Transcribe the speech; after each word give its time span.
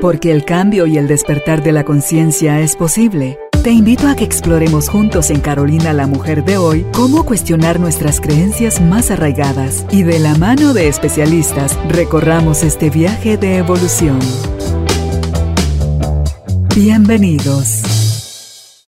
Porque 0.00 0.32
el 0.32 0.46
cambio 0.46 0.86
y 0.86 0.96
el 0.96 1.06
despertar 1.06 1.62
de 1.62 1.72
la 1.72 1.84
conciencia 1.84 2.60
es 2.60 2.74
posible. 2.74 3.38
Te 3.62 3.70
invito 3.70 4.08
a 4.08 4.16
que 4.16 4.24
exploremos 4.24 4.88
juntos 4.88 5.28
en 5.28 5.40
Carolina 5.40 5.92
la 5.92 6.06
Mujer 6.06 6.42
de 6.42 6.56
hoy 6.56 6.86
cómo 6.94 7.26
cuestionar 7.26 7.78
nuestras 7.78 8.18
creencias 8.18 8.80
más 8.80 9.10
arraigadas 9.10 9.84
y 9.90 10.02
de 10.02 10.18
la 10.18 10.34
mano 10.36 10.72
de 10.72 10.88
especialistas 10.88 11.78
recorramos 11.86 12.62
este 12.62 12.88
viaje 12.88 13.36
de 13.36 13.58
evolución. 13.58 14.18
Bienvenidos. 16.74 18.86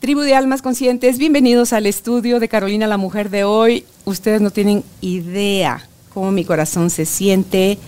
Tribu 0.00 0.20
de 0.20 0.34
Almas 0.34 0.60
Conscientes, 0.60 1.16
bienvenidos 1.16 1.72
al 1.72 1.86
estudio 1.86 2.40
de 2.40 2.48
Carolina 2.48 2.86
la 2.86 2.98
Mujer 2.98 3.30
de 3.30 3.44
hoy. 3.44 3.86
Ustedes 4.04 4.42
no 4.42 4.50
tienen 4.50 4.84
idea 5.00 5.88
cómo 6.12 6.30
mi 6.30 6.44
corazón 6.44 6.90
se 6.90 7.06
siente, 7.06 7.78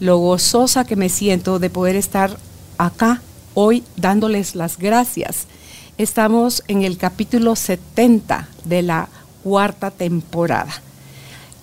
lo 0.00 0.18
gozosa 0.18 0.84
que 0.84 0.96
me 0.96 1.08
siento 1.08 1.58
de 1.58 1.70
poder 1.70 1.96
estar 1.96 2.36
acá 2.78 3.22
hoy 3.54 3.84
dándoles 3.96 4.54
las 4.54 4.78
gracias. 4.78 5.46
Estamos 5.96 6.64
en 6.66 6.82
el 6.82 6.98
capítulo 6.98 7.54
70 7.54 8.48
de 8.64 8.82
la 8.82 9.08
cuarta 9.42 9.90
temporada. 9.90 10.72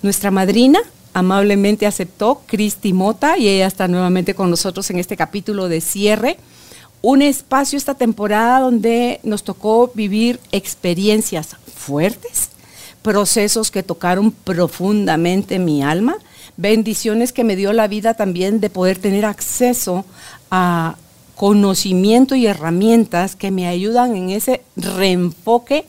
Nuestra 0.02 0.30
madrina 0.30 0.80
amablemente 1.14 1.86
aceptó, 1.86 2.42
Cristi 2.46 2.92
Mota, 2.92 3.36
y 3.36 3.48
ella 3.48 3.66
está 3.66 3.88
nuevamente 3.88 4.34
con 4.34 4.50
nosotros 4.50 4.88
en 4.90 4.98
este 4.98 5.16
capítulo 5.16 5.68
de 5.68 5.80
cierre. 5.80 6.38
Un 7.02 7.20
espacio 7.20 7.76
esta 7.76 7.94
temporada 7.94 8.60
donde 8.60 9.20
nos 9.22 9.42
tocó 9.42 9.90
vivir 9.94 10.40
experiencias 10.52 11.56
fuertes, 11.74 12.48
procesos 13.02 13.70
que 13.70 13.82
tocaron 13.82 14.30
profundamente 14.30 15.58
mi 15.58 15.82
alma, 15.82 16.16
bendiciones 16.56 17.32
que 17.32 17.44
me 17.44 17.56
dio 17.56 17.72
la 17.72 17.88
vida 17.88 18.14
también 18.14 18.60
de 18.60 18.70
poder 18.70 18.98
tener 18.98 19.24
acceso 19.24 20.04
a 20.50 20.96
conocimiento 21.34 22.34
y 22.34 22.46
herramientas 22.46 23.36
que 23.36 23.50
me 23.50 23.66
ayudan 23.66 24.16
en 24.16 24.30
ese 24.30 24.62
reenfoque 24.76 25.86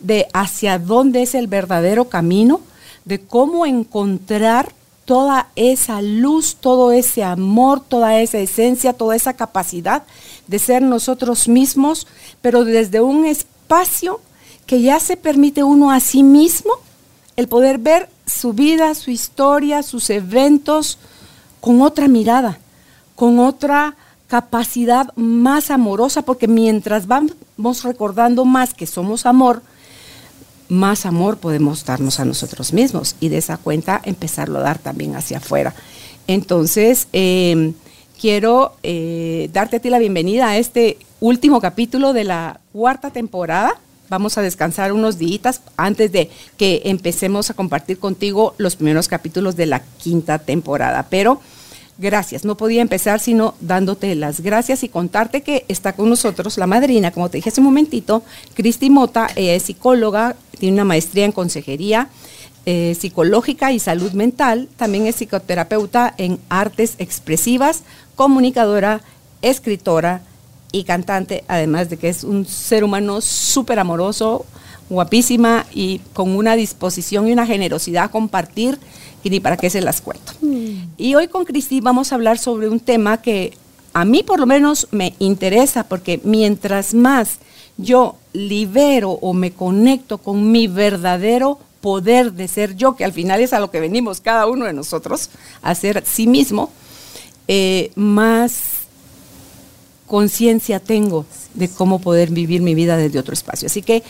de 0.00 0.28
hacia 0.32 0.78
dónde 0.78 1.22
es 1.22 1.34
el 1.34 1.46
verdadero 1.46 2.08
camino, 2.08 2.60
de 3.04 3.20
cómo 3.20 3.66
encontrar 3.66 4.72
toda 5.04 5.48
esa 5.56 6.00
luz, 6.00 6.56
todo 6.56 6.92
ese 6.92 7.22
amor, 7.22 7.80
toda 7.80 8.20
esa 8.20 8.38
esencia, 8.38 8.94
toda 8.94 9.16
esa 9.16 9.34
capacidad 9.34 10.04
de 10.46 10.58
ser 10.58 10.82
nosotros 10.82 11.48
mismos, 11.48 12.06
pero 12.40 12.64
desde 12.64 13.00
un 13.00 13.26
espacio 13.26 14.20
que 14.66 14.80
ya 14.80 15.00
se 15.00 15.16
permite 15.16 15.62
uno 15.62 15.90
a 15.90 16.00
sí 16.00 16.22
mismo 16.22 16.72
el 17.36 17.48
poder 17.48 17.78
ver 17.78 18.08
su 18.26 18.52
vida, 18.52 18.94
su 18.94 19.10
historia, 19.10 19.82
sus 19.82 20.10
eventos 20.10 20.98
con 21.60 21.82
otra 21.82 22.08
mirada, 22.08 22.58
con 23.14 23.38
otra 23.38 23.96
capacidad 24.26 25.14
más 25.16 25.70
amorosa, 25.70 26.22
porque 26.22 26.48
mientras 26.48 27.06
vamos 27.06 27.82
recordando 27.84 28.44
más 28.44 28.74
que 28.74 28.86
somos 28.86 29.26
amor, 29.26 29.62
más 30.68 31.06
amor 31.06 31.38
podemos 31.38 31.84
darnos 31.84 32.20
a 32.20 32.24
nosotros 32.24 32.72
mismos 32.72 33.16
y 33.20 33.28
de 33.28 33.38
esa 33.38 33.58
cuenta 33.58 34.00
empezarlo 34.04 34.58
a 34.58 34.62
dar 34.62 34.78
también 34.78 35.14
hacia 35.14 35.38
afuera. 35.38 35.74
Entonces, 36.26 37.08
em, 37.12 37.74
quiero 38.20 38.76
eh, 38.82 39.50
darte 39.52 39.76
a 39.76 39.80
ti 39.80 39.90
la 39.90 39.98
bienvenida 39.98 40.48
a 40.48 40.56
este 40.56 40.98
último 41.20 41.60
capítulo 41.60 42.12
de 42.12 42.24
la 42.24 42.60
cuarta 42.72 43.10
temporada. 43.10 43.78
Vamos 44.14 44.38
a 44.38 44.42
descansar 44.42 44.92
unos 44.92 45.18
días 45.18 45.60
antes 45.76 46.12
de 46.12 46.30
que 46.56 46.82
empecemos 46.84 47.50
a 47.50 47.54
compartir 47.54 47.98
contigo 47.98 48.54
los 48.58 48.76
primeros 48.76 49.08
capítulos 49.08 49.56
de 49.56 49.66
la 49.66 49.82
quinta 49.98 50.38
temporada. 50.38 51.08
Pero 51.10 51.40
gracias. 51.98 52.44
No 52.44 52.56
podía 52.56 52.80
empezar 52.80 53.18
sino 53.18 53.56
dándote 53.60 54.14
las 54.14 54.38
gracias 54.38 54.84
y 54.84 54.88
contarte 54.88 55.40
que 55.40 55.64
está 55.66 55.94
con 55.94 56.08
nosotros 56.08 56.58
la 56.58 56.68
madrina, 56.68 57.10
como 57.10 57.28
te 57.28 57.38
dije 57.38 57.48
hace 57.48 57.60
un 57.60 57.66
momentito, 57.66 58.22
Cristi 58.54 58.88
Mota, 58.88 59.26
es 59.34 59.64
psicóloga, 59.64 60.36
tiene 60.60 60.74
una 60.74 60.84
maestría 60.84 61.24
en 61.24 61.32
consejería 61.32 62.08
eh, 62.66 62.96
psicológica 62.96 63.72
y 63.72 63.80
salud 63.80 64.12
mental, 64.12 64.68
también 64.76 65.08
es 65.08 65.16
psicoterapeuta 65.16 66.14
en 66.18 66.38
artes 66.50 66.94
expresivas, 66.98 67.82
comunicadora, 68.14 69.00
escritora 69.42 70.22
y 70.74 70.82
cantante, 70.82 71.44
además 71.46 71.88
de 71.88 71.98
que 71.98 72.08
es 72.08 72.24
un 72.24 72.44
ser 72.46 72.82
humano 72.82 73.20
súper 73.20 73.78
amoroso, 73.78 74.44
guapísima 74.90 75.66
y 75.72 76.00
con 76.12 76.34
una 76.34 76.56
disposición 76.56 77.28
y 77.28 77.32
una 77.32 77.46
generosidad 77.46 78.04
a 78.04 78.08
compartir 78.08 78.80
y 79.22 79.30
ni 79.30 79.38
para 79.38 79.56
qué 79.56 79.70
se 79.70 79.80
las 79.80 80.00
cuento. 80.00 80.32
Mm. 80.40 80.88
Y 80.98 81.14
hoy 81.14 81.28
con 81.28 81.44
Cristi 81.44 81.80
vamos 81.80 82.10
a 82.10 82.16
hablar 82.16 82.38
sobre 82.38 82.68
un 82.68 82.80
tema 82.80 83.22
que 83.22 83.56
a 83.92 84.04
mí 84.04 84.24
por 84.24 84.40
lo 84.40 84.46
menos 84.46 84.88
me 84.90 85.14
interesa 85.20 85.84
porque 85.84 86.20
mientras 86.24 86.92
más 86.92 87.38
yo 87.76 88.16
libero 88.32 89.12
o 89.12 89.32
me 89.32 89.52
conecto 89.52 90.18
con 90.18 90.50
mi 90.50 90.66
verdadero 90.66 91.60
poder 91.80 92.32
de 92.32 92.48
ser 92.48 92.74
yo, 92.74 92.96
que 92.96 93.04
al 93.04 93.12
final 93.12 93.40
es 93.40 93.52
a 93.52 93.60
lo 93.60 93.70
que 93.70 93.78
venimos 93.78 94.20
cada 94.20 94.48
uno 94.48 94.64
de 94.64 94.72
nosotros, 94.72 95.30
a 95.62 95.72
ser 95.76 96.02
sí 96.04 96.26
mismo, 96.26 96.72
eh, 97.46 97.92
más 97.94 98.83
conciencia 100.14 100.78
tengo 100.78 101.26
de 101.54 101.68
cómo 101.68 101.98
poder 101.98 102.30
vivir 102.30 102.62
mi 102.62 102.76
vida 102.76 102.96
desde 102.96 103.18
otro 103.18 103.34
espacio. 103.34 103.66
Así 103.66 103.82
que 103.82 104.04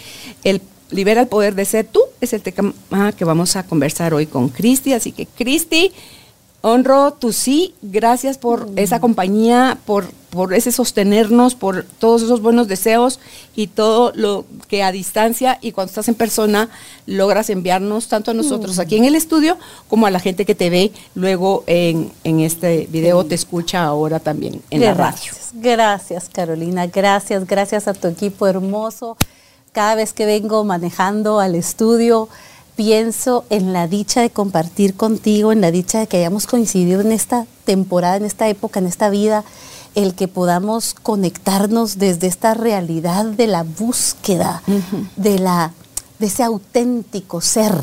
el 0.45 0.61
Libera 0.91 1.23
el 1.23 1.29
poder 1.29 1.55
de 1.55 1.65
ser 1.65 1.87
tú 1.87 2.03
es 2.21 2.35
el 2.35 2.43
tema 2.43 2.75
que 3.17 3.25
vamos 3.25 3.57
a 3.57 3.63
conversar 3.63 4.13
hoy 4.13 4.27
con 4.27 4.51
Cristi. 4.51 4.93
Así 4.93 5.13
que 5.13 5.25
Cristi, 5.25 5.93
honro 6.65 7.13
tu 7.13 7.33
sí, 7.33 7.75
gracias 7.83 8.39
por 8.39 8.71
mm. 8.71 8.79
esa 8.79 8.99
compañía, 8.99 9.77
por, 9.85 10.07
por 10.31 10.55
ese 10.55 10.73
sostenernos, 10.73 11.55
por 11.55 11.85
todos 11.99 12.23
esos 12.23 12.41
buenos 12.41 12.69
deseos 12.69 13.21
y 13.55 13.67
todo 13.67 14.13
lo 14.15 14.47
que 14.67 14.83
a 14.83 14.91
distancia 14.91 15.59
y 15.61 15.73
cuando 15.73 15.91
estás 15.91 16.09
en 16.09 16.15
persona 16.15 16.71
logras 17.05 17.51
enviarnos 17.51 18.09
tanto 18.09 18.31
a 18.31 18.35
nosotros 18.35 18.79
aquí 18.79 18.97
en 18.97 19.05
el 19.05 19.15
estudio 19.15 19.59
como 19.89 20.07
a 20.07 20.11
la 20.11 20.21
gente 20.21 20.47
que 20.47 20.55
te 20.55 20.71
ve 20.71 20.91
luego 21.15 21.65
en, 21.67 22.11
este 22.25 22.89
video, 22.91 23.25
te 23.25 23.35
escucha 23.35 23.85
ahora 23.85 24.19
también 24.19 24.63
en 24.71 24.81
la 24.81 24.95
radio. 24.95 25.33
Gracias 25.53 26.31
Carolina, 26.33 26.87
gracias, 26.87 27.47
gracias 27.47 27.89
a 27.89 27.93
tu 27.93 28.09
equipo 28.09 28.47
hermoso 28.47 29.19
cada 29.73 29.97
vez 29.97 30.15
que 30.15 30.25
vengo 30.25 30.65
manejando 30.65 31.41
al 31.41 31.57
estudio, 31.57 32.29
pienso 32.77 33.45
en 33.51 33.73
la 33.73 33.87
dicha 33.87 34.21
de 34.21 34.31
compartir 34.31 34.95
contigo, 34.95 35.53
en 35.53 35.61
la 35.61 35.71
dicha 35.71 36.01
de 36.01 36.07
que 36.07 36.19
hayamos 36.19 36.47
coincidido 36.47 37.01
en 37.01 37.13
esta 37.13 37.47
temporada, 37.65 38.17
en 38.17 38.25
esta 38.25 38.49
época, 38.49 38.81
en 38.81 38.87
esta 38.87 39.11
vida, 39.11 39.45
el 39.95 40.15
que 40.15 40.29
podamos 40.29 40.95
conectarnos 40.95 41.99
desde 41.99 42.27
esta 42.27 42.55
realidad 42.55 43.27
de 43.27 43.47
la 43.47 43.63
búsqueda, 43.63 44.63
de, 45.17 45.39
la, 45.39 45.73
de 46.19 46.27
ese 46.27 46.43
auténtico 46.43 47.41
ser, 47.41 47.75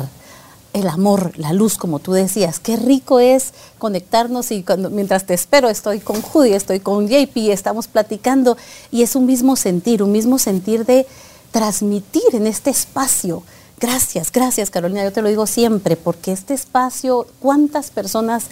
el 0.74 0.88
amor, 0.88 1.32
la 1.36 1.52
luz, 1.52 1.76
como 1.76 1.98
tú 1.98 2.12
decías. 2.12 2.58
Qué 2.58 2.76
rico 2.76 3.20
es 3.20 3.52
conectarnos 3.78 4.50
y 4.50 4.62
cuando, 4.62 4.90
mientras 4.90 5.26
te 5.26 5.34
espero 5.34 5.68
estoy 5.68 6.00
con 6.00 6.22
Judy, 6.22 6.52
estoy 6.52 6.80
con 6.80 7.08
JP, 7.08 7.36
estamos 7.50 7.88
platicando 7.88 8.56
y 8.90 9.02
es 9.02 9.14
un 9.14 9.26
mismo 9.26 9.56
sentir, 9.56 10.02
un 10.02 10.12
mismo 10.12 10.38
sentir 10.38 10.84
de 10.86 11.06
transmitir 11.50 12.22
en 12.32 12.46
este 12.46 12.70
espacio. 12.70 13.42
Gracias, 13.82 14.30
gracias 14.30 14.70
Carolina, 14.70 15.02
yo 15.02 15.12
te 15.12 15.22
lo 15.22 15.28
digo 15.28 15.44
siempre, 15.44 15.96
porque 15.96 16.30
este 16.30 16.54
espacio, 16.54 17.26
cuántas 17.40 17.90
personas 17.90 18.44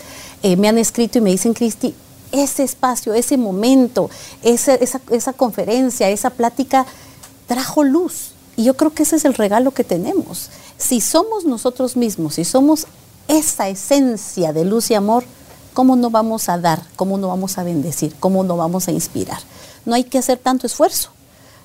eh, 0.42 0.56
me 0.56 0.66
han 0.66 0.76
escrito 0.76 1.18
y 1.18 1.20
me 1.20 1.30
dicen, 1.30 1.54
Cristi, 1.54 1.94
ese 2.32 2.64
espacio, 2.64 3.14
ese 3.14 3.36
momento, 3.36 4.10
esa, 4.42 4.74
esa 4.74 5.32
conferencia, 5.32 6.10
esa 6.10 6.30
plática 6.30 6.84
trajo 7.46 7.84
luz. 7.84 8.32
Y 8.56 8.64
yo 8.64 8.76
creo 8.76 8.92
que 8.92 9.04
ese 9.04 9.14
es 9.14 9.24
el 9.24 9.34
regalo 9.34 9.70
que 9.70 9.84
tenemos. 9.84 10.50
Si 10.78 11.00
somos 11.00 11.44
nosotros 11.44 11.96
mismos, 11.96 12.34
si 12.34 12.44
somos 12.44 12.88
esa 13.28 13.68
esencia 13.68 14.52
de 14.52 14.64
luz 14.64 14.90
y 14.90 14.94
amor, 14.94 15.22
¿cómo 15.74 15.94
no 15.94 16.10
vamos 16.10 16.48
a 16.48 16.58
dar? 16.58 16.82
¿Cómo 16.96 17.18
no 17.18 17.28
vamos 17.28 17.56
a 17.56 17.62
bendecir? 17.62 18.16
¿Cómo 18.18 18.42
no 18.42 18.56
vamos 18.56 18.88
a 18.88 18.90
inspirar? 18.90 19.38
No 19.84 19.94
hay 19.94 20.02
que 20.02 20.18
hacer 20.18 20.38
tanto 20.38 20.66
esfuerzo. 20.66 21.10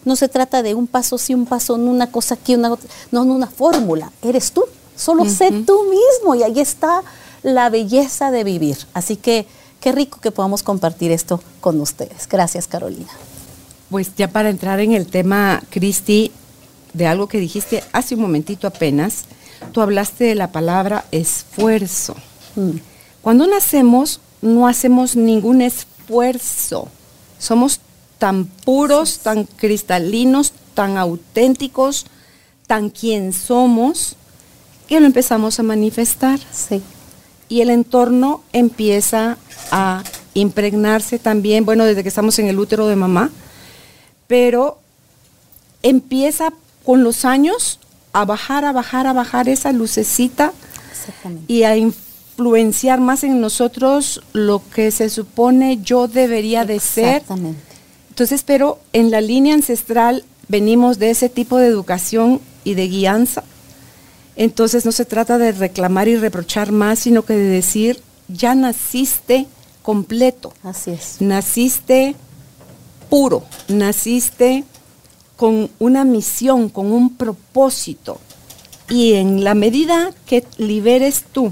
No 0.06 0.16
se 0.16 0.30
trata 0.30 0.64
de 0.64 0.76
un 0.76 0.88
paso 0.88 1.18
sí, 1.18 1.34
un 1.34 1.46
paso 1.46 1.78
no, 1.78 1.92
una 1.92 2.12
cosa 2.12 2.36
aquí, 2.36 2.56
una 2.56 2.72
otra. 2.72 2.90
No, 3.12 3.26
no, 3.26 3.34
una 3.34 3.48
fórmula. 3.48 4.12
Eres 4.22 4.52
tú. 4.52 4.64
Solo 4.96 5.26
sé 5.26 5.52
tú 5.52 5.78
mismo 5.90 6.36
y 6.36 6.44
ahí 6.44 6.60
está 6.60 7.02
la 7.44 7.70
belleza 7.70 8.32
de 8.32 8.44
vivir. 8.44 8.78
Así 8.94 9.18
que 9.18 9.46
qué 9.82 9.92
rico 9.92 10.22
que 10.22 10.32
podamos 10.32 10.64
compartir 10.64 11.12
esto 11.12 11.42
con 11.60 11.82
ustedes. 11.82 12.28
Gracias, 12.30 12.68
Carolina. 12.68 13.12
Pues 13.90 14.16
ya 14.16 14.30
para 14.30 14.50
entrar 14.50 14.80
en 14.80 14.94
el 14.94 15.08
tema, 15.08 15.62
Cristi, 15.70 16.32
de 16.94 17.08
algo 17.08 17.28
que 17.28 17.40
dijiste 17.40 17.84
hace 17.92 18.16
un 18.16 18.22
momentito 18.22 18.68
apenas, 18.68 19.26
tú 19.74 19.82
hablaste 19.82 20.24
de 20.24 20.36
la 20.36 20.52
palabra 20.52 21.06
esfuerzo. 21.12 22.16
Mm. 22.56 22.78
Cuando 23.22 23.48
nacemos, 23.48 24.22
no 24.42 24.68
hacemos 24.68 25.16
ningún 25.16 25.62
esfuerzo. 25.62 26.88
Somos 27.38 27.82
tan 28.18 28.46
puros, 28.46 29.20
tan 29.20 29.46
cristalinos, 29.46 30.54
tan 30.74 30.98
auténticos, 30.98 32.06
tan 32.68 32.90
quien 32.90 33.34
somos, 33.34 34.16
que 34.88 35.00
lo 35.00 35.06
empezamos 35.06 35.60
a 35.60 35.64
manifestar. 35.64 36.40
Sí. 36.52 36.82
Y 37.48 37.62
el 37.62 37.70
entorno 37.70 38.42
empieza 38.54 39.38
a 39.72 40.04
impregnarse 40.34 41.20
también, 41.20 41.66
bueno, 41.66 41.86
desde 41.86 42.04
que 42.04 42.10
estamos 42.10 42.38
en 42.40 42.48
el 42.48 42.60
útero 42.60 42.88
de 42.88 42.96
mamá, 42.96 43.32
pero 44.28 44.80
empieza 45.84 46.52
con 46.84 47.04
los 47.04 47.26
años 47.26 47.80
a 48.14 48.26
bajar, 48.26 48.66
a 48.66 48.72
bajar, 48.72 49.08
a 49.08 49.14
bajar 49.14 49.50
esa 49.50 49.72
lucecita 49.72 50.54
y 51.48 51.64
a 51.64 51.78
influenciar 51.78 53.00
más 53.00 53.24
en 53.24 53.40
nosotros 53.40 54.22
lo 54.34 54.62
que 54.74 54.92
se 54.92 55.10
supone 55.10 55.80
yo 55.84 56.08
debería 56.08 56.66
de 56.66 56.80
ser. 56.80 57.24
Entonces, 58.16 58.44
pero 58.44 58.80
en 58.94 59.12
la 59.12 59.20
línea 59.20 59.56
ancestral 59.56 60.24
venimos 60.48 61.00
de 61.00 61.10
ese 61.10 61.28
tipo 61.28 61.58
de 61.58 61.68
educación 61.68 62.40
y 62.64 62.76
de 62.76 62.88
guianza. 62.88 63.44
Entonces 64.38 64.86
no 64.86 64.94
se 64.94 65.04
trata 65.04 65.38
de 65.38 65.52
reclamar 65.52 66.08
y 66.08 66.16
reprochar 66.16 66.72
más, 66.72 67.00
sino 67.00 67.26
que 67.26 67.34
de 67.34 67.44
decir, 67.44 68.00
ya 68.30 68.56
naciste 68.56 69.48
completo. 69.82 70.54
Así 70.64 70.92
es. 70.92 71.18
Naciste 71.20 72.16
puro, 73.10 73.44
naciste 73.68 74.64
con 75.36 75.70
una 75.78 76.06
misión, 76.06 76.70
con 76.70 76.94
un 76.94 77.18
propósito. 77.18 78.22
Y 78.88 79.16
en 79.16 79.44
la 79.44 79.56
medida 79.56 80.14
que 80.26 80.46
liberes 80.58 81.26
tú 81.34 81.52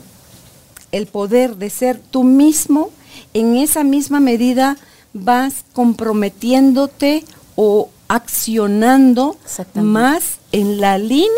el 0.94 1.08
poder 1.08 1.58
de 1.58 1.70
ser 1.70 2.00
tú 2.00 2.24
mismo, 2.24 2.90
en 3.34 3.58
esa 3.58 3.84
misma 3.84 4.22
medida 4.22 4.78
vas 5.14 5.66
comprometiéndote 5.74 7.24
o 7.56 7.90
accionando 8.08 9.38
más 9.76 10.38
en 10.52 10.80
la 10.80 10.98
línea 10.98 11.30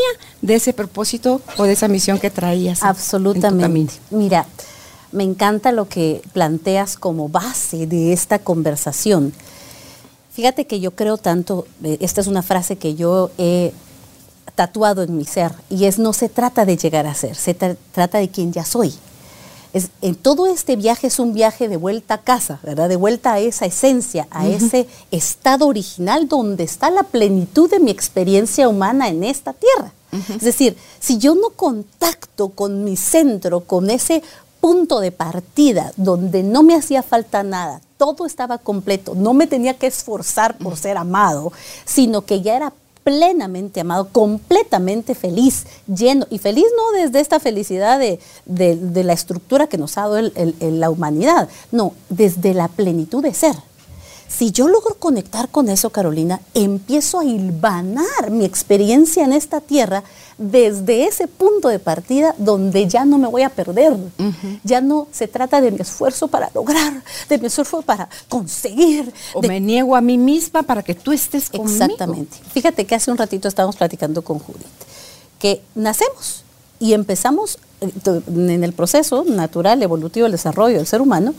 de 0.41 0.55
ese 0.55 0.73
propósito 0.73 1.41
o 1.57 1.63
de 1.63 1.73
esa 1.73 1.87
misión 1.87 2.19
que 2.19 2.29
traías. 2.29 2.83
Absolutamente. 2.83 3.93
Mira, 4.09 4.45
me 5.11 5.23
encanta 5.23 5.71
lo 5.71 5.87
que 5.87 6.21
planteas 6.33 6.97
como 6.97 7.29
base 7.29 7.87
de 7.87 8.11
esta 8.11 8.39
conversación. 8.39 9.33
Fíjate 10.33 10.67
que 10.67 10.81
yo 10.81 10.91
creo 10.91 11.17
tanto, 11.17 11.65
eh, 11.83 11.97
esta 12.01 12.19
es 12.19 12.27
una 12.27 12.41
frase 12.41 12.75
que 12.75 12.95
yo 12.95 13.31
he 13.37 13.71
tatuado 14.55 15.03
en 15.03 15.15
mi 15.15 15.25
ser, 15.25 15.53
y 15.69 15.85
es 15.85 15.97
no 15.99 16.11
se 16.11 16.27
trata 16.27 16.65
de 16.65 16.77
llegar 16.77 17.07
a 17.07 17.13
ser, 17.13 17.35
se 17.35 17.53
trata 17.53 18.17
de 18.17 18.29
quien 18.29 18.51
ya 18.51 18.65
soy. 18.65 18.93
Es, 19.75 19.89
en 20.01 20.15
todo 20.15 20.47
este 20.47 20.77
viaje 20.77 21.07
es 21.07 21.19
un 21.19 21.33
viaje 21.33 21.67
de 21.67 21.75
vuelta 21.75 22.13
a 22.13 22.21
casa, 22.21 22.59
¿verdad? 22.63 22.87
De 22.87 22.95
vuelta 22.95 23.33
a 23.33 23.39
esa 23.39 23.65
esencia, 23.65 24.25
a 24.31 24.47
ese 24.47 24.87
estado 25.11 25.67
original 25.67 26.29
donde 26.29 26.63
está 26.63 26.89
la 26.89 27.03
plenitud 27.03 27.69
de 27.69 27.81
mi 27.81 27.91
experiencia 27.91 28.69
humana 28.69 29.09
en 29.09 29.25
esta 29.25 29.51
tierra. 29.51 29.91
Es 30.29 30.43
decir, 30.43 30.77
si 31.01 31.17
yo 31.17 31.35
no 31.35 31.49
contacto 31.49 32.47
con 32.47 32.85
mi 32.85 32.95
centro, 32.95 33.65
con 33.65 33.89
ese 33.89 34.23
punto 34.61 35.01
de 35.01 35.11
partida 35.11 35.91
donde 35.97 36.41
no 36.41 36.63
me 36.63 36.75
hacía 36.75 37.03
falta 37.03 37.43
nada, 37.43 37.81
todo 37.97 38.25
estaba 38.25 38.57
completo, 38.57 39.13
no 39.13 39.33
me 39.33 39.45
tenía 39.45 39.73
que 39.73 39.87
esforzar 39.87 40.57
por 40.57 40.77
ser 40.77 40.95
amado, 40.95 41.51
sino 41.83 42.21
que 42.21 42.41
ya 42.41 42.55
era 42.55 42.73
plenamente 43.05 43.81
amado, 43.81 44.09
completamente 44.11 45.13
feliz, 45.13 45.67
lleno, 45.85 46.25
y 46.31 46.39
feliz 46.39 46.65
no 46.75 46.99
desde 46.99 47.19
esta 47.19 47.39
felicidad 47.39 47.99
de, 47.99 49.03
la 49.03 49.13
estructura 49.13 49.67
que 49.67 49.77
nos 49.77 49.99
ha 49.99 50.09
dado 50.09 50.31
la 50.59 50.89
humanidad, 50.89 51.47
no, 51.71 51.93
desde 52.09 52.55
la 52.55 52.67
plenitud 52.67 53.21
de 53.21 53.35
ser. 53.35 53.55
Si 54.27 54.51
yo 54.51 54.67
logro 54.67 54.95
conectar 54.95 55.49
con 55.49 55.69
eso, 55.69 55.91
Carolina, 55.91 56.41
empiezo 56.53 57.19
a 57.19 57.25
hilvanar 57.25 58.31
mi 58.31 58.43
experiencia 58.43 59.23
en 59.23 59.33
esta 59.33 59.61
tierra 59.61 60.03
desde 60.37 61.05
ese 61.05 61.27
punto 61.27 61.69
de 61.69 61.79
partida 61.79 62.35
donde 62.37 62.87
ya 62.87 63.05
no 63.05 63.17
me 63.17 63.27
voy 63.27 63.43
a 63.43 63.49
perder. 63.49 63.95
Ya 64.63 64.81
no 64.81 65.07
se 65.11 65.27
trata 65.27 65.61
de 65.61 65.71
mi 65.71 65.79
esfuerzo 65.79 66.27
para 66.27 66.49
lograr, 66.53 67.03
de 67.29 67.37
mi 67.37 67.47
esfuerzo 67.47 67.81
para 67.81 68.09
conseguir. 68.27 69.13
O 69.33 69.41
me 69.41 69.59
niego 69.59 69.95
a 69.95 70.01
mí 70.01 70.17
misma 70.17 70.63
para 70.63 70.83
que 70.83 70.95
tú 70.95 71.11
estés 71.11 71.49
conmigo. 71.49 71.83
Exactamente. 71.83 72.37
Fíjate 72.51 72.85
que 72.85 72.95
hace 72.95 73.11
un 73.11 73.17
ratito 73.17 73.47
estábamos 73.47 73.75
platicando 73.75 74.21
con 74.23 74.39
Judith, 74.39 74.65
que 75.39 75.61
nacemos 75.75 76.43
y 76.79 76.93
empezamos 76.93 77.59
eh, 77.81 77.91
en 78.27 78.63
el 78.63 78.73
proceso 78.73 79.23
natural, 79.23 79.81
evolutivo 79.81 80.25
del 80.25 80.33
desarrollo 80.33 80.77
del 80.77 80.87
ser 80.87 81.01
humano, 81.01 81.33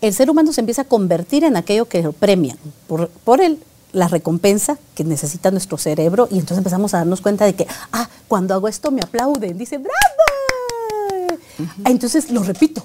el 0.00 0.14
ser 0.14 0.30
humano 0.30 0.52
se 0.52 0.60
empieza 0.60 0.82
a 0.82 0.84
convertir 0.84 1.44
en 1.44 1.56
aquello 1.56 1.86
que 1.86 2.02
lo 2.02 2.12
premian 2.12 2.58
por, 2.86 3.08
por 3.08 3.40
el, 3.40 3.58
la 3.92 4.08
recompensa 4.08 4.78
que 4.94 5.04
necesita 5.04 5.50
nuestro 5.50 5.78
cerebro 5.78 6.28
y 6.30 6.34
entonces 6.34 6.58
empezamos 6.58 6.94
a 6.94 6.98
darnos 6.98 7.20
cuenta 7.20 7.44
de 7.44 7.54
que, 7.54 7.66
ah, 7.92 8.08
cuando 8.28 8.54
hago 8.54 8.68
esto 8.68 8.90
me 8.90 9.00
aplauden, 9.00 9.56
dice, 9.56 9.78
bravo. 9.78 11.40
Entonces 11.84 12.30
lo 12.30 12.42
repito 12.42 12.82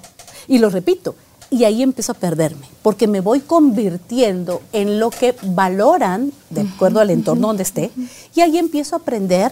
y 0.47 0.59
lo 0.59 0.69
repito. 0.69 1.15
Y 1.49 1.65
ahí 1.65 1.83
empiezo 1.83 2.13
a 2.13 2.15
perderme, 2.15 2.67
porque 2.81 3.07
me 3.07 3.21
voy 3.21 3.41
convirtiendo 3.41 4.63
en 4.71 4.99
lo 4.99 5.11
que 5.11 5.35
valoran 5.43 6.31
de 6.49 6.61
acuerdo 6.61 6.99
al 6.99 7.11
entorno 7.11 7.47
donde 7.47 7.61
esté, 7.61 7.91
y 8.33 8.41
ahí 8.41 8.57
empiezo 8.57 8.95
a 8.95 8.99
aprender 8.99 9.51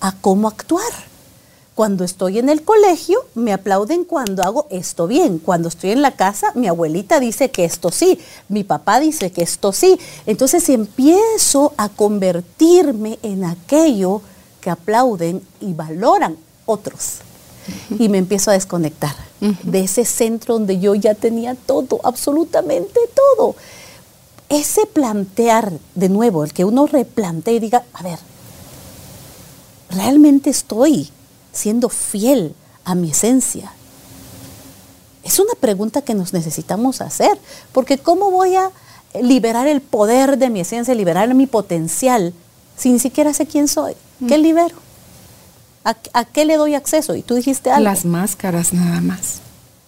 a 0.00 0.12
cómo 0.12 0.48
actuar 0.48 1.11
cuando 1.74 2.04
estoy 2.04 2.38
en 2.38 2.50
el 2.50 2.62
colegio, 2.62 3.24
me 3.34 3.52
aplauden 3.52 4.04
cuando 4.04 4.42
hago 4.42 4.66
esto 4.70 5.06
bien. 5.06 5.38
Cuando 5.38 5.68
estoy 5.68 5.92
en 5.92 6.02
la 6.02 6.12
casa, 6.12 6.52
mi 6.54 6.68
abuelita 6.68 7.18
dice 7.18 7.50
que 7.50 7.64
esto 7.64 7.90
sí, 7.90 8.18
mi 8.48 8.62
papá 8.62 9.00
dice 9.00 9.32
que 9.32 9.42
esto 9.42 9.72
sí. 9.72 9.98
Entonces 10.26 10.68
empiezo 10.68 11.72
a 11.78 11.88
convertirme 11.88 13.18
en 13.22 13.44
aquello 13.44 14.20
que 14.60 14.68
aplauden 14.68 15.42
y 15.60 15.72
valoran 15.72 16.36
otros. 16.66 17.18
Y 17.98 18.08
me 18.08 18.18
empiezo 18.18 18.50
a 18.50 18.54
desconectar 18.54 19.14
de 19.40 19.80
ese 19.80 20.04
centro 20.04 20.54
donde 20.54 20.78
yo 20.78 20.94
ya 20.94 21.14
tenía 21.14 21.54
todo, 21.54 22.00
absolutamente 22.04 23.00
todo. 23.14 23.56
Ese 24.48 24.84
plantear 24.84 25.72
de 25.94 26.08
nuevo, 26.10 26.44
el 26.44 26.52
que 26.52 26.66
uno 26.66 26.86
replantee 26.86 27.54
y 27.54 27.60
diga, 27.60 27.84
a 27.94 28.02
ver, 28.02 28.18
realmente 29.90 30.50
estoy 30.50 31.10
siendo 31.52 31.88
fiel 31.88 32.54
a 32.84 32.94
mi 32.94 33.10
esencia? 33.10 33.72
Es 35.22 35.38
una 35.38 35.54
pregunta 35.54 36.02
que 36.02 36.14
nos 36.14 36.32
necesitamos 36.32 37.00
hacer, 37.00 37.38
porque 37.72 37.98
¿cómo 37.98 38.30
voy 38.30 38.56
a 38.56 38.70
liberar 39.20 39.68
el 39.68 39.80
poder 39.80 40.38
de 40.38 40.50
mi 40.50 40.60
esencia, 40.60 40.94
liberar 40.94 41.32
mi 41.34 41.46
potencial, 41.46 42.32
si 42.76 42.90
ni 42.90 42.98
siquiera 42.98 43.32
sé 43.32 43.46
quién 43.46 43.68
soy? 43.68 43.94
¿Qué 44.26 44.38
mm. 44.38 44.42
libero? 44.42 44.76
¿A, 45.84 46.24
qué 46.24 46.44
le 46.44 46.56
doy 46.56 46.74
acceso? 46.74 47.14
Y 47.16 47.22
tú 47.22 47.34
dijiste 47.34 47.70
algo. 47.70 47.84
Las 47.84 48.04
máscaras 48.04 48.72
nada 48.72 49.00
más. 49.00 49.40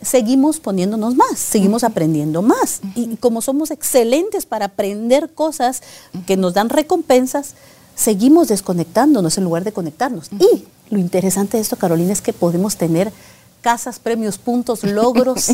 Seguimos 0.03 0.61
poniéndonos 0.61 1.15
más, 1.15 1.39
seguimos 1.39 1.83
aprendiendo 1.83 2.43
más. 2.43 2.81
Y 2.95 3.17
como 3.17 3.41
somos 3.41 3.71
excelentes 3.71 4.45
para 4.45 4.67
aprender 4.67 5.33
cosas 5.33 5.83
que 6.27 6.37
nos 6.37 6.53
dan 6.53 6.69
recompensas, 6.69 7.55
seguimos 7.95 8.49
desconectándonos 8.49 9.39
en 9.39 9.45
lugar 9.45 9.65
de 9.65 9.73
conectarnos. 9.73 10.29
Y 10.33 10.65
lo 10.95 10.99
interesante 10.99 11.59
de 11.59 11.63
esto, 11.63 11.77
Carolina, 11.77 12.13
es 12.13 12.23
que 12.23 12.33
podemos 12.33 12.77
tener 12.77 13.13
casas, 13.61 13.99
premios, 13.99 14.39
puntos, 14.39 14.83
logros, 14.85 15.53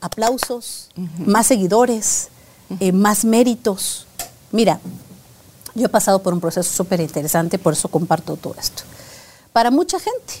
aplausos, 0.00 0.90
más 1.18 1.46
seguidores, 1.46 2.28
eh, 2.80 2.92
más 2.92 3.24
méritos. 3.24 4.06
Mira, 4.52 4.80
yo 5.74 5.86
he 5.86 5.88
pasado 5.88 6.22
por 6.22 6.32
un 6.32 6.40
proceso 6.40 6.70
súper 6.70 7.00
interesante, 7.00 7.58
por 7.58 7.72
eso 7.72 7.88
comparto 7.88 8.36
todo 8.36 8.54
esto. 8.58 8.84
Para 9.52 9.70
mucha 9.70 9.98
gente, 9.98 10.34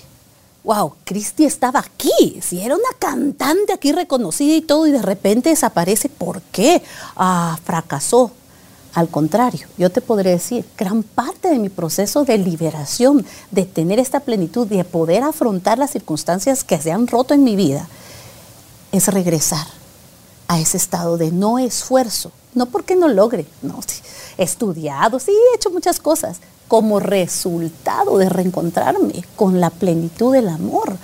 wow, 0.64 0.94
Cristi 1.04 1.44
estaba 1.44 1.80
aquí, 1.80 2.40
si 2.42 2.60
era 2.60 2.74
una 2.74 2.98
cantante 2.98 3.72
aquí 3.72 3.92
reconocida 3.92 4.54
y 4.54 4.62
todo, 4.62 4.86
y 4.86 4.92
de 4.92 5.02
repente 5.02 5.50
desaparece, 5.50 6.08
¿por 6.08 6.40
qué? 6.42 6.82
Ah, 7.16 7.58
fracasó, 7.64 8.32
al 8.94 9.08
contrario, 9.08 9.66
yo 9.76 9.90
te 9.90 10.00
podría 10.00 10.32
decir, 10.32 10.64
gran 10.78 11.02
parte 11.02 11.48
de 11.48 11.58
mi 11.58 11.68
proceso 11.68 12.24
de 12.24 12.38
liberación, 12.38 13.26
de 13.50 13.64
tener 13.64 13.98
esta 13.98 14.20
plenitud, 14.20 14.68
de 14.68 14.84
poder 14.84 15.24
afrontar 15.24 15.78
las 15.78 15.90
circunstancias 15.90 16.62
que 16.62 16.80
se 16.80 16.92
han 16.92 17.08
roto 17.08 17.34
en 17.34 17.42
mi 17.42 17.56
vida, 17.56 17.88
es 18.92 19.08
regresar 19.08 19.66
a 20.46 20.60
ese 20.60 20.76
estado 20.76 21.18
de 21.18 21.32
no 21.32 21.58
esfuerzo, 21.58 22.30
no 22.54 22.66
porque 22.66 22.94
no 22.94 23.08
logre, 23.08 23.46
no, 23.62 23.80
he 24.38 24.44
estudiado, 24.44 25.18
sí, 25.18 25.32
he 25.32 25.56
hecho 25.56 25.70
muchas 25.70 25.98
cosas, 25.98 26.38
como 26.68 27.00
resultado 27.00 28.16
de 28.18 28.28
reencontrarme 28.28 29.24
con 29.34 29.60
la 29.60 29.70
plenitud 29.70 30.32
del 30.32 30.48
amor. 30.48 30.96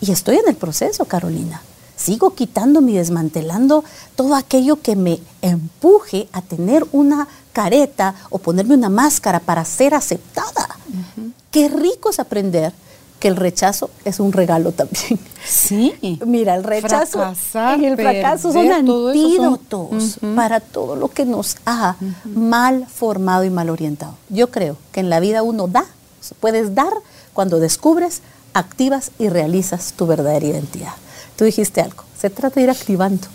Y 0.00 0.10
estoy 0.10 0.36
en 0.36 0.48
el 0.48 0.56
proceso, 0.56 1.04
Carolina 1.04 1.60
sigo 2.02 2.34
quitando 2.34 2.80
y 2.88 2.94
desmantelando 2.94 3.84
todo 4.16 4.34
aquello 4.34 4.80
que 4.80 4.96
me 4.96 5.20
empuje 5.40 6.28
a 6.32 6.42
tener 6.42 6.86
una 6.92 7.28
careta 7.52 8.14
o 8.30 8.38
ponerme 8.38 8.74
una 8.74 8.88
máscara 8.88 9.40
para 9.40 9.64
ser 9.64 9.94
aceptada. 9.94 10.68
Qué 11.50 11.68
rico 11.68 12.10
es 12.10 12.18
aprender 12.18 12.72
que 13.20 13.28
el 13.28 13.36
rechazo 13.36 13.90
es 14.04 14.18
un 14.18 14.32
regalo 14.32 14.72
también. 14.72 15.20
Sí. 15.44 16.18
Mira, 16.26 16.56
el 16.56 16.64
rechazo 16.64 17.34
y 17.78 17.84
el 17.84 17.96
fracaso 17.96 18.52
son 18.52 18.72
antídotos 18.72 20.18
para 20.34 20.60
todo 20.60 20.96
lo 20.96 21.08
que 21.08 21.24
nos 21.24 21.56
ha 21.66 21.96
mal 22.24 22.86
formado 22.88 23.44
y 23.44 23.50
mal 23.50 23.70
orientado. 23.70 24.14
Yo 24.28 24.50
creo 24.50 24.76
que 24.90 25.00
en 25.00 25.10
la 25.10 25.20
vida 25.20 25.42
uno 25.42 25.68
da, 25.68 25.84
puedes 26.40 26.74
dar 26.74 26.92
cuando 27.32 27.60
descubres, 27.60 28.22
activas 28.54 29.12
y 29.18 29.28
realizas 29.28 29.92
tu 29.92 30.06
verdadera 30.06 30.46
identidad. 30.46 30.94
Tú 31.36 31.44
dijiste 31.44 31.80
algo, 31.80 32.04
se 32.18 32.30
trata 32.30 32.56
de 32.56 32.64
ir 32.64 32.70
activando, 32.70 33.26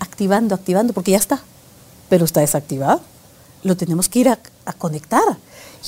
activando, 0.00 0.54
activando, 0.54 0.92
porque 0.92 1.12
ya 1.12 1.18
está, 1.18 1.42
pero 2.08 2.24
está 2.24 2.40
desactivado. 2.40 3.00
Lo 3.62 3.76
tenemos 3.76 4.08
que 4.08 4.20
ir 4.20 4.28
a, 4.28 4.38
conectar. 4.78 5.22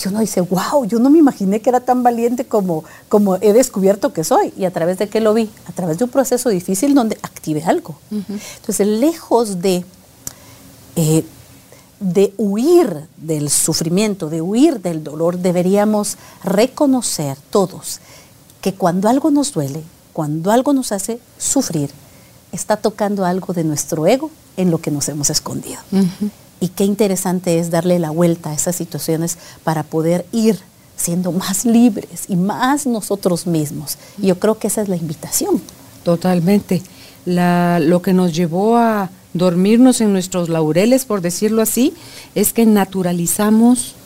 Y 0.02 0.08
uno 0.08 0.20
dice, 0.20 0.42
wow, 0.42 0.84
yo 0.86 0.98
no 0.98 1.10
me 1.10 1.18
imaginé 1.18 1.60
que 1.60 1.70
era 1.70 1.80
tan 1.80 2.02
valiente 2.02 2.46
como, 2.46 2.84
como 3.08 3.36
he 3.36 3.52
descubierto 3.52 4.12
que 4.12 4.24
soy. 4.24 4.52
¿Y 4.56 4.64
a 4.64 4.70
través 4.70 4.98
de 4.98 5.08
qué 5.08 5.20
lo 5.20 5.34
vi? 5.34 5.50
A 5.66 5.72
través 5.72 5.98
de 5.98 6.04
un 6.04 6.10
proceso 6.10 6.50
difícil 6.50 6.94
donde 6.94 7.18
active 7.22 7.62
algo. 7.64 7.96
Entonces, 8.10 8.86
lejos 8.86 9.60
de, 9.60 9.84
eh, 10.96 11.24
de 12.00 12.34
huir 12.36 13.08
del 13.16 13.50
sufrimiento, 13.50 14.28
de 14.28 14.42
huir 14.42 14.80
del 14.80 15.02
dolor, 15.02 15.38
deberíamos 15.38 16.16
reconocer 16.44 17.38
todos 17.50 18.00
que 18.60 18.74
cuando 18.74 19.08
algo 19.08 19.30
nos 19.30 19.52
duele, 19.52 19.82
cuando 20.16 20.50
algo 20.50 20.72
nos 20.72 20.92
hace 20.92 21.18
sufrir, 21.36 21.90
está 22.50 22.78
tocando 22.78 23.26
algo 23.26 23.52
de 23.52 23.64
nuestro 23.64 24.06
ego 24.06 24.30
en 24.56 24.70
lo 24.70 24.78
que 24.78 24.90
nos 24.90 25.10
hemos 25.10 25.28
escondido. 25.28 25.76
Y 26.58 26.68
qué 26.68 26.84
interesante 26.84 27.58
es 27.58 27.70
darle 27.70 27.98
la 27.98 28.08
vuelta 28.08 28.48
a 28.48 28.54
esas 28.54 28.76
situaciones 28.76 29.36
para 29.62 29.82
poder 29.82 30.24
ir 30.32 30.58
siendo 30.96 31.32
más 31.32 31.66
libres 31.66 32.24
y 32.28 32.36
más 32.36 32.86
nosotros 32.86 33.46
mismos. 33.46 33.98
Y 34.16 34.28
yo 34.28 34.38
creo 34.38 34.58
que 34.58 34.68
esa 34.68 34.80
es 34.80 34.88
la 34.88 34.96
invitación. 34.96 35.60
Totalmente. 36.02 36.82
lo 37.26 38.00
que 38.00 38.14
nos 38.14 38.34
llevó 38.34 38.78
a 38.78 39.10
dormirnos 39.34 40.00
en 40.00 40.14
nuestros 40.14 40.48
laureles, 40.48 41.04
por 41.04 41.20
decirlo 41.20 41.60
así, 41.60 41.92
es 42.34 42.54
que 42.54 42.64
naturalizamos 42.64 43.96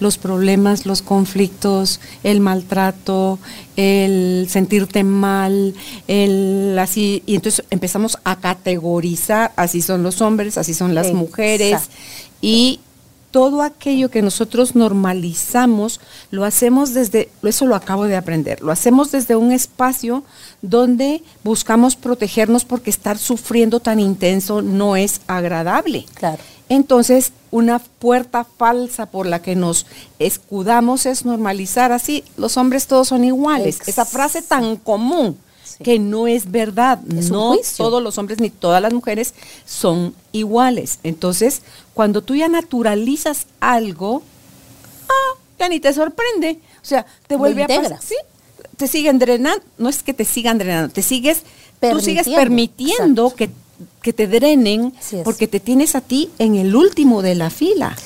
los 0.00 0.18
problemas, 0.18 0.86
los 0.86 1.02
conflictos, 1.02 2.00
el 2.22 2.40
maltrato, 2.40 3.38
el 3.76 4.46
sentirte 4.48 5.04
mal, 5.04 5.74
el 6.08 6.76
así, 6.78 7.22
y 7.26 7.36
entonces 7.36 7.64
empezamos 7.70 8.18
a 8.24 8.36
categorizar, 8.36 9.52
así 9.56 9.82
son 9.82 10.02
los 10.02 10.20
hombres, 10.20 10.58
así 10.58 10.74
son 10.74 10.94
las 10.94 11.12
mujeres, 11.12 11.88
y 12.40 12.80
todo 13.30 13.60
aquello 13.60 14.10
que 14.10 14.22
nosotros 14.22 14.74
normalizamos, 14.74 16.00
lo 16.30 16.44
hacemos 16.46 16.94
desde, 16.94 17.28
eso 17.42 17.66
lo 17.66 17.74
acabo 17.74 18.04
de 18.04 18.16
aprender, 18.16 18.62
lo 18.62 18.72
hacemos 18.72 19.10
desde 19.10 19.36
un 19.36 19.52
espacio 19.52 20.24
donde 20.62 21.22
buscamos 21.44 21.96
protegernos 21.96 22.64
porque 22.64 22.88
estar 22.88 23.18
sufriendo 23.18 23.80
tan 23.80 24.00
intenso 24.00 24.62
no 24.62 24.96
es 24.96 25.20
agradable. 25.26 26.06
Claro. 26.14 26.42
Entonces, 26.68 27.32
una 27.50 27.78
puerta 27.78 28.44
falsa 28.44 29.06
por 29.06 29.26
la 29.26 29.40
que 29.40 29.54
nos 29.54 29.86
escudamos 30.18 31.06
es 31.06 31.24
normalizar 31.24 31.92
así, 31.92 32.24
los 32.36 32.56
hombres 32.56 32.86
todos 32.86 33.08
son 33.08 33.24
iguales. 33.24 33.78
Esa 33.86 34.04
frase 34.04 34.42
tan 34.42 34.76
común 34.76 35.38
que 35.82 35.98
no 35.98 36.26
es 36.26 36.50
verdad. 36.50 37.00
no 37.02 37.56
todos 37.76 38.02
los 38.02 38.18
hombres 38.18 38.40
ni 38.40 38.50
todas 38.50 38.82
las 38.82 38.92
mujeres 38.92 39.34
son 39.64 40.14
iguales. 40.32 40.98
Entonces, 41.02 41.62
cuando 41.94 42.22
tú 42.22 42.34
ya 42.34 42.48
naturalizas 42.48 43.46
algo, 43.60 44.22
ah, 45.08 45.38
ya 45.58 45.68
ni 45.68 45.80
te 45.80 45.92
sorprende. 45.92 46.60
O 46.82 46.84
sea, 46.84 47.06
te 47.26 47.36
vuelve 47.36 47.64
a 47.64 47.68
pasar. 47.68 48.00
Sí, 48.02 48.16
te 48.76 48.88
siguen 48.88 49.18
drenando. 49.18 49.62
No 49.78 49.88
es 49.88 50.02
que 50.02 50.14
te 50.14 50.24
sigan 50.24 50.58
drenando, 50.58 50.92
te 50.92 51.02
sigues, 51.02 51.42
tú 51.80 52.00
sigues 52.00 52.28
permitiendo 52.28 53.34
que 53.34 53.50
que 54.02 54.12
te 54.12 54.26
drenen 54.26 54.92
porque 55.24 55.46
te 55.48 55.60
tienes 55.60 55.94
a 55.94 56.00
ti 56.00 56.30
en 56.38 56.54
el 56.54 56.74
último 56.76 57.22
de 57.22 57.34
la 57.34 57.50
fila. 57.50 57.96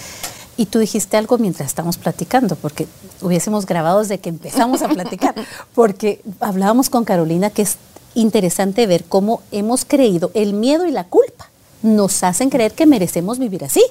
Y 0.56 0.66
tú 0.66 0.78
dijiste 0.78 1.16
algo 1.16 1.38
mientras 1.38 1.68
estamos 1.68 1.96
platicando, 1.96 2.54
porque 2.54 2.86
hubiésemos 3.22 3.64
grabado 3.64 4.00
desde 4.00 4.18
que 4.18 4.28
empezamos 4.28 4.82
a 4.82 4.88
platicar, 4.88 5.34
porque 5.74 6.20
hablábamos 6.38 6.90
con 6.90 7.04
Carolina 7.04 7.50
que 7.50 7.62
es 7.62 7.78
interesante 8.14 8.86
ver 8.86 9.04
cómo 9.04 9.42
hemos 9.52 9.84
creído 9.84 10.30
el 10.34 10.52
miedo 10.52 10.86
y 10.86 10.90
la 10.90 11.04
culpa. 11.04 11.48
Nos 11.82 12.22
hacen 12.22 12.50
creer 12.50 12.72
que 12.72 12.86
merecemos 12.86 13.38
vivir 13.38 13.64
así, 13.64 13.82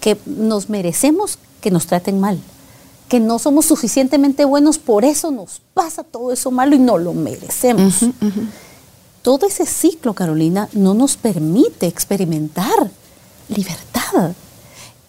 que 0.00 0.16
nos 0.24 0.70
merecemos 0.70 1.38
que 1.60 1.70
nos 1.70 1.86
traten 1.86 2.18
mal, 2.20 2.38
que 3.08 3.20
no 3.20 3.38
somos 3.38 3.66
suficientemente 3.66 4.44
buenos, 4.44 4.78
por 4.78 5.04
eso 5.04 5.30
nos 5.30 5.60
pasa 5.74 6.02
todo 6.02 6.32
eso 6.32 6.50
malo 6.50 6.76
y 6.76 6.78
no 6.78 6.98
lo 6.98 7.12
merecemos 7.12 8.04
todo 9.28 9.46
ese 9.46 9.66
ciclo, 9.66 10.14
Carolina, 10.14 10.70
no 10.72 10.94
nos 10.94 11.18
permite 11.18 11.86
experimentar 11.86 12.90
libertad. 13.50 14.32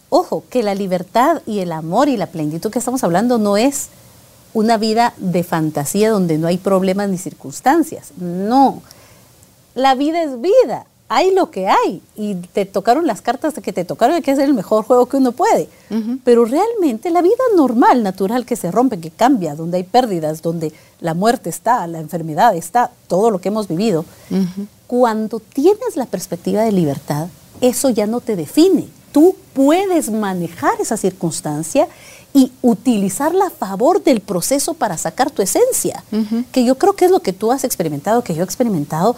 Ojo, 0.09 0.43
que 0.49 0.61
la 0.61 0.75
libertad 0.75 1.41
y 1.45 1.59
el 1.59 1.71
amor 1.71 2.09
y 2.09 2.17
la 2.17 2.27
plenitud 2.27 2.69
que 2.69 2.79
estamos 2.79 3.01
hablando 3.05 3.37
no 3.37 3.55
es 3.55 3.87
una 4.53 4.75
vida 4.75 5.13
de 5.15 5.45
fantasía 5.45 6.09
donde 6.09 6.37
no 6.37 6.47
hay 6.47 6.57
problemas 6.57 7.07
ni 7.07 7.17
circunstancias. 7.17 8.11
No, 8.17 8.81
la 9.73 9.95
vida 9.95 10.21
es 10.21 10.41
vida 10.41 10.85
hay 11.09 11.33
lo 11.33 11.49
que 11.49 11.67
hay 11.67 12.01
y 12.15 12.35
te 12.35 12.65
tocaron 12.65 13.07
las 13.07 13.21
cartas 13.21 13.55
de 13.55 13.63
que 13.63 13.73
te 13.73 13.83
tocaron 13.83 14.17
y 14.17 14.21
que 14.21 14.31
es 14.31 14.39
el 14.39 14.53
mejor 14.53 14.85
juego 14.85 15.07
que 15.07 15.17
uno 15.17 15.31
puede. 15.31 15.67
Pero 16.23 16.45
realmente 16.45 17.09
la 17.09 17.23
vida 17.23 17.43
normal, 17.55 18.03
natural, 18.03 18.45
que 18.45 18.55
se 18.55 18.71
rompe, 18.71 18.99
que 18.99 19.09
cambia, 19.09 19.55
donde 19.55 19.77
hay 19.77 19.83
pérdidas, 19.83 20.43
donde 20.43 20.71
la 21.01 21.15
muerte 21.15 21.49
está, 21.49 21.87
la 21.87 21.99
enfermedad 21.99 22.55
está, 22.55 22.91
todo 23.07 23.31
lo 23.31 23.41
que 23.41 23.49
hemos 23.49 23.67
vivido, 23.67 24.05
cuando 24.85 25.39
tienes 25.39 25.95
la 25.95 26.05
perspectiva 26.05 26.61
de 26.61 26.71
libertad, 26.71 27.27
eso 27.59 27.89
ya 27.89 28.05
no 28.05 28.21
te 28.21 28.35
define. 28.35 28.87
Tú 29.11 29.35
puedes 29.53 30.11
manejar 30.11 30.79
esa 30.79 30.95
circunstancia 30.95 31.87
y 32.33 32.51
utilizarla 32.61 33.47
a 33.47 33.49
favor 33.49 34.03
del 34.03 34.21
proceso 34.21 34.75
para 34.75 34.97
sacar 34.99 35.31
tu 35.31 35.41
esencia, 35.41 36.03
que 36.51 36.63
yo 36.63 36.75
creo 36.75 36.93
que 36.93 37.05
es 37.05 37.11
lo 37.11 37.21
que 37.21 37.33
tú 37.33 37.51
has 37.51 37.63
experimentado, 37.63 38.23
que 38.23 38.35
yo 38.35 38.41
he 38.41 38.45
experimentado, 38.45 39.15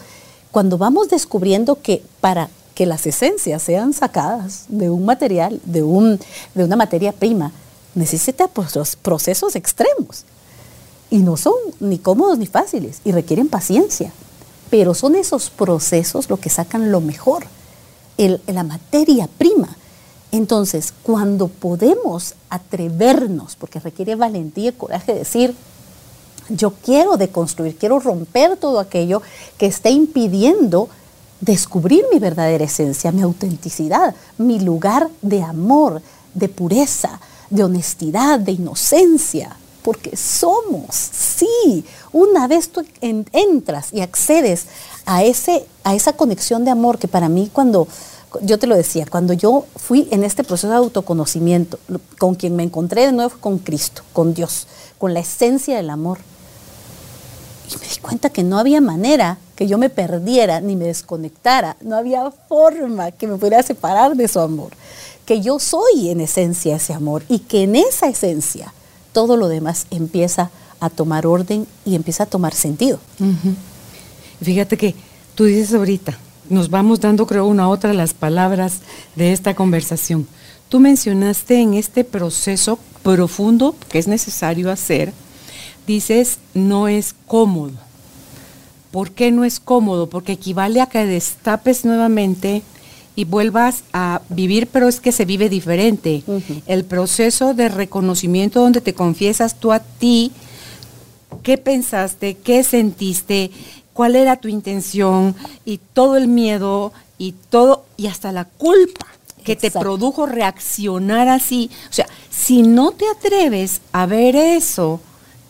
cuando 0.51 0.77
vamos 0.77 1.09
descubriendo 1.09 1.81
que 1.81 2.03
para 2.19 2.49
que 2.75 2.85
las 2.85 3.05
esencias 3.05 3.61
sean 3.61 3.93
sacadas 3.93 4.65
de 4.67 4.89
un 4.89 5.05
material, 5.05 5.59
de, 5.65 5.83
un, 5.83 6.19
de 6.55 6.63
una 6.63 6.75
materia 6.75 7.11
prima, 7.11 7.51
necesita 7.95 8.47
procesos 8.47 9.55
extremos. 9.55 10.23
Y 11.09 11.17
no 11.17 11.35
son 11.35 11.53
ni 11.79 11.99
cómodos 11.99 12.37
ni 12.37 12.47
fáciles 12.47 13.01
y 13.03 13.11
requieren 13.11 13.49
paciencia. 13.49 14.13
Pero 14.69 14.93
son 14.93 15.15
esos 15.15 15.49
procesos 15.49 16.29
lo 16.29 16.37
que 16.37 16.49
sacan 16.49 16.91
lo 16.91 17.01
mejor, 17.01 17.45
la 18.47 18.63
materia 18.63 19.27
prima. 19.37 19.75
Entonces, 20.31 20.93
cuando 21.03 21.49
podemos 21.49 22.35
atrevernos, 22.49 23.57
porque 23.57 23.81
requiere 23.81 24.15
valentía 24.15 24.69
y 24.69 24.73
coraje, 24.73 25.13
decir, 25.13 25.53
yo 26.55 26.73
quiero 26.83 27.17
deconstruir, 27.17 27.77
quiero 27.77 27.99
romper 27.99 28.57
todo 28.57 28.79
aquello 28.79 29.21
que 29.57 29.65
está 29.65 29.89
impidiendo 29.89 30.89
descubrir 31.41 32.05
mi 32.13 32.19
verdadera 32.19 32.63
esencia, 32.63 33.11
mi 33.11 33.23
autenticidad, 33.23 34.15
mi 34.37 34.59
lugar 34.59 35.09
de 35.21 35.41
amor, 35.41 36.01
de 36.33 36.47
pureza, 36.47 37.19
de 37.49 37.63
honestidad, 37.63 38.39
de 38.39 38.53
inocencia, 38.53 39.57
porque 39.81 40.15
somos, 40.15 40.95
sí, 40.95 41.83
una 42.13 42.47
vez 42.47 42.69
tú 42.69 42.85
entras 43.01 43.91
y 43.91 44.01
accedes 44.01 44.67
a, 45.05 45.23
ese, 45.23 45.65
a 45.83 45.95
esa 45.95 46.13
conexión 46.13 46.63
de 46.63 46.71
amor 46.71 46.99
que 46.99 47.07
para 47.07 47.27
mí 47.27 47.49
cuando, 47.51 47.87
yo 48.41 48.59
te 48.59 48.67
lo 48.67 48.75
decía, 48.75 49.07
cuando 49.09 49.33
yo 49.33 49.65
fui 49.75 50.07
en 50.11 50.23
este 50.23 50.43
proceso 50.43 50.69
de 50.69 50.75
autoconocimiento, 50.75 51.79
con 52.19 52.35
quien 52.35 52.55
me 52.55 52.63
encontré 52.63 53.07
de 53.07 53.11
nuevo 53.11 53.33
con 53.39 53.57
Cristo, 53.57 54.03
con 54.13 54.35
Dios, 54.35 54.67
con 54.99 55.15
la 55.15 55.21
esencia 55.21 55.75
del 55.75 55.89
amor, 55.89 56.19
y 57.75 57.79
me 57.79 57.87
di 57.87 57.97
cuenta 58.01 58.29
que 58.29 58.43
no 58.43 58.57
había 58.57 58.81
manera 58.81 59.37
que 59.55 59.67
yo 59.67 59.77
me 59.77 59.89
perdiera 59.89 60.61
ni 60.61 60.75
me 60.75 60.85
desconectara. 60.85 61.77
No 61.81 61.95
había 61.95 62.31
forma 62.31 63.11
que 63.11 63.27
me 63.27 63.37
pudiera 63.37 63.63
separar 63.63 64.15
de 64.15 64.27
su 64.27 64.39
amor. 64.39 64.71
Que 65.25 65.41
yo 65.41 65.59
soy 65.59 66.09
en 66.09 66.21
esencia 66.21 66.75
ese 66.75 66.93
amor 66.93 67.23
y 67.29 67.39
que 67.39 67.63
en 67.63 67.75
esa 67.75 68.07
esencia 68.07 68.73
todo 69.13 69.37
lo 69.37 69.47
demás 69.47 69.87
empieza 69.91 70.51
a 70.79 70.89
tomar 70.89 71.27
orden 71.27 71.67
y 71.85 71.95
empieza 71.95 72.23
a 72.23 72.25
tomar 72.25 72.53
sentido. 72.53 72.99
Fíjate 74.41 74.77
que 74.77 74.95
tú 75.35 75.45
dices 75.45 75.73
ahorita, 75.73 76.17
nos 76.49 76.69
vamos 76.69 76.99
dando 76.99 77.27
creo 77.27 77.45
una 77.45 77.69
otra 77.69 77.91
de 77.91 77.95
las 77.95 78.13
palabras 78.13 78.79
de 79.15 79.31
esta 79.31 79.53
conversación. 79.53 80.27
Tú 80.69 80.79
mencionaste 80.79 81.61
en 81.61 81.75
este 81.75 82.03
proceso 82.03 82.79
profundo 83.03 83.75
que 83.89 83.99
es 83.99 84.07
necesario 84.07 84.71
hacer, 84.71 85.13
dices 85.87 86.39
no 86.53 86.87
es 86.87 87.15
cómodo. 87.27 87.73
¿Por 88.91 89.11
qué 89.11 89.31
no 89.31 89.45
es 89.45 89.59
cómodo? 89.59 90.09
Porque 90.09 90.33
equivale 90.33 90.81
a 90.81 90.87
que 90.87 91.05
destapes 91.05 91.85
nuevamente 91.85 92.61
y 93.15 93.25
vuelvas 93.25 93.83
a 93.93 94.21
vivir, 94.29 94.67
pero 94.67 94.87
es 94.87 94.99
que 94.99 95.11
se 95.11 95.25
vive 95.25 95.49
diferente. 95.49 96.23
El 96.65 96.85
proceso 96.85 97.53
de 97.53 97.69
reconocimiento 97.69 98.61
donde 98.61 98.81
te 98.81 98.93
confiesas 98.93 99.59
tú 99.59 99.71
a 99.71 99.79
ti, 99.79 100.31
qué 101.43 101.57
pensaste, 101.57 102.35
qué 102.35 102.63
sentiste, 102.63 103.51
cuál 103.93 104.15
era 104.15 104.37
tu 104.37 104.47
intención 104.47 105.35
y 105.65 105.79
todo 105.93 106.17
el 106.17 106.27
miedo 106.27 106.91
y 107.17 107.33
todo, 107.49 107.85
y 107.97 108.07
hasta 108.07 108.31
la 108.31 108.45
culpa 108.45 109.07
que 109.43 109.55
te 109.55 109.71
produjo 109.71 110.25
reaccionar 110.25 111.27
así. 111.29 111.69
O 111.89 111.93
sea, 111.93 112.07
si 112.29 112.61
no 112.61 112.91
te 112.91 113.05
atreves 113.07 113.81
a 113.91 114.05
ver 114.05 114.35
eso, 114.35 114.99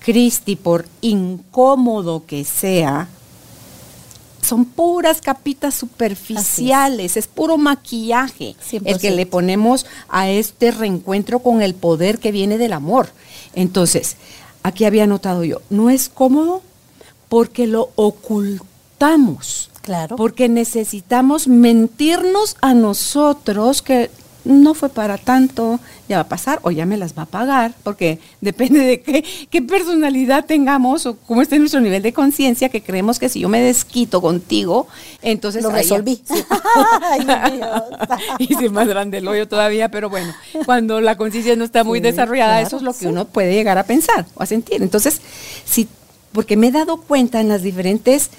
Cristi, 0.04 0.56
por 0.56 0.88
incómodo 1.02 2.26
que 2.26 2.44
sea, 2.44 3.08
son 4.42 4.66
puras 4.66 5.22
capitas 5.22 5.76
superficiales, 5.76 7.16
es. 7.16 7.28
puro 7.28 7.58
maquillaje 7.58 8.56
el 8.84 9.00
que 9.00 9.12
le 9.12 9.26
ponemos 9.26 9.86
a 10.10 10.30
este 10.30 10.72
reencuentro 10.72 11.40
con 11.40 11.62
el 11.62 11.76
poder 11.76 12.20
que 12.20 12.32
viene 12.32 12.58
del 12.58 12.74
amor. 12.74 13.10
Entonces, 13.54 14.18
aquí 14.64 14.86
había 14.86 15.06
notado 15.06 15.44
yo, 15.44 15.62
no 15.70 15.90
es 15.90 16.10
cómodo 16.10 16.64
porque 17.30 17.68
lo 17.68 17.92
ocultamos. 17.96 19.70
Claro. 19.84 20.16
Porque 20.16 20.50
necesitamos 20.50 21.48
mentirnos 21.48 22.56
a 22.62 22.74
nosotros 22.74 23.82
que 23.82 24.12
no 24.44 24.74
fue 24.74 24.90
para 24.90 25.18
tanto, 25.18 25.80
ya 26.08 26.18
va 26.18 26.24
a 26.24 26.28
pasar 26.28 26.60
o 26.64 26.72
ya 26.72 26.86
me 26.86 26.98
las 26.98 27.18
va 27.18 27.24
a 27.24 27.26
pagar, 27.26 27.74
porque 27.84 28.20
depende 28.42 28.80
de 28.80 29.02
qué, 29.02 29.24
qué 29.50 29.62
personalidad 29.62 30.46
tengamos 30.46 31.06
o 31.06 31.18
cómo 31.18 31.42
esté 31.42 31.60
nuestro 31.60 31.80
nivel 31.80 32.02
de 32.02 32.14
conciencia, 32.14 32.70
que 32.70 32.82
creemos 32.82 33.20
que 33.20 33.30
si 33.30 33.40
yo 33.40 33.50
me 33.50 33.62
desquito 33.62 34.22
contigo, 34.22 34.88
entonces... 35.22 35.64
Lo 35.64 35.72
resolví. 35.72 36.22
y 38.40 38.56
si 38.56 38.70
más 38.70 38.88
grande 38.88 39.20
el 39.20 39.28
hoyo 39.28 39.48
todavía, 39.48 39.90
pero 39.90 40.10
bueno, 40.10 40.34
cuando 40.66 41.02
la 41.02 41.18
conciencia 41.18 41.56
no 41.56 41.64
está 41.64 41.84
muy 41.84 42.00
desarrollada, 42.00 42.62
eso 42.62 42.78
es 42.78 42.84
lo 42.84 42.94
que 42.94 43.08
uno 43.08 43.26
puede 43.26 43.54
llegar 43.54 43.78
a 43.78 43.84
pensar 43.84 44.26
o 44.36 44.44
a 44.44 44.46
sentir. 44.46 44.82
Entonces, 44.82 45.22
si, 45.66 45.88
porque 46.32 46.58
me 46.58 46.68
he 46.68 46.72
dado 46.72 46.98
cuenta 46.98 47.42
en 47.42 47.50
las 47.50 47.62
diferentes 47.62 48.30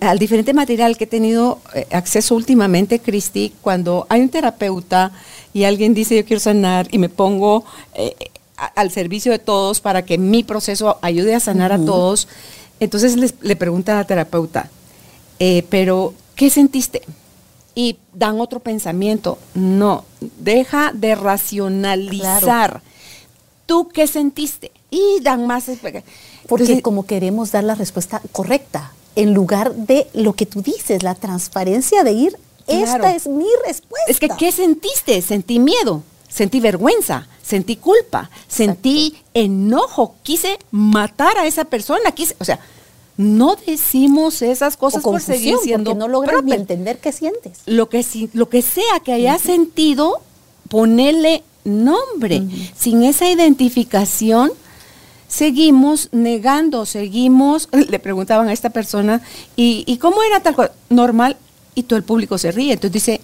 al 0.00 0.18
diferente 0.18 0.52
material 0.52 0.96
que 0.96 1.04
he 1.04 1.06
tenido 1.06 1.60
eh, 1.74 1.86
acceso 1.92 2.34
últimamente, 2.34 2.98
Cristi, 2.98 3.52
cuando 3.60 4.06
hay 4.08 4.20
un 4.20 4.28
terapeuta 4.28 5.12
y 5.52 5.64
alguien 5.64 5.94
dice 5.94 6.16
yo 6.16 6.24
quiero 6.24 6.40
sanar 6.40 6.88
y 6.90 6.98
me 6.98 7.08
pongo 7.08 7.64
eh, 7.94 8.14
al 8.56 8.90
servicio 8.90 9.32
de 9.32 9.38
todos 9.38 9.80
para 9.80 10.04
que 10.04 10.18
mi 10.18 10.42
proceso 10.42 10.98
ayude 11.02 11.34
a 11.34 11.40
sanar 11.40 11.72
a 11.72 11.78
todos, 11.78 12.28
entonces 12.78 13.34
le 13.40 13.56
pregunta 13.56 13.92
a 13.92 13.96
la 13.96 14.04
terapeuta, 14.04 14.68
pero 15.70 16.12
¿qué 16.36 16.50
sentiste? 16.50 17.00
Y 17.74 17.96
dan 18.12 18.38
otro 18.38 18.60
pensamiento. 18.60 19.38
No, 19.54 20.04
deja 20.20 20.92
de 20.92 21.14
racionalizar. 21.14 22.82
¿Tú 23.64 23.88
qué 23.88 24.06
sentiste? 24.06 24.72
Y 24.90 25.20
dan 25.22 25.46
más... 25.46 25.70
Porque 26.46 26.82
como 26.82 27.06
queremos 27.06 27.50
dar 27.50 27.64
la 27.64 27.76
respuesta 27.76 28.20
correcta 28.32 28.92
en 29.16 29.34
lugar 29.34 29.74
de 29.74 30.06
lo 30.14 30.34
que 30.34 30.46
tú 30.46 30.62
dices, 30.62 31.02
la 31.02 31.14
transparencia 31.14 32.04
de 32.04 32.12
ir, 32.12 32.38
esta 32.66 33.14
es 33.14 33.26
mi 33.26 33.48
respuesta. 33.66 34.10
Es 34.10 34.20
que, 34.20 34.28
¿qué 34.28 34.52
sentiste? 34.52 35.20
Sentí 35.22 35.58
miedo, 35.58 36.02
sentí 36.28 36.60
vergüenza, 36.60 37.26
sentí 37.42 37.76
culpa, 37.76 38.30
sentí 38.48 39.16
enojo, 39.34 40.14
quise 40.22 40.58
matar 40.70 41.36
a 41.38 41.46
esa 41.46 41.64
persona, 41.64 42.12
quise, 42.12 42.36
o 42.38 42.44
sea, 42.44 42.60
no 43.16 43.56
decimos 43.66 44.40
esas 44.40 44.76
cosas 44.76 45.02
por 45.02 45.20
seguir 45.20 45.56
siendo 45.62 45.94
no 45.94 46.08
logras 46.08 46.42
entender 46.46 46.98
qué 46.98 47.12
sientes. 47.12 47.58
Lo 47.66 47.88
que, 47.88 48.04
lo 48.32 48.48
que 48.48 48.62
sea 48.62 49.00
que 49.04 49.12
hayas 49.12 49.42
sentido, 49.42 50.22
ponele 50.68 51.42
nombre. 51.64 52.42
Sin 52.78 53.02
esa 53.02 53.28
identificación, 53.28 54.52
seguimos 55.30 56.08
negando, 56.12 56.84
seguimos, 56.84 57.68
le 57.88 57.98
preguntaban 57.98 58.48
a 58.48 58.52
esta 58.52 58.68
persona, 58.68 59.22
¿y, 59.56 59.96
cómo 59.98 60.22
era 60.22 60.40
tal 60.40 60.54
cosa? 60.54 60.72
Normal, 60.90 61.38
y 61.74 61.84
todo 61.84 61.96
el 61.96 62.04
público 62.04 62.36
se 62.36 62.52
ríe. 62.52 62.74
Entonces 62.74 62.92
dice, 62.92 63.20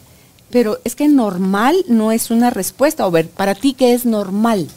pero 0.51 0.79
es 0.85 0.95
que 0.95 1.09
normal 1.09 1.77
no 1.89 2.13
es 2.13 2.31
una 2.31 2.51
respuesta. 2.51 3.07
O 3.07 3.11
ver, 3.11 3.29
para 3.29 3.55
ti, 3.55 3.75
¿qué 3.75 3.93
es 3.93 4.07
normal? 4.07 4.69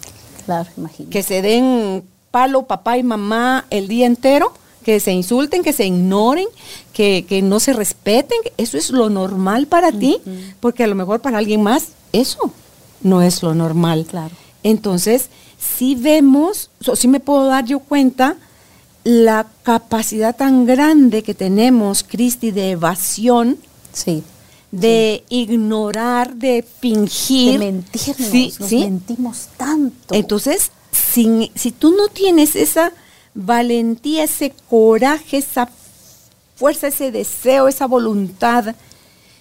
Claro, 0.46 0.70
imagínate. 0.76 1.14
Que 1.14 1.24
se 1.24 1.42
den 1.42 2.04
palo 2.32 2.64
papá 2.64 2.98
y 2.98 3.04
mamá 3.04 3.66
el 3.70 3.88
día 3.88 4.08
entero, 4.08 4.52
que 4.84 5.00
se 5.00 5.12
insulten, 5.12 5.62
que 5.62 5.74
se 5.74 5.86
ignoren, 5.86 6.48
que, 6.94 7.42
no 7.44 7.60
se 7.60 7.74
respeten. 7.74 8.40
Eso 8.58 8.78
es 8.78 8.90
lo 8.90 9.10
normal 9.12 9.68
para 9.68 9.92
ti, 9.92 10.18
porque 10.60 10.84
a 10.84 10.88
lo 10.88 10.96
mejor 10.96 11.22
para 11.22 11.38
alguien 11.38 11.62
más 11.62 11.90
eso 12.12 12.52
no 13.02 13.22
es 13.22 13.44
lo 13.44 13.54
normal. 13.54 14.08
Claro. 14.10 14.36
Entonces, 14.64 15.30
si 15.60 15.96
vemos, 15.96 16.70
o 16.88 16.96
si 16.96 17.08
me 17.08 17.20
puedo 17.20 17.46
dar 17.46 17.66
yo 17.66 17.80
cuenta, 17.80 18.38
la 19.04 19.48
capacidad 19.64 20.36
tan 20.36 20.66
grande 20.66 21.22
que 21.24 21.34
tenemos, 21.34 22.04
Cristi, 22.04 22.52
de 22.52 22.72
evasión, 22.72 23.58
sí, 23.92 24.24
de 24.72 25.24
ignorar, 25.30 26.36
de 26.36 26.66
fingir. 26.80 27.60
De 27.60 27.72
mentirnos, 27.72 28.60
nos 28.60 28.72
mentimos 28.72 29.48
tanto. 29.58 30.16
Entonces, 30.16 30.72
si 30.92 31.72
tú 31.78 31.92
no 31.92 32.08
tienes 32.08 32.56
esa 32.56 32.94
valentía, 33.34 34.24
ese 34.24 34.54
coraje, 34.70 35.38
esa 35.38 35.70
fuerza, 36.56 36.88
ese 36.88 37.12
deseo, 37.12 37.68
esa 37.68 37.88
voluntad 37.88 38.76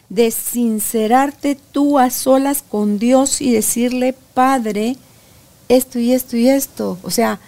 de 0.09 0.31
sincerarte 0.31 1.59
tú 1.73 1.99
a 1.99 2.11
solas 2.11 2.65
con 2.67 2.99
Dios 2.99 3.41
y 3.41 3.53
decirle, 3.53 4.15
Padre, 4.35 4.97
esto 5.69 5.99
y 5.99 6.13
esto 6.13 6.37
y 6.37 6.49
esto, 6.49 6.99
o 7.03 7.11
sea, 7.11 7.41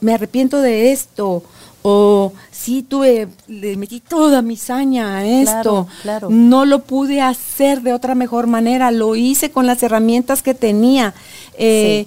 me 0.00 0.14
arrepiento 0.14 0.60
de 0.60 0.92
esto, 0.92 1.42
o 1.82 2.32
sí 2.50 2.82
tuve, 2.82 3.28
le 3.46 3.76
metí 3.76 4.00
toda 4.00 4.42
mi 4.42 4.56
saña 4.56 5.18
a 5.18 5.24
esto, 5.24 5.86
claro, 6.02 6.28
no 6.30 6.64
lo 6.64 6.80
pude 6.82 7.20
hacer 7.20 7.82
de 7.82 7.92
otra 7.92 8.14
mejor 8.14 8.46
manera, 8.46 8.90
lo 8.90 9.14
hice 9.14 9.50
con 9.50 9.66
las 9.66 9.82
herramientas 9.82 10.42
que 10.42 10.54
tenía. 10.54 11.14
Eh, 11.54 12.06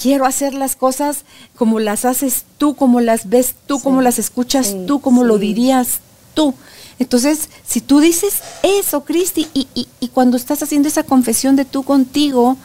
quiero 0.00 0.24
hacer 0.24 0.54
las 0.54 0.76
cosas 0.76 1.24
como 1.56 1.80
las 1.80 2.04
haces 2.04 2.44
tú, 2.58 2.74
como 2.74 3.00
las 3.00 3.28
ves 3.28 3.54
tú, 3.66 3.80
como 3.80 4.02
las 4.02 4.18
escuchas 4.18 4.74
tú, 4.86 5.00
como 5.00 5.24
lo 5.24 5.38
dirías 5.38 6.00
tú. 6.34 6.54
Entonces, 6.98 7.50
si 7.66 7.80
tú 7.80 8.00
dices 8.00 8.40
eso, 8.62 9.04
Cristi, 9.04 9.48
y, 9.52 9.68
y, 9.74 9.86
y, 10.00 10.08
cuando 10.08 10.38
estás 10.38 10.62
haciendo 10.62 10.88
esa 10.88 11.02
confesión 11.02 11.54
de 11.54 11.66
tú 11.66 11.82
contigo, 11.82 12.56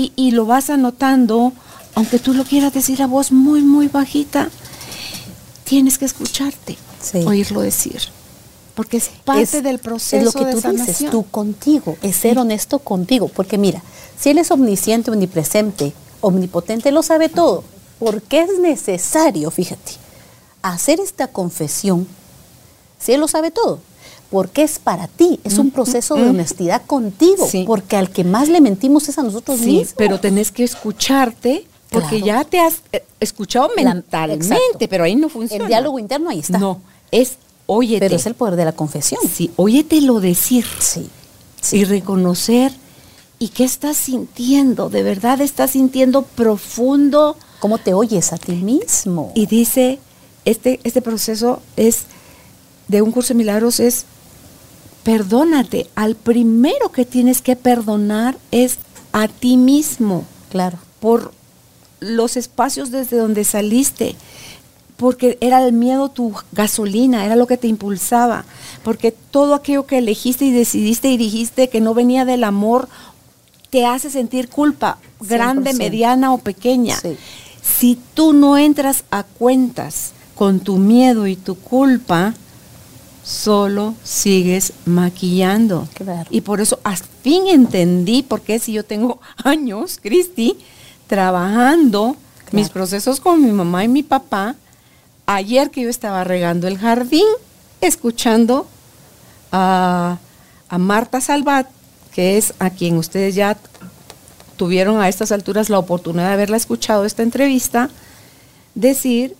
y, 0.00 0.30
lo 0.30 0.46
vas 0.46 0.70
anotando, 0.70 1.52
aunque 1.96 2.20
tú 2.20 2.32
lo 2.32 2.44
quieras 2.44 2.72
decir 2.72 3.02
a 3.02 3.08
voz 3.08 3.32
muy, 3.32 3.62
muy 3.62 3.88
bajita, 3.88 4.48
tienes 5.64 5.98
que 5.98 6.04
escucharte, 6.04 6.78
oírlo 7.26 7.62
decir. 7.62 8.00
Porque 8.76 8.98
es 8.98 9.10
parte 9.24 9.60
del 9.60 9.80
proceso 9.80 10.16
es 10.16 10.24
lo 10.24 10.32
que 10.32 10.52
tú 10.52 10.70
dices, 10.70 11.10
tú 11.10 11.24
contigo, 11.24 11.96
es 12.00 12.14
ser 12.14 12.38
honesto 12.38 12.78
contigo. 12.78 13.26
Porque 13.26 13.58
mira, 13.58 13.82
si 14.16 14.30
Él 14.30 14.38
es 14.38 14.52
omnisciente, 14.52 15.10
omnipresente, 15.10 15.92
omnipotente, 16.20 16.92
lo 16.92 17.02
sabe 17.02 17.28
todo. 17.28 17.64
¿Por 17.98 18.22
qué 18.22 18.42
es 18.42 18.60
necesario, 18.60 19.50
fíjate, 19.50 19.94
hacer 20.62 21.00
esta 21.00 21.26
confesión 21.26 22.06
si 23.00 23.14
Él 23.14 23.20
lo 23.20 23.26
sabe 23.26 23.50
todo? 23.50 23.80
Porque 24.30 24.62
es 24.62 24.78
para 24.78 25.08
ti, 25.08 25.40
es 25.44 25.58
un 25.58 25.70
proceso 25.70 26.14
de 26.14 26.28
honestidad 26.28 26.82
contigo, 26.86 27.48
porque 27.66 27.96
al 27.96 28.10
que 28.10 28.24
más 28.24 28.48
le 28.48 28.60
mentimos 28.60 29.08
es 29.08 29.18
a 29.18 29.22
nosotros 29.22 29.58
sí, 29.58 29.86
pero 29.96 30.20
tenés 30.20 30.50
que 30.50 30.64
escucharte 30.64 31.66
porque 31.90 32.20
ya 32.20 32.44
te 32.44 32.60
has 32.60 32.82
eh, 32.92 33.02
escuchado 33.20 33.70
mentalmente, 33.74 34.88
pero 34.88 35.04
ahí 35.04 35.16
no 35.16 35.28
funciona. 35.28 35.64
El 35.64 35.68
diálogo 35.68 35.98
interno 35.98 36.28
ahí 36.28 36.40
está. 36.40 36.58
No, 36.58 36.80
es 37.10 37.38
óyete. 37.66 38.00
Pero 38.00 38.16
es 38.16 38.26
el 38.26 38.34
poder 38.34 38.56
de 38.56 38.66
la 38.66 38.72
confesión. 38.72 39.20
Sí, 39.32 39.50
óyetelo 39.56 40.20
decir. 40.20 40.66
Sí. 40.78 41.08
Y 41.72 41.84
reconocer 41.84 42.72
y 43.38 43.48
qué 43.48 43.64
estás 43.64 43.96
sintiendo, 43.96 44.90
de 44.90 45.02
verdad 45.02 45.40
estás 45.40 45.72
sintiendo 45.72 46.22
profundo. 46.22 47.36
¿Cómo 47.60 47.78
te 47.78 47.94
oyes 47.94 48.32
a 48.32 48.36
ti 48.36 48.52
mismo? 48.52 49.32
Y 49.34 49.46
dice, 49.46 49.98
este, 50.44 50.80
este 50.84 51.02
proceso 51.02 51.60
es 51.76 52.04
de 52.88 53.02
un 53.02 53.12
curso 53.12 53.28
de 53.28 53.38
milagros 53.38 53.80
es 53.80 54.06
perdónate. 55.08 55.86
Al 55.94 56.16
primero 56.16 56.92
que 56.92 57.06
tienes 57.06 57.40
que 57.40 57.56
perdonar 57.56 58.36
es 58.50 58.76
a 59.12 59.26
ti 59.26 59.56
mismo. 59.56 60.26
Claro. 60.50 60.76
Por 61.00 61.32
los 61.98 62.36
espacios 62.36 62.90
desde 62.90 63.16
donde 63.16 63.44
saliste. 63.44 64.16
Porque 64.98 65.38
era 65.40 65.64
el 65.64 65.72
miedo 65.72 66.10
tu 66.10 66.34
gasolina, 66.52 67.24
era 67.24 67.36
lo 67.36 67.46
que 67.46 67.56
te 67.56 67.68
impulsaba. 67.68 68.44
Porque 68.82 69.10
todo 69.10 69.54
aquello 69.54 69.86
que 69.86 69.96
elegiste 69.96 70.44
y 70.44 70.50
decidiste 70.50 71.08
y 71.08 71.16
dijiste 71.16 71.70
que 71.70 71.80
no 71.80 71.94
venía 71.94 72.26
del 72.26 72.44
amor, 72.44 72.90
te 73.70 73.86
hace 73.86 74.10
sentir 74.10 74.50
culpa, 74.50 74.98
grande, 75.20 75.72
mediana 75.72 76.34
o 76.34 76.38
pequeña. 76.38 76.98
Si 77.62 77.98
tú 78.12 78.34
no 78.34 78.58
entras 78.58 79.04
a 79.10 79.22
cuentas 79.22 80.12
con 80.34 80.60
tu 80.60 80.76
miedo 80.76 81.26
y 81.26 81.34
tu 81.34 81.54
culpa, 81.54 82.34
solo 83.28 83.94
sigues 84.04 84.72
maquillando. 84.86 85.86
Y 86.30 86.40
por 86.40 86.62
eso 86.62 86.80
al 86.82 86.96
fin 86.96 87.46
entendí 87.46 88.22
por 88.22 88.40
qué 88.40 88.58
si 88.58 88.72
yo 88.72 88.84
tengo 88.84 89.20
años, 89.44 89.98
Cristi, 90.02 90.56
trabajando 91.06 92.16
mis 92.52 92.70
procesos 92.70 93.20
con 93.20 93.44
mi 93.44 93.52
mamá 93.52 93.84
y 93.84 93.88
mi 93.88 94.02
papá, 94.02 94.56
ayer 95.26 95.70
que 95.70 95.82
yo 95.82 95.90
estaba 95.90 96.24
regando 96.24 96.66
el 96.68 96.78
jardín, 96.78 97.26
escuchando 97.82 98.66
a, 99.52 100.16
a 100.70 100.78
Marta 100.78 101.20
Salvat, 101.20 101.68
que 102.14 102.38
es 102.38 102.54
a 102.58 102.70
quien 102.70 102.96
ustedes 102.96 103.34
ya 103.34 103.58
tuvieron 104.56 105.02
a 105.02 105.08
estas 105.08 105.32
alturas 105.32 105.68
la 105.68 105.78
oportunidad 105.78 106.28
de 106.28 106.32
haberla 106.32 106.56
escuchado 106.56 107.04
esta 107.04 107.22
entrevista, 107.22 107.90
decir 108.74 109.36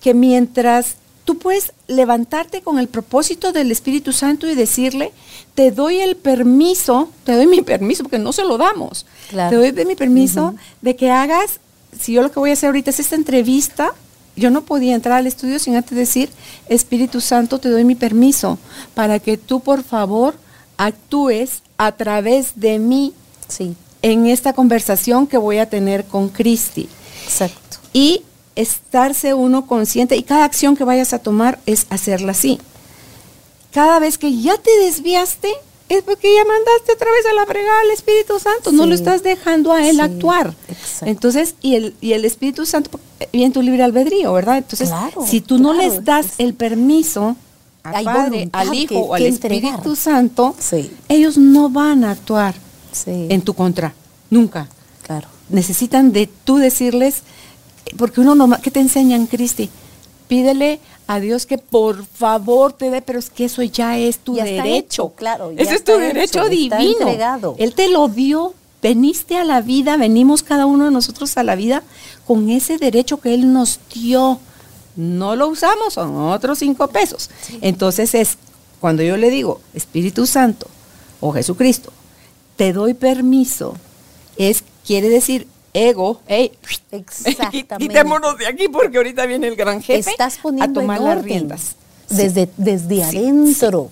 que 0.00 0.14
mientras 0.14 0.96
tú 1.24 1.38
puedes 1.38 1.72
levantarte 1.86 2.62
con 2.62 2.78
el 2.78 2.88
propósito 2.88 3.52
del 3.52 3.70
Espíritu 3.70 4.12
Santo 4.12 4.48
y 4.48 4.54
decirle, 4.54 5.12
te 5.54 5.70
doy 5.70 6.00
el 6.00 6.16
permiso, 6.16 7.10
te 7.24 7.34
doy 7.34 7.46
mi 7.46 7.62
permiso, 7.62 8.02
porque 8.02 8.18
no 8.18 8.32
se 8.32 8.44
lo 8.44 8.58
damos, 8.58 9.06
te 9.30 9.54
doy 9.54 9.72
mi 9.84 9.96
permiso 9.96 10.54
de 10.80 10.96
que 10.96 11.10
hagas, 11.10 11.60
si 11.98 12.12
yo 12.12 12.22
lo 12.22 12.30
que 12.30 12.40
voy 12.40 12.50
a 12.50 12.52
hacer 12.54 12.68
ahorita 12.68 12.90
es 12.90 13.00
esta 13.00 13.16
entrevista, 13.16 13.92
yo 14.36 14.50
no 14.50 14.62
podía 14.62 14.94
entrar 14.94 15.18
al 15.18 15.26
estudio 15.26 15.58
sin 15.58 15.76
antes 15.76 15.96
decir, 15.96 16.30
Espíritu 16.68 17.20
Santo, 17.20 17.58
te 17.58 17.68
doy 17.68 17.84
mi 17.84 17.94
permiso 17.94 18.58
para 18.94 19.18
que 19.18 19.36
tú, 19.36 19.60
por 19.60 19.82
favor, 19.82 20.34
actúes 20.76 21.62
a 21.76 21.92
través 21.92 22.52
de 22.56 22.78
mí 22.78 23.12
sí. 23.48 23.74
en 24.02 24.26
esta 24.26 24.52
conversación 24.52 25.26
que 25.26 25.36
voy 25.36 25.58
a 25.58 25.68
tener 25.68 26.04
con 26.04 26.28
Cristi. 26.28 26.88
Exacto. 27.24 27.78
Y 27.92 28.22
estarse 28.56 29.34
uno 29.34 29.66
consciente 29.66 30.16
y 30.16 30.22
cada 30.22 30.44
acción 30.44 30.76
que 30.76 30.84
vayas 30.84 31.12
a 31.12 31.18
tomar 31.18 31.58
es 31.66 31.86
hacerla 31.90 32.32
así. 32.32 32.58
Cada 33.72 33.98
vez 33.98 34.18
que 34.18 34.40
ya 34.40 34.56
te 34.56 34.70
desviaste, 34.84 35.48
es 35.90 36.02
porque 36.04 36.32
ya 36.32 36.44
mandaste 36.44 36.92
otra 36.92 37.10
vez 37.10 37.26
a 37.26 37.34
la 37.34 37.46
fregada 37.46 37.80
al 37.80 37.90
Espíritu 37.90 38.38
Santo, 38.38 38.70
no 38.70 38.86
lo 38.86 38.94
estás 38.94 39.24
dejando 39.24 39.72
a 39.72 39.88
Él 39.88 40.00
actuar. 40.00 40.54
Entonces, 41.02 41.56
y 41.60 41.74
el, 41.74 41.96
y 42.00 42.12
el 42.12 42.24
Espíritu 42.24 42.64
Santo 42.64 43.00
viene 43.32 43.52
tu 43.52 43.60
libre 43.60 43.82
albedrío, 43.82 44.32
¿verdad? 44.32 44.58
Entonces, 44.58 44.90
si 45.26 45.40
tú 45.40 45.58
no 45.58 45.74
les 45.74 46.04
das 46.04 46.34
el 46.38 46.54
permiso 46.54 47.36
al 47.82 48.04
Padre, 48.04 48.48
al 48.52 48.72
Hijo 48.72 49.00
o 49.00 49.14
al 49.14 49.26
Espíritu 49.26 49.96
Santo, 49.96 50.54
ellos 51.08 51.36
no 51.38 51.70
van 51.70 52.04
a 52.04 52.12
actuar 52.12 52.54
en 53.06 53.42
tu 53.42 53.54
contra, 53.54 53.92
nunca. 54.30 54.68
Claro. 55.02 55.26
Necesitan 55.48 56.12
de 56.12 56.28
tú 56.44 56.58
decirles, 56.58 57.22
porque 57.96 58.20
uno 58.20 58.34
no, 58.34 58.60
¿qué 58.60 58.70
te 58.70 58.80
enseñan, 58.80 59.26
Cristi? 59.26 59.70
Pídele 60.28 60.80
a 61.06 61.18
Dios 61.18 61.46
que 61.46 61.58
por 61.58 62.04
favor 62.06 62.72
te 62.72 62.90
dé, 62.90 63.02
pero 63.02 63.18
es 63.18 63.30
que 63.30 63.46
eso 63.46 63.62
ya 63.62 63.98
es 63.98 64.18
tu 64.18 64.34
derecho. 64.34 65.12
claro. 65.16 65.52
Ese 65.56 65.74
es 65.74 65.84
tu 65.84 65.92
derecho 65.92 66.48
divino. 66.48 67.56
Él 67.58 67.74
te 67.74 67.88
lo 67.88 68.08
dio. 68.08 68.54
Veniste 68.82 69.36
a 69.36 69.44
la 69.44 69.60
vida, 69.60 69.98
venimos 69.98 70.42
cada 70.42 70.64
uno 70.64 70.86
de 70.86 70.90
nosotros 70.90 71.36
a 71.36 71.42
la 71.42 71.54
vida 71.54 71.82
con 72.26 72.48
ese 72.48 72.78
derecho 72.78 73.20
que 73.20 73.34
Él 73.34 73.52
nos 73.52 73.78
dio. 73.92 74.40
No 74.96 75.36
lo 75.36 75.48
usamos, 75.48 75.92
son 75.92 76.16
otros 76.16 76.60
cinco 76.60 76.88
pesos. 76.88 77.28
Entonces 77.60 78.14
es 78.14 78.38
cuando 78.80 79.02
yo 79.02 79.18
le 79.18 79.30
digo, 79.30 79.60
Espíritu 79.74 80.26
Santo 80.26 80.66
o 81.20 81.32
Jesucristo, 81.32 81.92
te 82.56 82.72
doy 82.72 82.94
permiso, 82.94 83.74
es 84.36 84.64
quiere 84.86 85.08
decir, 85.08 85.46
ego, 85.74 86.20
hey, 86.26 86.52
Exactamente. 86.90 87.78
quitémonos 87.78 88.38
de 88.38 88.46
aquí 88.46 88.68
porque 88.68 88.96
ahorita 88.96 89.26
viene 89.26 89.48
el 89.48 89.56
gran 89.56 89.82
jefe 89.82 90.10
Estás 90.10 90.38
poniendo 90.38 90.80
a 90.80 90.82
tomar 90.82 91.00
las 91.00 91.22
riendas. 91.22 91.76
Desde, 92.08 92.48
desde 92.56 93.04
adentro. 93.04 93.90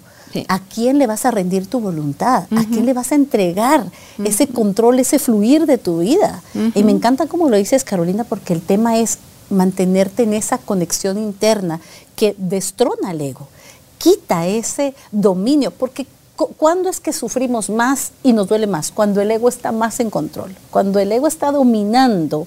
¿A 0.49 0.59
quién 0.59 0.99
le 0.99 1.07
vas 1.07 1.25
a 1.25 1.31
rendir 1.31 1.67
tu 1.67 1.81
voluntad? 1.81 2.45
¿A 2.55 2.65
quién 2.65 2.85
le 2.85 2.93
vas 2.93 3.13
a 3.13 3.15
entregar 3.15 3.87
ese 4.23 4.47
control, 4.47 4.99
ese 4.99 5.19
fluir 5.19 5.65
de 5.67 5.79
tu 5.79 6.01
vida? 6.01 6.43
Y 6.75 6.83
me 6.83 6.93
encanta 6.93 7.27
como 7.27 7.49
lo 7.49 7.57
dices, 7.57 7.85
Carolina, 7.85 8.25
porque 8.25 8.53
el 8.53 8.61
tema 8.61 8.99
es 8.99 9.19
mantenerte 9.51 10.25
en 10.25 10.35
esa 10.35 10.59
conexión 10.59 11.19
interna 11.19 11.81
que 12.17 12.35
destrona 12.37 13.13
el 13.13 13.21
ego, 13.21 13.49
quita 13.97 14.47
ese 14.47 14.95
dominio, 15.13 15.71
porque 15.71 16.07
¿Cuándo 16.47 16.89
es 16.89 17.01
que 17.01 17.13
sufrimos 17.13 17.69
más 17.69 18.13
y 18.23 18.33
nos 18.33 18.49
duele 18.49 18.69
más? 18.69 18.93
Cuando 18.93 19.21
el 19.21 19.31
ego 19.31 19.49
está 19.49 19.73
más 19.73 19.99
en 19.99 20.09
control, 20.09 20.55
cuando 20.71 21.01
el 21.01 21.11
ego 21.11 21.27
está 21.27 21.51
dominando, 21.51 22.47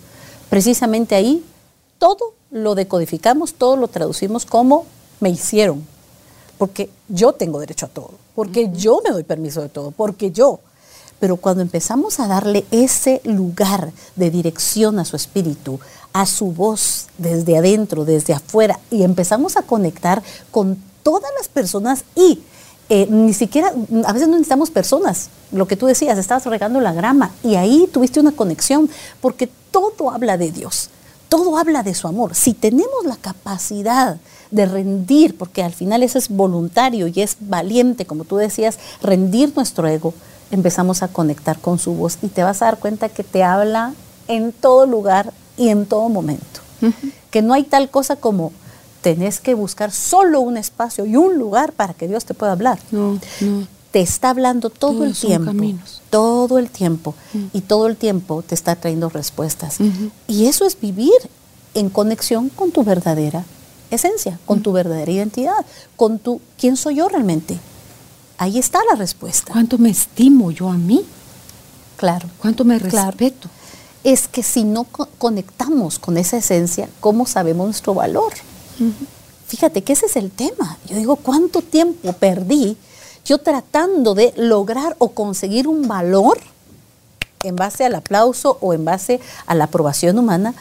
precisamente 0.49 1.13
ahí 1.15 1.43
todo 1.99 2.33
lo 2.51 2.73
decodificamos, 2.73 3.53
todo 3.53 3.75
lo 3.75 3.89
traducimos 3.89 4.45
como 4.45 4.85
me 5.19 5.29
hicieron, 5.29 5.85
porque 6.57 6.89
yo 7.09 7.33
tengo 7.33 7.59
derecho 7.59 7.87
a 7.87 7.89
todo, 7.89 8.11
porque 8.33 8.71
yo 8.73 9.01
me 9.03 9.11
doy 9.11 9.23
permiso 9.23 9.61
de 9.61 9.69
todo, 9.69 9.91
porque 9.91 10.31
yo. 10.31 10.59
Pero 11.19 11.35
cuando 11.37 11.61
empezamos 11.61 12.19
a 12.19 12.27
darle 12.27 12.65
ese 12.71 13.21
lugar 13.25 13.91
de 14.15 14.31
dirección 14.31 14.99
a 14.99 15.05
su 15.05 15.15
espíritu, 15.15 15.79
a 16.13 16.25
su 16.25 16.47
voz 16.51 17.07
desde 17.17 17.57
adentro, 17.57 18.05
desde 18.05 18.33
afuera, 18.33 18.79
y 18.89 19.03
empezamos 19.03 19.57
a 19.57 19.63
conectar 19.63 20.23
con 20.49 20.81
todas 21.03 21.31
las 21.37 21.47
personas 21.47 22.03
y 22.15 22.39
eh, 22.93 23.07
ni 23.09 23.33
siquiera, 23.33 23.71
a 24.05 24.11
veces 24.11 24.27
no 24.27 24.33
necesitamos 24.33 24.69
personas. 24.69 25.29
Lo 25.53 25.65
que 25.65 25.77
tú 25.77 25.85
decías, 25.85 26.17
estabas 26.17 26.45
regando 26.45 26.81
la 26.81 26.91
grama 26.91 27.31
y 27.41 27.55
ahí 27.55 27.87
tuviste 27.89 28.19
una 28.19 28.33
conexión, 28.33 28.89
porque 29.21 29.49
todo 29.71 30.11
habla 30.11 30.37
de 30.37 30.51
Dios, 30.51 30.89
todo 31.29 31.57
habla 31.57 31.83
de 31.83 31.95
su 31.95 32.09
amor. 32.09 32.35
Si 32.35 32.53
tenemos 32.53 33.05
la 33.05 33.15
capacidad 33.15 34.17
de 34.51 34.65
rendir, 34.65 35.37
porque 35.37 35.63
al 35.63 35.71
final 35.71 36.03
eso 36.03 36.17
es 36.17 36.27
voluntario 36.27 37.07
y 37.07 37.21
es 37.21 37.37
valiente, 37.39 38.05
como 38.05 38.25
tú 38.25 38.35
decías, 38.35 38.77
rendir 39.01 39.53
nuestro 39.55 39.87
ego, 39.87 40.13
empezamos 40.51 41.01
a 41.01 41.07
conectar 41.07 41.59
con 41.59 41.79
su 41.79 41.93
voz 41.93 42.17
y 42.21 42.27
te 42.27 42.43
vas 42.43 42.61
a 42.61 42.65
dar 42.65 42.77
cuenta 42.77 43.07
que 43.07 43.23
te 43.23 43.41
habla 43.41 43.93
en 44.27 44.51
todo 44.51 44.85
lugar 44.85 45.31
y 45.55 45.69
en 45.69 45.85
todo 45.85 46.09
momento. 46.09 46.59
Que 47.29 47.41
no 47.41 47.53
hay 47.53 47.63
tal 47.63 47.89
cosa 47.89 48.17
como 48.17 48.51
tenés 49.01 49.39
que 49.39 49.53
buscar 49.53 49.91
solo 49.91 50.39
un 50.41 50.57
espacio 50.57 51.05
y 51.05 51.15
un 51.15 51.37
lugar 51.37 51.73
para 51.73 51.93
que 51.93 52.07
Dios 52.07 52.25
te 52.25 52.33
pueda 52.33 52.51
hablar. 52.51 52.79
No, 52.91 53.19
no. 53.41 53.67
Te 53.91 53.99
está 53.99 54.29
hablando 54.29 54.69
todo 54.69 55.03
el 55.03 55.13
tiempo. 55.13 55.51
Todo 56.09 56.59
el 56.59 56.69
tiempo. 56.69 57.13
Mm. 57.33 57.45
Y 57.51 57.61
todo 57.61 57.87
el 57.87 57.97
tiempo 57.97 58.41
te 58.41 58.55
está 58.55 58.75
trayendo 58.77 59.09
respuestas. 59.09 59.79
Y 60.27 60.45
eso 60.45 60.65
es 60.65 60.79
vivir 60.79 61.11
en 61.73 61.89
conexión 61.89 62.49
con 62.49 62.71
tu 62.71 62.83
verdadera 62.83 63.43
esencia, 63.89 64.39
con 64.45 64.59
mm. 64.59 64.61
tu 64.61 64.71
verdadera 64.71 65.11
identidad, 65.11 65.65
con 65.97 66.19
tu 66.19 66.39
quién 66.57 66.77
soy 66.77 66.95
yo 66.95 67.09
realmente. 67.09 67.59
Ahí 68.37 68.57
está 68.57 68.79
la 68.89 68.95
respuesta. 68.95 69.51
¿Cuánto 69.51 69.77
me 69.77 69.89
estimo 69.89 70.51
yo 70.51 70.69
a 70.69 70.77
mí? 70.77 71.03
Claro. 71.97 72.29
¿Cuánto 72.39 72.63
me 72.63 72.79
respeto? 72.79 73.49
Es 74.03 74.27
que 74.27 74.41
si 74.41 74.63
no 74.63 74.85
conectamos 74.85 75.99
con 75.99 76.17
esa 76.17 76.37
esencia, 76.37 76.89
¿cómo 77.01 77.27
sabemos 77.27 77.67
nuestro 77.67 77.93
valor? 77.93 78.31
Fíjate 79.47 79.83
que 79.83 79.93
ese 79.93 80.05
es 80.05 80.15
el 80.15 80.31
tema. 80.31 80.77
Yo 80.87 80.95
digo, 80.95 81.15
¿cuánto 81.17 81.61
tiempo 81.61 82.13
perdí 82.13 82.77
yo 83.25 83.37
tratando 83.37 84.15
de 84.15 84.33
lograr 84.35 84.95
o 84.97 85.09
conseguir 85.09 85.67
un 85.67 85.87
valor 85.87 86.39
en 87.43 87.55
base 87.55 87.85
al 87.85 87.95
aplauso 87.95 88.57
o 88.61 88.73
en 88.73 88.85
base 88.85 89.19
a 89.45 89.55
la 89.55 89.65
aprobación 89.65 90.17
humana, 90.19 90.53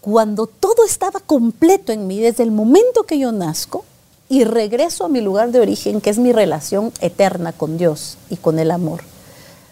cuando 0.00 0.46
todo 0.46 0.84
estaba 0.84 1.20
completo 1.20 1.92
en 1.92 2.06
mí 2.06 2.20
desde 2.20 2.42
el 2.42 2.50
momento 2.50 3.04
que 3.04 3.18
yo 3.18 3.32
nazco 3.32 3.84
y 4.28 4.44
regreso 4.44 5.04
a 5.04 5.08
mi 5.08 5.20
lugar 5.20 5.52
de 5.52 5.60
origen, 5.60 6.00
que 6.00 6.10
es 6.10 6.18
mi 6.18 6.32
relación 6.32 6.92
eterna 7.00 7.52
con 7.52 7.78
Dios 7.78 8.16
y 8.30 8.36
con 8.36 8.58
el 8.58 8.70
amor. 8.70 9.02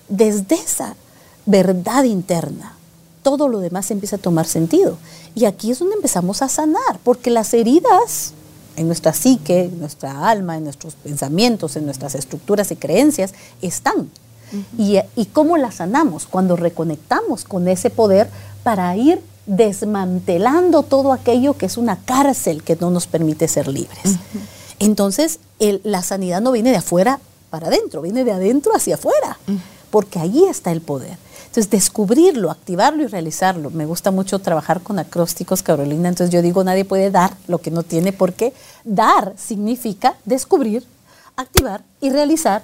Desde 0.08 0.54
esa 0.54 0.94
verdad 1.46 2.04
interna, 2.04 2.76
todo 3.22 3.48
lo 3.48 3.58
demás 3.58 3.90
empieza 3.90 4.16
a 4.16 4.20
tomar 4.20 4.46
sentido. 4.46 4.98
Y 5.34 5.44
aquí 5.44 5.70
es 5.70 5.78
donde 5.78 5.96
empezamos 5.96 6.42
a 6.42 6.48
sanar, 6.48 6.98
porque 7.04 7.30
las 7.30 7.54
heridas 7.54 8.32
en 8.76 8.86
nuestra 8.86 9.12
psique, 9.12 9.64
en 9.64 9.78
nuestra 9.78 10.28
alma, 10.28 10.56
en 10.56 10.64
nuestros 10.64 10.94
pensamientos, 10.94 11.76
en 11.76 11.84
nuestras 11.84 12.14
estructuras 12.14 12.70
y 12.70 12.76
creencias, 12.76 13.34
están. 13.62 14.10
y, 14.76 14.98
y, 15.14 15.26
cómo 15.26 15.56
las 15.56 15.76
sanamos? 15.76 16.26
Cuando 16.26 16.56
reconectamos 16.56 17.44
con 17.44 17.68
ese 17.68 17.88
poder 17.88 18.28
para 18.64 18.96
ir 18.96 19.22
desmantelando 19.46 20.82
todo 20.82 21.12
aquello 21.12 21.56
que 21.56 21.66
es 21.66 21.76
una 21.76 21.96
cárcel 21.96 22.62
que 22.62 22.76
no 22.76 22.90
nos 22.90 23.06
permite 23.06 23.48
ser 23.48 23.68
libres. 23.68 24.16
Entonces, 24.78 25.40
la 25.58 26.02
sanidad 26.02 26.40
no 26.40 26.52
viene 26.52 26.70
de 26.70 26.76
afuera 26.76 27.20
para 27.50 27.66
adentro, 27.66 28.00
viene 28.00 28.24
de 28.24 28.32
adentro 28.32 28.74
hacia 28.74 28.94
afuera, 28.94 29.38
porque 29.90 30.18
allí 30.18 30.44
está 30.44 30.72
el 30.72 30.80
poder. 30.80 31.18
Entonces, 31.50 31.68
descubrirlo, 31.68 32.48
activarlo 32.52 33.02
y 33.02 33.08
realizarlo. 33.08 33.70
Me 33.70 33.84
gusta 33.84 34.12
mucho 34.12 34.38
trabajar 34.38 34.82
con 34.82 35.00
acrósticos, 35.00 35.64
Carolina. 35.64 36.08
Entonces, 36.08 36.32
yo 36.32 36.42
digo, 36.42 36.62
nadie 36.62 36.84
puede 36.84 37.10
dar 37.10 37.36
lo 37.48 37.58
que 37.58 37.72
no 37.72 37.82
tiene, 37.82 38.12
porque 38.12 38.52
dar 38.84 39.34
significa 39.36 40.14
descubrir, 40.24 40.84
activar 41.34 41.82
y 42.00 42.10
realizar 42.10 42.62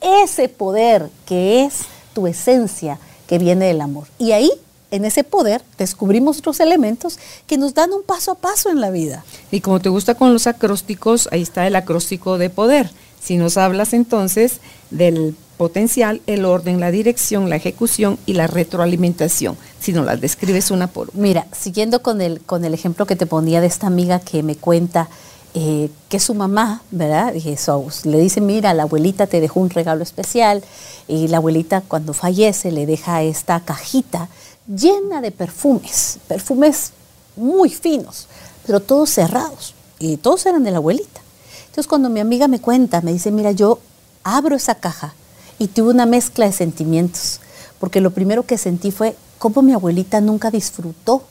ese 0.00 0.48
poder 0.48 1.10
que 1.26 1.66
es 1.66 1.80
tu 2.14 2.26
esencia, 2.26 2.98
que 3.26 3.36
viene 3.36 3.66
del 3.66 3.82
amor. 3.82 4.06
Y 4.18 4.32
ahí 4.32 4.50
en 4.90 5.04
ese 5.04 5.24
poder 5.24 5.62
descubrimos 5.76 6.38
otros 6.38 6.58
elementos 6.60 7.18
que 7.46 7.58
nos 7.58 7.74
dan 7.74 7.92
un 7.92 8.02
paso 8.02 8.32
a 8.32 8.36
paso 8.36 8.70
en 8.70 8.80
la 8.80 8.88
vida. 8.88 9.26
Y 9.50 9.60
como 9.60 9.78
te 9.78 9.90
gusta 9.90 10.14
con 10.14 10.32
los 10.32 10.46
acrósticos, 10.46 11.28
ahí 11.32 11.42
está 11.42 11.66
el 11.66 11.76
acróstico 11.76 12.38
de 12.38 12.48
poder. 12.48 12.90
Si 13.22 13.36
nos 13.36 13.58
hablas 13.58 13.92
entonces 13.92 14.60
del 14.90 15.36
potencial, 15.62 16.20
el 16.26 16.44
orden, 16.44 16.80
la 16.80 16.90
dirección, 16.90 17.48
la 17.48 17.54
ejecución 17.54 18.18
y 18.26 18.32
la 18.32 18.48
retroalimentación, 18.48 19.56
si 19.78 19.92
no 19.92 20.02
las 20.02 20.20
describes 20.20 20.72
una 20.72 20.88
por 20.88 21.10
una. 21.10 21.22
Mira, 21.22 21.46
siguiendo 21.56 22.02
con 22.02 22.20
el, 22.20 22.40
con 22.40 22.64
el 22.64 22.74
ejemplo 22.74 23.06
que 23.06 23.14
te 23.14 23.26
ponía 23.26 23.60
de 23.60 23.68
esta 23.68 23.86
amiga 23.86 24.18
que 24.18 24.42
me 24.42 24.56
cuenta 24.56 25.08
eh, 25.54 25.88
que 26.08 26.18
su 26.18 26.34
mamá, 26.34 26.82
¿verdad? 26.90 27.32
Le 27.32 28.18
dice, 28.18 28.40
mira, 28.40 28.74
la 28.74 28.82
abuelita 28.82 29.28
te 29.28 29.40
dejó 29.40 29.60
un 29.60 29.70
regalo 29.70 30.02
especial 30.02 30.64
y 31.06 31.28
la 31.28 31.36
abuelita 31.36 31.80
cuando 31.86 32.12
fallece 32.12 32.72
le 32.72 32.84
deja 32.84 33.22
esta 33.22 33.60
cajita 33.60 34.28
llena 34.66 35.20
de 35.20 35.30
perfumes, 35.30 36.18
perfumes 36.26 36.90
muy 37.36 37.70
finos, 37.70 38.26
pero 38.66 38.80
todos 38.80 39.10
cerrados. 39.10 39.74
y 40.00 40.16
todos 40.16 40.44
eran 40.46 40.64
de 40.64 40.72
la 40.72 40.78
abuelita. 40.78 41.20
Entonces 41.66 41.86
cuando 41.86 42.10
mi 42.10 42.18
amiga 42.18 42.48
me 42.48 42.60
cuenta, 42.60 43.00
me 43.00 43.12
dice, 43.12 43.30
mira, 43.30 43.52
yo 43.52 43.78
abro 44.24 44.56
esa 44.56 44.74
caja 44.74 45.14
y 45.58 45.68
tuve 45.68 45.90
una 45.90 46.06
mezcla 46.06 46.46
de 46.46 46.52
sentimientos, 46.52 47.40
porque 47.78 48.00
lo 48.00 48.12
primero 48.12 48.44
que 48.44 48.58
sentí 48.58 48.90
fue 48.90 49.16
cómo 49.38 49.62
mi 49.62 49.72
abuelita 49.72 50.20
nunca 50.20 50.50
disfrutó 50.50 51.24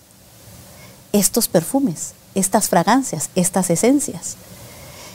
estos 1.14 1.48
perfumes, 1.48 2.14
estas 2.36 2.70
fragancias, 2.70 3.30
estas 3.36 3.70
esencias. 3.70 4.36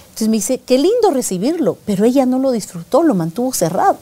Entonces 0.08 0.28
me 0.28 0.36
dice, 0.36 0.60
qué 0.64 0.78
lindo 0.78 1.10
recibirlo, 1.10 1.76
pero 1.84 2.04
ella 2.04 2.24
no 2.24 2.38
lo 2.38 2.50
disfrutó, 2.50 3.02
lo 3.02 3.14
mantuvo 3.14 3.52
cerrado. 3.52 3.98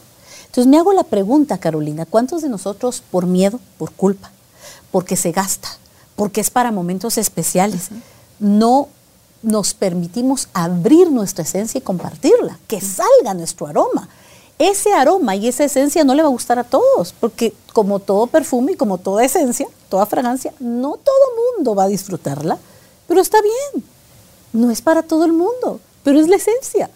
Entonces 0.46 0.70
me 0.70 0.78
hago 0.78 0.92
la 0.92 1.02
pregunta, 1.02 1.58
Carolina, 1.58 2.06
¿cuántos 2.06 2.42
de 2.42 2.48
nosotros 2.48 3.02
por 3.10 3.26
miedo, 3.26 3.58
por 3.78 3.90
culpa, 3.90 4.30
porque 4.92 5.16
se 5.16 5.32
gasta, 5.32 5.68
porque 6.14 6.40
es 6.40 6.50
para 6.50 6.70
momentos 6.70 7.18
especiales, 7.18 7.88
no 8.38 8.88
nos 9.42 9.74
permitimos 9.74 10.48
abrir 10.52 11.10
nuestra 11.10 11.42
esencia 11.42 11.78
y 11.78 11.82
compartirla, 11.82 12.60
que 12.68 12.80
salga 12.80 13.34
nuestro 13.34 13.66
aroma? 13.66 14.08
Ese 14.58 14.92
aroma 14.92 15.34
y 15.34 15.48
esa 15.48 15.64
esencia 15.64 16.04
no 16.04 16.14
le 16.14 16.22
va 16.22 16.28
a 16.28 16.32
gustar 16.32 16.58
a 16.58 16.64
todos, 16.64 17.12
porque 17.18 17.52
como 17.72 17.98
todo 17.98 18.28
perfume 18.28 18.72
y 18.72 18.76
como 18.76 18.98
toda 18.98 19.24
esencia, 19.24 19.66
toda 19.88 20.06
fragancia, 20.06 20.52
no 20.60 20.96
todo 20.96 21.56
mundo 21.56 21.74
va 21.74 21.84
a 21.84 21.88
disfrutarla, 21.88 22.58
pero 23.08 23.20
está 23.20 23.38
bien. 23.42 23.84
No 24.52 24.70
es 24.70 24.80
para 24.80 25.02
todo 25.02 25.24
el 25.24 25.32
mundo, 25.32 25.80
pero 26.04 26.20
es 26.20 26.28
la 26.28 26.36
esencia. 26.36 26.88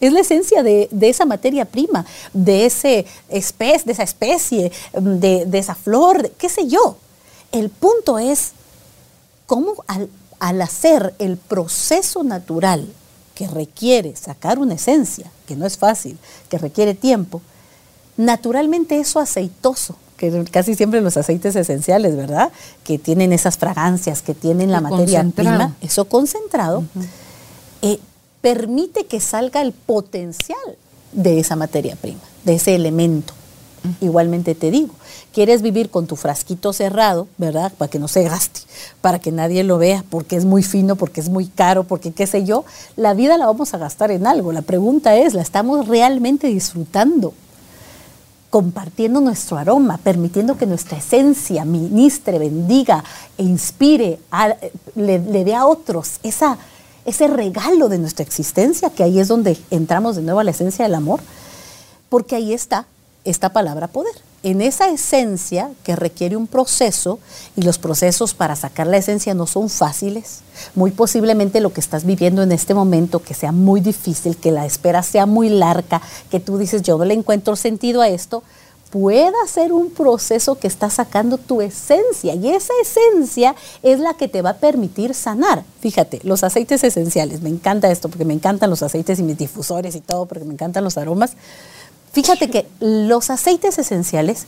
Es 0.00 0.12
la 0.12 0.20
esencia 0.20 0.62
de, 0.62 0.88
esa 1.00 1.26
materia 1.26 1.64
prima, 1.64 2.06
de, 2.32 2.64
ese 2.64 3.04
especie, 3.28 3.84
de 3.84 3.92
esa 3.92 4.02
especie, 4.04 4.72
de, 4.94 5.58
esa 5.58 5.74
flor, 5.74 6.30
qué 6.38 6.48
sé 6.48 6.68
yo. 6.68 6.96
El 7.52 7.68
punto 7.68 8.18
es 8.18 8.52
cómo 9.46 9.84
al 10.38 10.62
hacer 10.62 11.12
el 11.18 11.36
proceso 11.36 12.22
natural 12.22 12.88
que 13.40 13.46
requiere 13.46 14.14
sacar 14.16 14.58
una 14.58 14.74
esencia, 14.74 15.30
que 15.46 15.56
no 15.56 15.64
es 15.64 15.78
fácil, 15.78 16.18
que 16.50 16.58
requiere 16.58 16.92
tiempo, 16.92 17.40
naturalmente 18.18 19.00
eso 19.00 19.18
aceitoso, 19.18 19.96
que 20.18 20.44
casi 20.50 20.74
siempre 20.74 21.00
los 21.00 21.16
aceites 21.16 21.56
esenciales, 21.56 22.16
¿verdad? 22.16 22.52
Que 22.84 22.98
tienen 22.98 23.32
esas 23.32 23.56
fragancias, 23.56 24.20
que 24.20 24.34
tienen 24.34 24.70
la 24.70 24.82
materia 24.82 25.24
prima, 25.34 25.74
eso 25.80 26.04
concentrado, 26.04 26.84
eh, 27.80 27.98
permite 28.42 29.06
que 29.06 29.20
salga 29.20 29.62
el 29.62 29.72
potencial 29.72 30.76
de 31.12 31.40
esa 31.40 31.56
materia 31.56 31.96
prima, 31.96 32.20
de 32.44 32.56
ese 32.56 32.74
elemento. 32.74 33.32
Igualmente 34.00 34.54
te 34.54 34.70
digo, 34.70 34.94
quieres 35.32 35.62
vivir 35.62 35.90
con 35.90 36.06
tu 36.06 36.16
frasquito 36.16 36.72
cerrado, 36.72 37.28
¿verdad? 37.38 37.72
Para 37.78 37.90
que 37.90 37.98
no 37.98 38.08
se 38.08 38.24
gaste, 38.24 38.60
para 39.00 39.18
que 39.18 39.32
nadie 39.32 39.64
lo 39.64 39.78
vea, 39.78 40.04
porque 40.10 40.36
es 40.36 40.44
muy 40.44 40.62
fino, 40.62 40.96
porque 40.96 41.20
es 41.20 41.30
muy 41.30 41.46
caro, 41.46 41.84
porque 41.84 42.12
qué 42.12 42.26
sé 42.26 42.44
yo, 42.44 42.64
la 42.96 43.14
vida 43.14 43.38
la 43.38 43.46
vamos 43.46 43.72
a 43.72 43.78
gastar 43.78 44.10
en 44.10 44.26
algo. 44.26 44.52
La 44.52 44.62
pregunta 44.62 45.16
es, 45.16 45.32
¿la 45.32 45.42
estamos 45.42 45.88
realmente 45.88 46.48
disfrutando? 46.48 47.32
compartiendo 48.50 49.20
nuestro 49.20 49.56
aroma, 49.58 49.96
permitiendo 49.98 50.58
que 50.58 50.66
nuestra 50.66 50.98
esencia 50.98 51.64
ministre, 51.64 52.38
bendiga 52.40 53.04
e 53.38 53.44
inspire, 53.44 54.18
le, 54.96 55.20
dé 55.20 55.54
a 55.54 55.66
otros 55.66 56.18
ese 56.24 57.28
regalo 57.28 57.88
de 57.88 57.98
nuestra 57.98 58.24
existencia, 58.24 58.90
que 58.90 59.04
ahí 59.04 59.20
es 59.20 59.28
donde 59.28 59.56
entramos 59.70 60.16
de 60.16 60.22
nuevo 60.22 60.40
a 60.40 60.44
la 60.44 60.50
esencia 60.50 60.84
del 60.84 60.96
amor, 60.96 61.20
porque 62.08 62.34
ahí 62.34 62.52
está 62.52 62.86
esta 63.24 63.50
palabra 63.52 63.88
poder. 63.88 64.14
En 64.42 64.62
esa 64.62 64.88
esencia 64.88 65.70
que 65.84 65.96
requiere 65.96 66.36
un 66.36 66.46
proceso, 66.46 67.18
y 67.56 67.62
los 67.62 67.78
procesos 67.78 68.32
para 68.32 68.56
sacar 68.56 68.86
la 68.86 68.96
esencia 68.96 69.34
no 69.34 69.46
son 69.46 69.68
fáciles, 69.68 70.40
muy 70.74 70.90
posiblemente 70.90 71.60
lo 71.60 71.72
que 71.72 71.80
estás 71.80 72.04
viviendo 72.04 72.42
en 72.42 72.52
este 72.52 72.72
momento, 72.72 73.22
que 73.22 73.34
sea 73.34 73.52
muy 73.52 73.80
difícil, 73.80 74.38
que 74.38 74.50
la 74.50 74.64
espera 74.64 75.02
sea 75.02 75.26
muy 75.26 75.50
larga, 75.50 76.00
que 76.30 76.40
tú 76.40 76.56
dices, 76.56 76.82
yo 76.82 76.96
no 76.96 77.04
le 77.04 77.14
encuentro 77.14 77.54
sentido 77.54 78.00
a 78.00 78.08
esto, 78.08 78.42
pueda 78.90 79.46
ser 79.46 79.72
un 79.72 79.90
proceso 79.90 80.58
que 80.58 80.66
está 80.66 80.90
sacando 80.90 81.38
tu 81.38 81.60
esencia 81.60 82.34
y 82.34 82.48
esa 82.48 82.72
esencia 82.82 83.54
es 83.82 84.00
la 84.00 84.14
que 84.14 84.28
te 84.28 84.42
va 84.42 84.50
a 84.50 84.56
permitir 84.56 85.14
sanar. 85.14 85.64
Fíjate, 85.80 86.20
los 86.24 86.42
aceites 86.42 86.82
esenciales, 86.82 87.40
me 87.40 87.48
encanta 87.48 87.90
esto 87.90 88.08
porque 88.08 88.24
me 88.24 88.34
encantan 88.34 88.68
los 88.68 88.82
aceites 88.82 89.18
y 89.20 89.22
mis 89.22 89.38
difusores 89.38 89.94
y 89.94 90.00
todo, 90.00 90.26
porque 90.26 90.44
me 90.44 90.54
encantan 90.54 90.82
los 90.82 90.98
aromas. 90.98 91.36
Fíjate 92.12 92.50
que 92.50 92.66
los 92.80 93.30
aceites 93.30 93.78
esenciales 93.78 94.46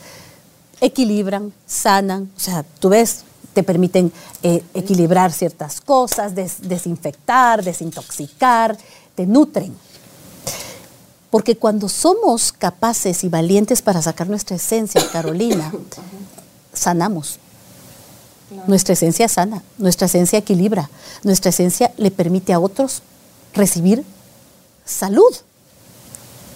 equilibran, 0.81 1.53
sanan, 1.66 2.31
o 2.37 2.40
sea, 2.40 2.64
tú 2.81 2.88
ves, 2.88 3.25
te 3.53 3.62
permiten 3.62 4.12
eh, 4.42 4.64
equilibrar 4.75 5.33
ciertas 5.33 5.81
cosas, 5.81 6.35
desinfectar, 6.35 7.62
desintoxicar, 7.62 8.77
te 9.14 9.27
nutren. 9.27 9.75
Porque 11.31 11.57
cuando 11.57 11.88
somos 11.88 12.53
capaces 12.53 13.25
y 13.25 13.29
valientes 13.29 13.81
para 13.81 14.03
sacar 14.03 14.29
nuestra 14.29 14.57
esencia, 14.57 15.01
Carolina, 15.12 15.72
sanamos. 16.72 17.38
Nuestra 18.66 18.92
esencia 18.92 19.29
sana, 19.29 19.62
nuestra 19.79 20.07
esencia 20.07 20.38
equilibra, 20.38 20.90
nuestra 21.22 21.48
esencia 21.51 21.92
le 21.96 22.11
permite 22.11 22.53
a 22.53 22.61
otros 22.61 23.03
recibir 23.55 24.05
salud 24.85 25.35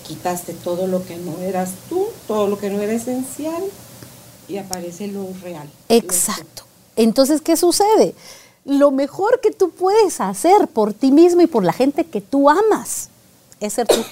quitaste 0.07 0.53
todo 0.53 0.87
lo 0.87 1.05
que 1.05 1.17
no 1.17 1.39
eras 1.39 1.73
tú, 1.89 2.07
todo 2.27 2.47
lo 2.47 2.59
que 2.59 2.71
no 2.71 2.81
era 2.81 2.93
esencial 2.93 3.63
y 4.49 4.59
aparece 4.59 5.09
lo 5.09 5.27
real. 5.43 5.69
Exacto. 5.89 6.63
Entonces, 6.95 7.41
¿qué 7.41 7.57
sucede? 7.57 8.15
Lo 8.65 8.91
mejor 8.91 9.41
que 9.41 9.51
tú 9.51 9.71
puedes 9.71 10.21
hacer 10.21 10.69
por 10.69 10.93
ti 10.93 11.13
mismo 11.13 11.43
y 11.43 11.47
por 11.47 11.65
la 11.65 11.73
gente 11.73 12.05
que 12.05 12.21
tú 12.21 12.49
amas 12.49 13.11
es 13.61 13.73
ser 13.73 13.87
tú. 13.87 14.05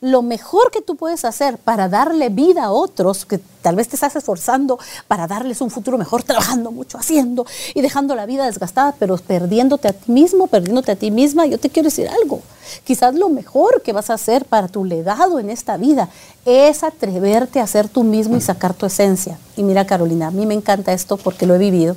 Lo 0.00 0.22
mejor 0.22 0.70
que 0.70 0.80
tú 0.80 0.96
puedes 0.96 1.24
hacer 1.24 1.58
para 1.58 1.88
darle 1.88 2.30
vida 2.30 2.64
a 2.64 2.72
otros, 2.72 3.24
que 3.24 3.38
tal 3.62 3.76
vez 3.76 3.88
te 3.88 3.96
estás 3.96 4.16
esforzando 4.16 4.78
para 5.08 5.26
darles 5.26 5.60
un 5.60 5.70
futuro 5.70 5.98
mejor, 5.98 6.22
trabajando 6.22 6.70
mucho, 6.70 6.98
haciendo 6.98 7.46
y 7.74 7.80
dejando 7.80 8.14
la 8.14 8.26
vida 8.26 8.46
desgastada, 8.46 8.94
pero 8.98 9.16
perdiéndote 9.18 9.88
a 9.88 9.92
ti 9.92 10.10
mismo, 10.10 10.46
perdiéndote 10.46 10.92
a 10.92 10.96
ti 10.96 11.10
misma, 11.10 11.46
yo 11.46 11.58
te 11.58 11.70
quiero 11.70 11.88
decir 11.88 12.08
algo. 12.08 12.40
Quizás 12.84 13.14
lo 13.14 13.28
mejor 13.28 13.82
que 13.82 13.92
vas 13.92 14.10
a 14.10 14.14
hacer 14.14 14.44
para 14.44 14.68
tu 14.68 14.84
legado 14.84 15.38
en 15.38 15.50
esta 15.50 15.76
vida 15.76 16.08
es 16.44 16.82
atreverte 16.82 17.60
a 17.60 17.66
ser 17.66 17.88
tú 17.88 18.04
mismo 18.04 18.36
y 18.36 18.40
sacar 18.40 18.74
tu 18.74 18.86
esencia. 18.86 19.38
Y 19.56 19.62
mira 19.62 19.86
Carolina, 19.86 20.28
a 20.28 20.32
mí 20.32 20.46
me 20.46 20.54
encanta 20.54 20.92
esto 20.92 21.16
porque 21.16 21.46
lo 21.46 21.54
he 21.54 21.58
vivido. 21.58 21.96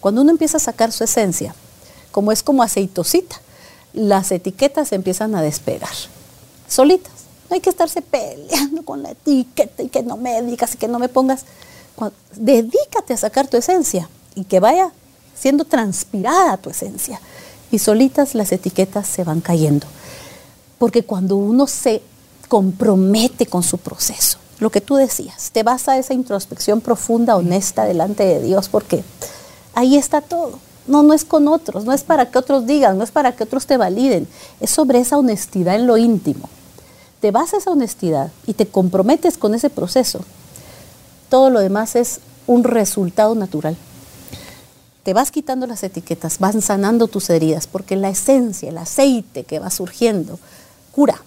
Cuando 0.00 0.20
uno 0.20 0.30
empieza 0.30 0.58
a 0.58 0.60
sacar 0.60 0.92
su 0.92 1.04
esencia, 1.04 1.54
como 2.12 2.30
es 2.30 2.42
como 2.42 2.62
aceitosita, 2.62 3.40
las 3.98 4.30
etiquetas 4.30 4.92
empiezan 4.92 5.34
a 5.34 5.42
despegar, 5.42 5.90
solitas. 6.68 7.12
No 7.50 7.54
hay 7.54 7.60
que 7.60 7.70
estarse 7.70 8.02
peleando 8.02 8.84
con 8.84 9.02
la 9.02 9.10
etiqueta 9.10 9.82
y 9.82 9.88
que 9.88 10.02
no 10.02 10.16
me 10.16 10.40
digas 10.42 10.74
y 10.74 10.78
que 10.78 10.88
no 10.88 10.98
me 10.98 11.08
pongas. 11.08 11.44
dedícate 12.36 13.14
a 13.14 13.16
sacar 13.16 13.48
tu 13.48 13.56
esencia 13.56 14.08
y 14.34 14.44
que 14.44 14.60
vaya 14.60 14.92
siendo 15.34 15.64
transpirada 15.64 16.56
tu 16.58 16.70
esencia. 16.70 17.20
Y 17.70 17.78
solitas 17.80 18.34
las 18.34 18.52
etiquetas 18.52 19.06
se 19.06 19.24
van 19.24 19.40
cayendo. 19.40 19.86
Porque 20.78 21.04
cuando 21.04 21.36
uno 21.36 21.66
se 21.66 22.02
compromete 22.48 23.46
con 23.46 23.62
su 23.62 23.78
proceso, 23.78 24.38
lo 24.60 24.70
que 24.70 24.80
tú 24.80 24.96
decías, 24.96 25.50
te 25.50 25.62
vas 25.62 25.88
a 25.88 25.98
esa 25.98 26.14
introspección 26.14 26.80
profunda, 26.80 27.36
honesta 27.36 27.84
delante 27.84 28.24
de 28.24 28.42
Dios, 28.42 28.68
porque 28.68 29.04
ahí 29.74 29.96
está 29.96 30.20
todo. 30.20 30.58
No, 30.88 31.02
no 31.02 31.12
es 31.14 31.24
con 31.24 31.46
otros, 31.48 31.84
no 31.84 31.92
es 31.92 32.02
para 32.02 32.30
que 32.30 32.38
otros 32.38 32.66
digan, 32.66 32.98
no 32.98 33.04
es 33.04 33.10
para 33.10 33.36
que 33.36 33.44
otros 33.44 33.66
te 33.66 33.76
validen, 33.76 34.26
es 34.60 34.70
sobre 34.70 34.98
esa 34.98 35.18
honestidad 35.18 35.76
en 35.76 35.86
lo 35.86 35.98
íntimo. 35.98 36.48
Te 37.20 37.30
vas 37.30 37.52
a 37.52 37.58
esa 37.58 37.70
honestidad 37.70 38.32
y 38.46 38.54
te 38.54 38.66
comprometes 38.66 39.36
con 39.36 39.54
ese 39.54 39.70
proceso. 39.70 40.20
Todo 41.28 41.50
lo 41.50 41.60
demás 41.60 41.94
es 41.94 42.20
un 42.46 42.64
resultado 42.64 43.34
natural. 43.34 43.76
Te 45.02 45.12
vas 45.14 45.30
quitando 45.30 45.66
las 45.66 45.82
etiquetas, 45.82 46.38
van 46.38 46.62
sanando 46.62 47.06
tus 47.06 47.28
heridas, 47.30 47.66
porque 47.66 47.96
la 47.96 48.08
esencia, 48.08 48.70
el 48.70 48.78
aceite 48.78 49.44
que 49.44 49.58
va 49.58 49.70
surgiendo, 49.70 50.38
cura. 50.92 51.22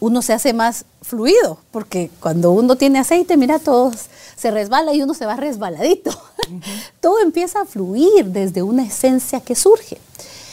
Uno 0.00 0.22
se 0.22 0.32
hace 0.32 0.52
más 0.52 0.84
fluido, 1.02 1.58
porque 1.70 2.10
cuando 2.20 2.50
uno 2.50 2.76
tiene 2.76 2.98
aceite, 2.98 3.36
mira, 3.36 3.58
todos 3.58 4.06
se 4.36 4.50
resbala 4.50 4.92
y 4.92 5.02
uno 5.02 5.14
se 5.14 5.26
va 5.26 5.36
resbaladito. 5.36 6.10
Todo 7.00 7.20
empieza 7.20 7.62
a 7.62 7.64
fluir 7.64 8.26
desde 8.26 8.62
una 8.62 8.84
esencia 8.84 9.40
que 9.40 9.54
surge. 9.54 9.98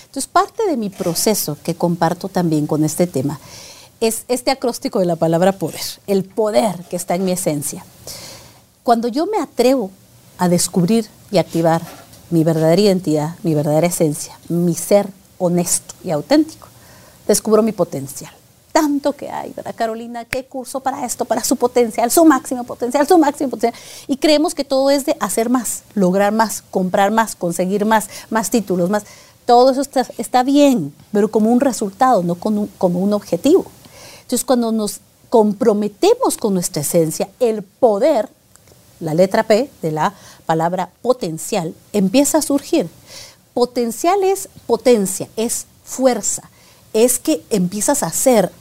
Entonces, 0.06 0.28
parte 0.28 0.66
de 0.68 0.78
mi 0.78 0.90
proceso 0.90 1.58
que 1.64 1.76
comparto 1.76 2.30
también 2.30 2.68
con 2.68 2.84
este 2.84 3.08
tema 3.08 3.40
es 4.00 4.26
este 4.28 4.52
acróstico 4.52 5.00
de 5.00 5.06
la 5.06 5.16
palabra 5.16 5.54
poder, 5.54 5.82
el 6.08 6.24
poder 6.24 6.84
que 6.90 6.96
está 6.96 7.16
en 7.16 7.26
mi 7.26 7.32
esencia. 7.32 7.86
Cuando 8.84 9.08
yo 9.08 9.26
me 9.26 9.38
atrevo 9.38 9.92
a 10.38 10.50
descubrir 10.50 11.08
y 11.32 11.38
activar 11.38 11.82
mi 12.30 12.44
verdadera 12.44 12.82
identidad, 12.82 13.36
mi 13.44 13.54
verdadera 13.54 13.88
esencia, 13.88 14.38
mi 14.50 14.76
ser 14.76 15.08
honesto 15.38 15.94
y 16.04 16.12
auténtico, 16.12 16.68
descubro 17.28 17.64
mi 17.64 17.72
potencial 17.72 18.34
tanto 18.74 19.14
que 19.14 19.30
hay, 19.30 19.54
¿verdad, 19.54 19.76
Carolina? 19.78 20.26
¿Qué 20.26 20.46
curso 20.46 20.82
para 20.82 21.06
esto, 21.06 21.24
para 21.24 21.44
su 21.44 21.56
potencial, 21.56 22.12
su 22.12 22.26
máximo 22.26 22.64
potencial, 22.66 23.08
su 23.08 23.18
máximo 23.18 23.52
potencial? 23.52 23.82
Y 24.08 24.18
creemos 24.18 24.56
que 24.56 24.66
todo 24.66 24.90
es 24.90 25.06
de 25.06 25.16
hacer 25.20 25.50
más, 25.50 25.84
lograr 25.94 26.34
más, 26.34 26.64
comprar 26.72 27.12
más, 27.12 27.36
conseguir 27.36 27.86
más, 27.86 28.10
más 28.32 28.50
títulos, 28.50 28.90
más. 28.90 29.04
Todo 29.46 29.72
eso 29.72 29.82
está, 30.18 30.44
bien, 30.44 30.94
pero 31.12 31.30
como 31.30 31.52
un 31.52 31.60
resultado, 31.60 32.24
no 32.24 32.36
como 32.36 33.00
un 33.00 33.14
objetivo. 33.14 33.66
Entonces, 34.22 34.44
cuando 34.44 34.72
nos 34.72 35.02
comprometemos 35.30 36.38
con 36.38 36.54
nuestra 36.56 36.82
esencia, 36.82 37.30
el 37.40 37.62
poder, 37.62 38.30
la 39.00 39.14
letra 39.14 39.44
P 39.44 39.70
de 39.82 39.92
la 39.92 40.16
palabra 40.46 40.90
potencial, 41.02 41.76
empieza 41.92 42.40
a 42.40 42.42
surgir. 42.42 42.90
Potencial 43.54 44.24
es 44.24 44.50
potencia, 44.66 45.28
es 45.36 45.68
fuerza, 45.84 46.50
es 46.94 47.20
que 47.20 47.44
empiezas 47.50 48.02
a 48.02 48.12
ser 48.12 48.52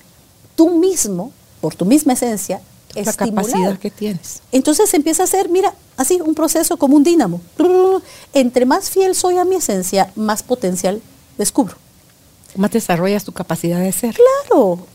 tú 0.55 0.71
mismo, 0.79 1.33
por 1.61 1.75
tu 1.75 1.85
misma 1.85 2.12
esencia, 2.15 2.61
La 2.95 3.03
estimular. 3.03 3.45
capacidad 3.47 3.79
que 3.79 3.91
tienes. 3.91 4.41
Entonces 4.53 4.93
empieza 4.95 5.23
a 5.23 5.27
ser, 5.27 5.49
mira, 5.49 5.75
así 5.97 6.21
un 6.21 6.35
proceso 6.35 6.77
como 6.77 6.97
un 6.97 7.05
dínamo. 7.05 7.41
Entre 8.35 8.67
más 8.67 8.91
fiel 8.91 9.15
soy 9.15 9.38
a 9.38 9.45
mi 9.45 9.57
esencia, 9.57 10.12
más 10.17 10.43
potencial 10.43 11.01
descubro. 11.38 11.77
Más 12.57 12.71
desarrollas 12.71 13.25
tu 13.25 13.33
capacidad 13.33 13.81
de 13.81 13.93
ser. 13.93 14.15
Claro, 14.15 14.87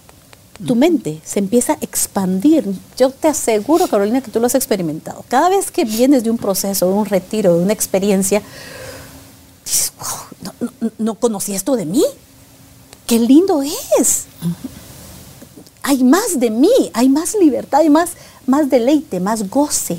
tu 0.65 0.75
mente 0.75 1.21
se 1.25 1.39
empieza 1.39 1.73
a 1.73 1.77
expandir. 1.81 2.65
Yo 2.97 3.09
te 3.09 3.27
aseguro, 3.27 3.87
Carolina, 3.87 4.21
que 4.21 4.29
tú 4.31 4.39
lo 4.39 4.45
has 4.45 4.55
experimentado. 4.55 5.23
Cada 5.27 5.49
vez 5.49 5.71
que 5.71 5.83
vienes 5.85 6.23
de 6.23 6.29
un 6.29 6.37
proceso, 6.37 6.87
de 6.87 6.93
un 6.93 7.05
retiro, 7.05 7.57
de 7.57 7.63
una 7.63 7.73
experiencia, 7.73 8.43
dices, 9.65 9.91
wow, 9.99 10.51
no, 10.59 10.71
no, 10.81 10.91
no 10.99 11.15
conocí 11.15 11.53
esto 11.53 11.75
de 11.75 11.85
mí. 11.85 12.03
Qué 13.07 13.19
lindo 13.19 13.63
es. 13.99 14.25
Hay 15.87 16.03
más 16.03 16.37
de 16.37 16.49
mí, 16.49 16.91
hay 16.91 17.07
más 17.07 17.33
libertad, 17.33 17.79
hay 17.79 17.89
más, 17.89 18.09
más 18.45 18.69
deleite, 18.69 19.21
más 19.21 19.49
goce. 19.49 19.97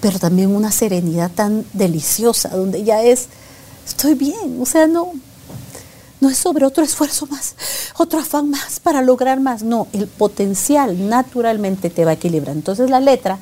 Pero 0.00 0.18
también 0.18 0.56
una 0.56 0.72
serenidad 0.72 1.30
tan 1.30 1.66
deliciosa, 1.74 2.48
donde 2.48 2.82
ya 2.82 3.02
es, 3.02 3.26
estoy 3.86 4.14
bien, 4.14 4.56
o 4.58 4.64
sea, 4.64 4.86
no, 4.86 5.12
no 6.20 6.30
es 6.30 6.38
sobre 6.38 6.64
otro 6.64 6.82
esfuerzo 6.82 7.26
más, 7.26 7.54
otro 7.98 8.18
afán 8.18 8.48
más 8.48 8.80
para 8.80 9.02
lograr 9.02 9.40
más. 9.40 9.62
No, 9.62 9.88
el 9.92 10.06
potencial 10.06 11.06
naturalmente 11.06 11.90
te 11.90 12.06
va 12.06 12.12
a 12.12 12.14
equilibrar. 12.14 12.56
Entonces 12.56 12.88
la 12.88 13.00
letra 13.00 13.38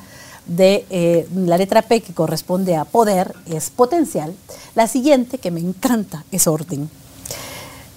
de 0.48 0.84
eh, 0.90 1.28
la 1.32 1.58
letra 1.58 1.82
P 1.82 2.00
que 2.00 2.12
corresponde 2.12 2.74
a 2.74 2.84
poder 2.84 3.36
es 3.46 3.70
potencial. 3.70 4.34
La 4.74 4.88
siguiente 4.88 5.38
que 5.38 5.52
me 5.52 5.60
encanta 5.60 6.24
es 6.32 6.48
orden. 6.48 6.90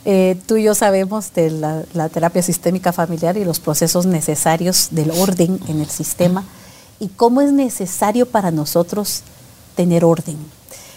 Eh, 0.03 0.35
tú 0.47 0.57
y 0.57 0.63
yo 0.63 0.73
sabemos 0.73 1.33
de 1.33 1.51
la, 1.51 2.09
terapia 2.09 2.41
sistémica 2.41 2.91
familiar 2.91 3.37
y 3.37 3.45
los 3.45 3.59
procesos 3.59 4.05
necesarios 4.05 4.87
del 4.91 5.11
orden 5.11 5.59
en 5.67 5.79
el 5.79 5.89
sistema 5.89 6.43
y 6.99 7.09
cómo 7.09 7.41
es 7.41 7.51
necesario 7.51 8.25
para 8.25 8.49
nosotros 8.49 9.21
tener 9.75 10.03
orden. 10.03 10.37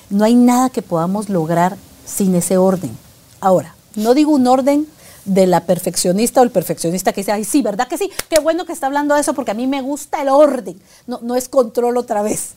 No 0.09 0.25
hay 0.25 0.35
nada 0.35 0.71
que 0.71 0.83
podamos 0.83 1.29
lograr 1.29 1.77
sin 2.07 2.35
ese 2.35 2.57
orden. 2.57 2.97
Ahora, 3.41 3.75
no 3.95 4.15
digo 4.15 4.33
un 4.33 4.47
orden 4.47 4.87
de 5.27 5.47
la 5.47 5.61
perfeccionista 5.61 6.41
o 6.41 6.45
el 6.45 6.51
perfeccionista 6.51 7.13
que 7.13 7.21
dice, 7.21 7.33
ay, 7.33 7.45
sí, 7.45 7.63
¿verdad 7.63 7.89
que 7.89 7.99
sí? 7.99 8.11
Qué 8.29 8.41
bueno 8.41 8.65
que 8.65 8.73
está 8.73 8.87
hablando 8.87 9.15
de 9.15 9.21
eso 9.21 9.35
porque 9.35 9.51
a 9.51 9.55
mí 9.55 9.67
me 9.67 9.83
gusta 9.83 10.23
el 10.23 10.29
orden. 10.29 10.81
No, 11.07 11.21
no 11.23 11.37
es 11.37 11.49
control 11.49 11.97
otra 11.99 12.23
vez. 12.23 12.53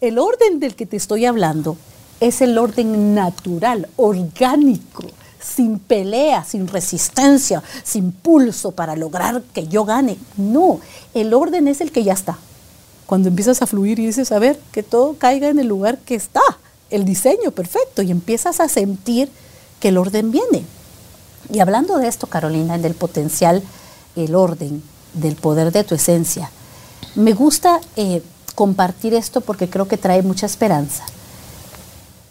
El 0.00 0.18
orden 0.18 0.58
del 0.58 0.74
que 0.74 0.86
te 0.86 0.96
estoy 0.96 1.26
hablando 1.26 1.76
es 2.20 2.40
el 2.40 2.58
orden 2.58 3.14
natural, 3.14 3.88
orgánico, 3.96 5.04
sin 5.42 5.78
pelea, 5.78 6.44
sin 6.44 6.68
resistencia, 6.68 7.62
sin 7.82 8.12
pulso 8.12 8.72
para 8.72 8.96
lograr 8.96 9.42
que 9.52 9.66
yo 9.66 9.84
gane. 9.84 10.16
No, 10.36 10.80
el 11.14 11.34
orden 11.34 11.68
es 11.68 11.80
el 11.80 11.92
que 11.92 12.04
ya 12.04 12.12
está. 12.12 12.38
Cuando 13.06 13.28
empiezas 13.28 13.60
a 13.60 13.66
fluir 13.66 13.98
y 13.98 14.06
dices, 14.06 14.32
a 14.32 14.38
ver, 14.38 14.58
que 14.70 14.82
todo 14.82 15.16
caiga 15.18 15.48
en 15.48 15.58
el 15.58 15.66
lugar 15.66 15.98
que 15.98 16.14
está, 16.14 16.40
el 16.90 17.04
diseño 17.04 17.50
perfecto, 17.50 18.02
y 18.02 18.10
empiezas 18.10 18.60
a 18.60 18.68
sentir 18.68 19.30
que 19.80 19.88
el 19.88 19.98
orden 19.98 20.30
viene. 20.30 20.64
Y 21.52 21.60
hablando 21.60 21.98
de 21.98 22.06
esto, 22.06 22.26
Carolina, 22.26 22.78
del 22.78 22.94
potencial, 22.94 23.62
el 24.16 24.34
orden, 24.34 24.82
del 25.14 25.36
poder 25.36 25.72
de 25.72 25.84
tu 25.84 25.94
esencia, 25.94 26.50
me 27.14 27.34
gusta 27.34 27.80
eh, 27.96 28.22
compartir 28.54 29.12
esto 29.14 29.40
porque 29.40 29.68
creo 29.68 29.88
que 29.88 29.98
trae 29.98 30.22
mucha 30.22 30.46
esperanza. 30.46 31.04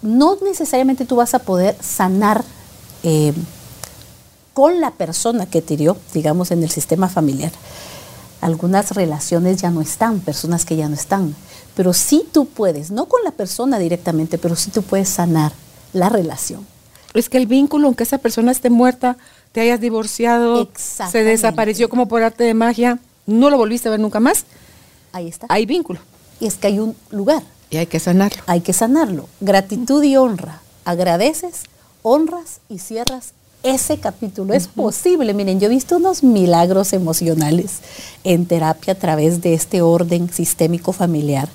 No 0.01 0.37
necesariamente 0.43 1.05
tú 1.05 1.17
vas 1.17 1.33
a 1.33 1.39
poder 1.39 1.75
sanar 1.81 2.43
eh, 3.03 3.33
con 4.53 4.81
la 4.81 4.91
persona 4.91 5.45
que 5.45 5.61
te 5.61 5.75
hirió, 5.75 5.97
digamos, 6.13 6.51
en 6.51 6.63
el 6.63 6.69
sistema 6.69 7.07
familiar. 7.09 7.51
Algunas 8.41 8.91
relaciones 8.91 9.61
ya 9.61 9.69
no 9.69 9.81
están, 9.81 10.19
personas 10.19 10.65
que 10.65 10.75
ya 10.75 10.89
no 10.89 10.95
están, 10.95 11.35
pero 11.75 11.93
sí 11.93 12.25
tú 12.31 12.47
puedes, 12.47 12.91
no 12.91 13.05
con 13.05 13.23
la 13.23 13.31
persona 13.31 13.77
directamente, 13.79 14.37
pero 14.37 14.55
sí 14.55 14.71
tú 14.71 14.81
puedes 14.81 15.09
sanar 15.09 15.53
la 15.93 16.09
relación. 16.09 16.65
Es 17.13 17.29
que 17.29 17.37
el 17.37 17.45
vínculo, 17.45 17.87
aunque 17.87 18.03
esa 18.03 18.17
persona 18.17 18.51
esté 18.51 18.69
muerta, 18.69 19.17
te 19.51 19.61
hayas 19.61 19.79
divorciado, 19.79 20.69
se 20.75 21.23
desapareció 21.23 21.89
como 21.89 22.07
por 22.07 22.23
arte 22.23 22.43
de 22.43 22.53
magia, 22.53 22.99
no 23.27 23.49
lo 23.49 23.57
volviste 23.57 23.89
a 23.89 23.91
ver 23.91 23.99
nunca 23.99 24.19
más, 24.19 24.45
Ahí 25.13 25.27
está. 25.27 25.45
hay 25.49 25.65
vínculo 25.65 25.99
Y 26.39 26.47
es 26.47 26.55
que 26.55 26.67
hay 26.67 26.79
un 26.79 26.95
lugar, 27.11 27.43
y 27.69 27.77
hay 27.77 27.85
que 27.85 27.99
sanarlo. 27.99 28.41
hay 28.47 28.61
que 28.61 28.73
sanarlo. 28.73 29.27
Gratitud 29.39 30.01
y 30.03 30.17
honra. 30.17 30.61
Agradeces, 30.83 31.63
honras 32.03 32.59
y 32.69 32.79
cierras 32.79 33.33
ese 33.63 33.97
capítulo. 33.97 34.53
Es 34.53 34.67
posible, 34.67 35.33
miren, 35.33 35.59
yo 35.59 35.67
he 35.67 35.69
visto 35.69 35.97
unos 35.97 36.23
milagros 36.23 36.93
emocionales 36.93 37.79
en 38.23 38.45
terapia 38.45 38.93
a 38.93 38.97
través 38.97 39.41
de 39.41 39.53
este 39.53 39.81
orden 39.81 40.31
sistémico 40.31 40.93
familiar, 40.93 41.49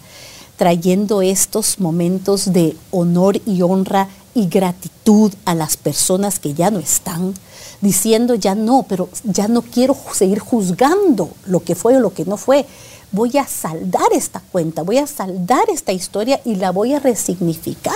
trayendo 0.57 1.23
estos 1.23 1.81
momentos 1.81 2.53
de 2.53 2.77
honor 2.91 3.41
y 3.45 3.63
honra 3.63 4.09
y 4.35 4.49
gratitud 4.49 5.33
a 5.45 5.55
las 5.55 5.77
personas 5.77 6.39
que 6.39 6.55
ya 6.55 6.71
no 6.71 6.79
están, 6.79 7.35
diciendo 7.81 8.35
ya 8.35 8.55
no, 8.55 8.85
pero 8.89 9.09
ya 9.25 9.49
no 9.49 9.63
quiero 9.63 9.97
seguir 10.13 10.39
juzgando 10.39 11.31
lo 11.47 11.61
que 11.61 11.75
fue 11.75 11.97
o 11.97 12.01
lo 12.01 12.13
que 12.13 12.25
no 12.25 12.37
fue. 12.37 12.67
Voy 13.13 13.39
a 13.39 13.47
saldar 13.47 14.09
esta 14.13 14.41
cuenta, 14.41 14.83
voy 14.83 14.99
a 14.99 15.07
saldar 15.07 15.71
esta 15.71 15.93
historia 15.93 16.41
y 16.45 16.57
la 16.57 16.71
voy 16.71 16.93
a 16.93 16.99
resignificar, 16.99 17.95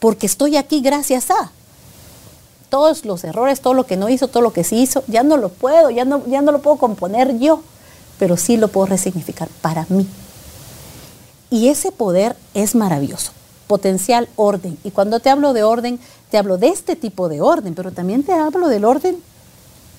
porque 0.00 0.26
estoy 0.26 0.56
aquí 0.56 0.80
gracias 0.80 1.30
a 1.30 1.50
todos 2.68 3.04
los 3.04 3.24
errores, 3.24 3.60
todo 3.60 3.74
lo 3.74 3.86
que 3.86 3.96
no 3.96 4.08
hizo, 4.08 4.28
todo 4.28 4.42
lo 4.42 4.52
que 4.52 4.64
sí 4.64 4.80
hizo, 4.80 5.04
ya 5.06 5.22
no 5.22 5.36
lo 5.36 5.48
puedo, 5.48 5.90
ya 5.90 6.04
no, 6.04 6.26
ya 6.26 6.42
no 6.42 6.52
lo 6.52 6.60
puedo 6.60 6.76
componer 6.76 7.38
yo, 7.38 7.62
pero 8.18 8.36
sí 8.36 8.56
lo 8.56 8.68
puedo 8.68 8.86
resignificar 8.86 9.48
para 9.60 9.86
mí. 9.88 10.06
Y 11.50 11.68
ese 11.68 11.92
poder 11.92 12.36
es 12.54 12.74
maravilloso. 12.74 13.32
Potencial 13.68 14.28
orden. 14.36 14.78
Y 14.84 14.90
cuando 14.90 15.20
te 15.20 15.30
hablo 15.30 15.52
de 15.52 15.62
orden, 15.62 16.00
te 16.30 16.38
hablo 16.38 16.58
de 16.58 16.68
este 16.68 16.96
tipo 16.96 17.28
de 17.28 17.40
orden, 17.40 17.74
pero 17.74 17.92
también 17.92 18.24
te 18.24 18.32
hablo 18.32 18.68
del 18.68 18.84
orden 18.84 19.16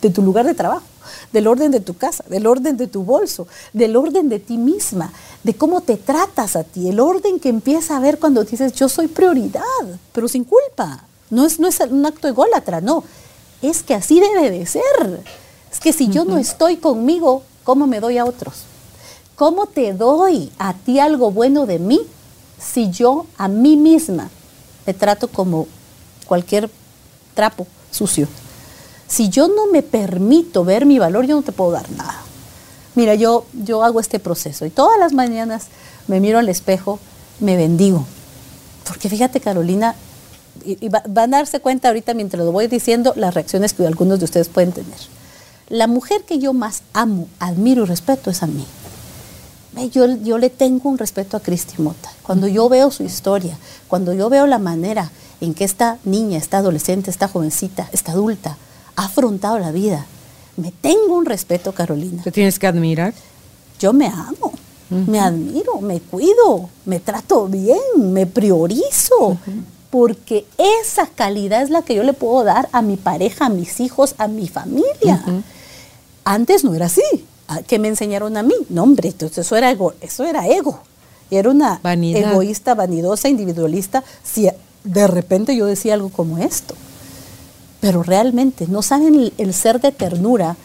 de 0.01 0.10
tu 0.10 0.21
lugar 0.21 0.45
de 0.45 0.53
trabajo, 0.53 0.86
del 1.31 1.47
orden 1.47 1.71
de 1.71 1.79
tu 1.79 1.95
casa, 1.95 2.23
del 2.29 2.47
orden 2.47 2.77
de 2.77 2.88
tu 2.88 3.03
bolso, 3.03 3.47
del 3.73 3.95
orden 3.95 4.29
de 4.29 4.39
ti 4.39 4.57
misma, 4.57 5.12
de 5.43 5.55
cómo 5.55 5.81
te 5.81 5.97
tratas 5.97 6.55
a 6.55 6.63
ti, 6.63 6.89
el 6.89 6.99
orden 6.99 7.39
que 7.39 7.49
empieza 7.49 7.97
a 7.97 7.99
ver 7.99 8.19
cuando 8.19 8.43
dices 8.43 8.73
yo 8.73 8.89
soy 8.89 9.07
prioridad, 9.07 9.62
pero 10.12 10.27
sin 10.27 10.43
culpa. 10.43 11.03
No 11.29 11.45
es, 11.45 11.60
no 11.60 11.67
es 11.67 11.79
un 11.79 12.05
acto 12.05 12.27
ególatra, 12.27 12.79
no. 12.79 13.03
Es 13.62 13.83
que 13.83 13.95
así 13.95 14.19
debe 14.19 14.49
de 14.49 14.65
ser. 14.65 15.23
Es 15.71 15.79
que 15.79 15.91
si 15.91 16.07
yo 16.07 16.23
no 16.23 16.38
estoy 16.38 16.77
conmigo, 16.77 17.43
¿cómo 17.63 17.88
me 17.88 17.99
doy 17.99 18.17
a 18.17 18.25
otros? 18.25 18.63
¿Cómo 19.36 19.67
te 19.67 19.93
doy 19.93 20.51
a 20.57 20.73
ti 20.73 20.99
algo 20.99 21.31
bueno 21.31 21.65
de 21.65 21.79
mí 21.79 22.01
si 22.60 22.89
yo 22.89 23.25
a 23.38 23.47
mí 23.47 23.75
misma 23.75 24.29
me 24.86 24.93
trato 24.93 25.27
como 25.27 25.67
cualquier 26.25 26.69
trapo 27.36 27.67
sucio? 27.91 28.27
Si 29.08 29.30
yo 29.30 29.48
no 29.48 29.67
me 29.72 29.84
permito 29.84 30.63
ver 30.65 30.86
mi 30.86 31.00
valor, 31.00 31.26
yo 31.26 31.36
no 31.36 31.41
te 31.41 31.52
puedo 31.52 31.72
dar 31.72 31.89
nada. 31.91 32.22
Mira, 32.96 33.15
yo, 33.15 33.46
yo 33.54 33.84
hago 33.84 34.00
este 34.00 34.20
proceso 34.20 34.65
y 34.65 34.70
todas 34.70 35.00
las 35.00 35.13
mañanas 35.13 35.67
me 36.08 36.20
miro 36.20 36.39
al 36.39 36.50
espejo, 36.50 37.00
me 37.39 37.56
bendigo. 37.56 38.06
Porque 38.88 39.08
fíjate, 39.10 39.39
Carolina, 39.39 39.96
y, 40.66 40.89
va- 40.89 41.03
van 41.08 41.34
a 41.34 41.38
darse 41.38 41.60
cuenta 41.60 41.88
ahorita 41.89 42.14
mientras 42.14 42.43
lo 42.43 42.51
voy 42.51 42.68
diciendo 42.68 43.14
las 43.16 43.34
reacciones 43.34 43.74
que 43.74 43.86
algunos 43.86 44.20
de 44.20 44.26
ustedes 44.26 44.49
pueden 44.49 44.72
tener. 44.72 44.97
La 45.70 45.88
mujer 45.88 46.24
que 46.24 46.39
yo 46.39 46.53
más 46.53 46.82
amo, 46.93 47.28
admiro 47.39 47.84
y 47.84 47.86
respeto 47.88 48.30
es 48.32 48.41
a 48.43 48.47
mí. 48.47 48.66
Yo, 49.91 50.08
yo 50.18 50.39
le 50.39 50.49
tengo 50.49 50.89
un 50.89 50.97
respeto 50.97 51.38
a 51.38 51.39
Cristi 51.39 51.80
Mota. 51.82 52.10
Cuando 52.24 52.47
yo 52.47 52.68
veo 52.68 52.89
su 52.89 53.03
historia, 53.03 53.58
cuando 53.88 54.12
yo 54.14 54.28
veo 54.30 54.47
la 54.47 54.58
manera 54.58 55.12
en 55.39 55.53
que 55.53 55.66
esta 55.66 55.99
niña, 56.03 56.39
esta 56.39 56.58
adolescente, 56.58 57.12
esta 57.12 57.28
jovencita, 57.28 57.88
esta 57.91 58.14
adulta 58.14 58.58
ha 58.98 59.06
afrontado 59.06 59.60
la 59.60 59.72
vida, 59.72 60.06
me 60.58 60.72
tengo 60.72 61.16
un 61.16 61.26
respeto, 61.26 61.72
Carolina. 61.72 62.24
Te 62.24 62.32
tienes 62.32 62.60
que 62.60 62.68
admirar. 62.68 63.14
Yo 63.80 63.93
me 63.93 64.08
amo, 64.08 64.52
me 64.89 65.20
admiro, 65.20 65.80
me 65.82 66.00
cuido, 66.02 66.70
me 66.86 67.00
trato 67.00 67.48
bien, 67.48 67.78
me 67.95 68.26
priorizo, 68.26 69.38
porque 69.91 70.45
esa 70.82 71.06
calidad 71.08 71.62
es 71.62 71.70
la 71.70 71.84
que 71.84 71.93
yo 71.93 72.04
le 72.04 72.14
puedo 72.14 72.43
dar 72.43 72.70
a 72.72 72.82
mi 72.82 72.98
pareja, 72.98 73.45
a 73.45 73.50
mis 73.50 73.80
hijos, 73.80 74.16
a 74.18 74.28
mi 74.28 74.48
familia. 74.48 75.24
Antes 76.26 76.64
no 76.64 76.74
era 76.74 76.88
así. 76.88 77.04
Ah, 77.48 77.62
¿Qué 77.66 77.80
me 77.80 77.88
enseñaron 77.88 78.36
a 78.36 78.43
mí? 78.43 78.56
No, 78.70 78.84
hombre, 78.84 79.10
entonces 79.10 79.45
eso 79.45 79.56
era 79.56 79.72
ego. 79.72 79.93
Eso 80.02 80.26
era 80.26 80.48
ego. 80.48 80.82
Era 81.30 81.50
una 81.50 81.80
Vanidad. 81.82 82.32
egoísta, 82.32 82.74
vanidosa, 82.74 83.30
individualista. 83.30 84.04
Si 84.24 84.50
de 84.84 85.08
repente 85.08 85.56
yo 85.56 85.66
decía 85.66 85.93
algo 85.93 86.10
como 86.10 86.39
esto. 86.39 86.76
Pero 87.88 88.03
realmente 88.03 88.67
no 88.67 88.81
saben 88.81 89.15
el, 89.15 89.33
el 89.38 89.53
ser 89.53 89.79
de 89.79 89.91
ternura 89.91 90.57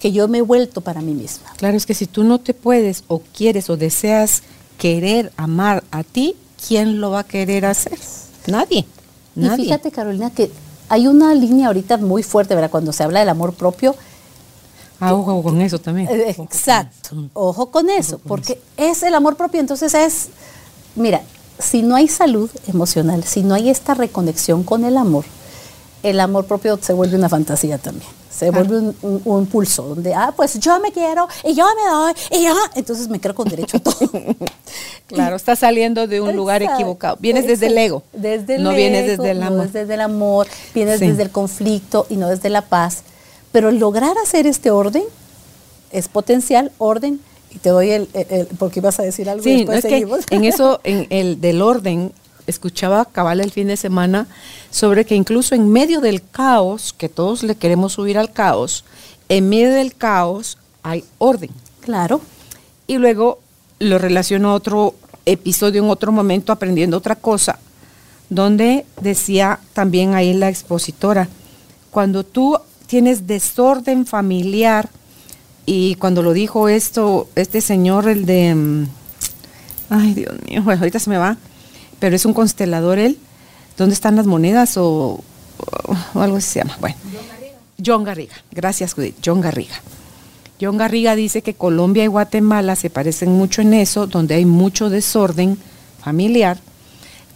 que 0.00 0.10
yo 0.10 0.26
me 0.26 0.38
he 0.38 0.42
vuelto 0.42 0.80
para 0.80 1.00
mí 1.00 1.12
misma. 1.12 1.50
Claro, 1.56 1.76
es 1.76 1.86
que 1.86 1.94
si 1.94 2.06
tú 2.06 2.24
no 2.24 2.38
te 2.38 2.54
puedes 2.54 3.04
o 3.08 3.20
quieres 3.20 3.68
o 3.70 3.76
deseas 3.76 4.42
querer 4.78 5.32
amar 5.36 5.84
a 5.90 6.02
ti, 6.02 6.34
¿quién 6.66 7.00
lo 7.00 7.10
va 7.10 7.20
a 7.20 7.24
querer 7.24 7.66
hacer? 7.66 7.98
Nadie. 8.46 8.84
Nadie. 9.34 9.62
Y 9.62 9.66
fíjate, 9.66 9.90
Carolina, 9.90 10.30
que 10.30 10.50
hay 10.88 11.06
una 11.06 11.34
línea 11.34 11.66
ahorita 11.68 11.96
muy 11.98 12.22
fuerte, 12.22 12.54
¿verdad? 12.54 12.70
Cuando 12.70 12.92
se 12.92 13.02
habla 13.02 13.20
del 13.20 13.28
amor 13.28 13.54
propio. 13.54 13.94
Ah, 15.00 15.14
ojo 15.14 15.42
con 15.42 15.60
eso 15.60 15.78
también. 15.78 16.08
Eh, 16.08 16.36
Exacto, 16.38 17.28
ojo 17.34 17.70
con 17.70 17.90
eso, 17.90 18.18
porque 18.18 18.60
es 18.76 19.02
el 19.02 19.14
amor 19.14 19.36
propio, 19.36 19.60
entonces 19.60 19.92
es, 19.92 20.28
mira, 20.94 21.22
si 21.58 21.82
no 21.82 21.96
hay 21.96 22.08
salud 22.08 22.50
emocional, 22.66 23.24
si 23.24 23.42
no 23.42 23.54
hay 23.54 23.70
esta 23.70 23.94
reconexión 23.94 24.62
con 24.62 24.84
el 24.84 24.96
amor, 24.96 25.24
el 26.04 26.20
amor 26.20 26.44
propio 26.46 26.78
se 26.80 26.92
vuelve 26.92 27.16
una 27.16 27.28
fantasía 27.28 27.78
también. 27.78 28.08
Se 28.30 28.50
vuelve 28.50 28.78
un, 28.78 28.96
un- 29.02 29.22
un 29.24 29.46
pulso 29.46 29.82
donde, 29.84 30.12
ah, 30.14 30.32
pues 30.36 30.58
yo 30.58 30.80
me 30.80 30.90
quiero 30.92 31.28
y 31.44 31.54
yo 31.54 31.64
me 31.76 31.90
doy 31.90 32.12
y 32.32 32.44
yo, 32.44 32.54
entonces 32.74 33.08
me 33.08 33.20
creo 33.20 33.34
con 33.34 33.48
derecho 33.48 33.76
a 33.78 33.80
todo. 33.80 33.96
Claro, 35.06 35.36
estás 35.36 35.58
saliendo 35.60 36.06
de 36.06 36.20
un 36.20 36.34
lugar 36.34 36.62
equivocado. 36.62 37.16
Vienes 37.20 37.46
desde 37.46 37.66
el 37.66 37.76
ego. 37.78 38.02
Desde 38.12 38.56
el 38.56 38.62
no 38.64 38.70
vienes 38.72 39.06
desde 39.06 39.30
el 39.32 39.40
no 39.40 39.46
amor. 39.46 39.70
desde 39.70 39.94
el 39.94 40.00
amor, 40.00 40.46
vienes 40.74 40.98
Sí. 40.98 41.06
desde 41.08 41.22
el 41.22 41.30
conflicto 41.30 42.06
y 42.08 42.16
no 42.16 42.28
desde 42.28 42.48
la 42.50 42.62
paz. 42.62 43.02
Pero 43.52 43.70
lograr 43.70 44.16
hacer 44.22 44.46
este 44.46 44.70
orden 44.70 45.04
es 45.92 46.08
potencial, 46.08 46.72
orden, 46.78 47.20
y 47.54 47.58
te 47.58 47.68
doy 47.68 47.90
el, 47.90 48.08
el- 48.14 48.26
el- 48.30 48.46
porque 48.58 48.80
ibas 48.80 48.98
a 48.98 49.02
decir 49.04 49.28
algo 49.30 49.46
y 49.48 49.64
no, 49.64 49.72
después 49.72 49.82
que 49.84 49.90
seguimos. 49.90 50.20
en 50.30 50.44
eso, 50.44 50.80
en 50.84 51.06
el 51.10 51.40
del 51.40 51.62
orden, 51.62 52.12
escuchaba 52.46 53.04
cabal 53.04 53.40
el 53.40 53.50
fin 53.50 53.68
de 53.68 53.76
semana 53.76 54.26
sobre 54.70 55.04
que 55.04 55.14
incluso 55.14 55.54
en 55.54 55.70
medio 55.70 56.00
del 56.00 56.22
caos, 56.22 56.92
que 56.92 57.08
todos 57.08 57.42
le 57.42 57.56
queremos 57.56 57.94
subir 57.94 58.18
al 58.18 58.32
caos, 58.32 58.84
en 59.28 59.48
medio 59.48 59.70
del 59.72 59.94
caos 59.94 60.58
hay 60.82 61.04
orden. 61.18 61.50
Claro, 61.80 62.20
Y 62.86 62.98
luego 62.98 63.40
lo 63.78 63.98
relaciono 63.98 64.50
a 64.50 64.54
otro 64.54 64.94
episodio 65.26 65.82
en 65.82 65.90
otro 65.90 66.12
momento, 66.12 66.52
aprendiendo 66.52 66.98
otra 66.98 67.16
cosa, 67.16 67.58
donde 68.28 68.84
decía 69.00 69.58
también 69.72 70.14
ahí 70.14 70.34
la 70.34 70.50
expositora, 70.50 71.28
cuando 71.90 72.24
tú 72.24 72.58
tienes 72.86 73.26
desorden 73.26 74.04
familiar, 74.04 74.88
y 75.66 75.94
cuando 75.96 76.22
lo 76.22 76.32
dijo 76.32 76.68
esto, 76.68 77.28
este 77.36 77.60
señor, 77.60 78.08
el 78.08 78.26
de, 78.26 78.54
mm, 78.54 78.86
ay 79.90 80.14
Dios 80.14 80.34
mío, 80.46 80.62
bueno, 80.62 80.80
ahorita 80.80 80.98
se 80.98 81.10
me 81.10 81.16
va, 81.16 81.36
pero 82.04 82.16
es 82.16 82.26
un 82.26 82.34
constelador 82.34 82.98
él, 82.98 83.16
¿dónde 83.78 83.94
están 83.94 84.14
las 84.14 84.26
monedas 84.26 84.76
o, 84.76 85.24
o 86.12 86.20
algo 86.20 86.36
así 86.36 86.50
se 86.50 86.58
llama? 86.58 86.76
Bueno, 86.78 86.96
John 87.82 88.04
Garriga, 88.04 88.34
gracias 88.50 88.92
Judith, 88.92 89.16
John 89.24 89.40
Garriga. 89.40 89.80
John 90.60 90.76
Garriga 90.76 91.16
dice 91.16 91.40
que 91.40 91.54
Colombia 91.54 92.04
y 92.04 92.08
Guatemala 92.08 92.76
se 92.76 92.90
parecen 92.90 93.32
mucho 93.32 93.62
en 93.62 93.72
eso, 93.72 94.06
donde 94.06 94.34
hay 94.34 94.44
mucho 94.44 94.90
desorden 94.90 95.56
familiar, 95.98 96.58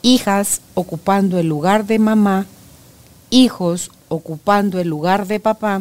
hijas 0.02 0.60
ocupando 0.74 1.38
el 1.38 1.48
lugar 1.48 1.86
de 1.86 1.98
mamá, 1.98 2.44
hijos 3.30 3.90
ocupando 4.08 4.80
el 4.80 4.88
lugar 4.88 5.26
de 5.26 5.40
papá, 5.40 5.80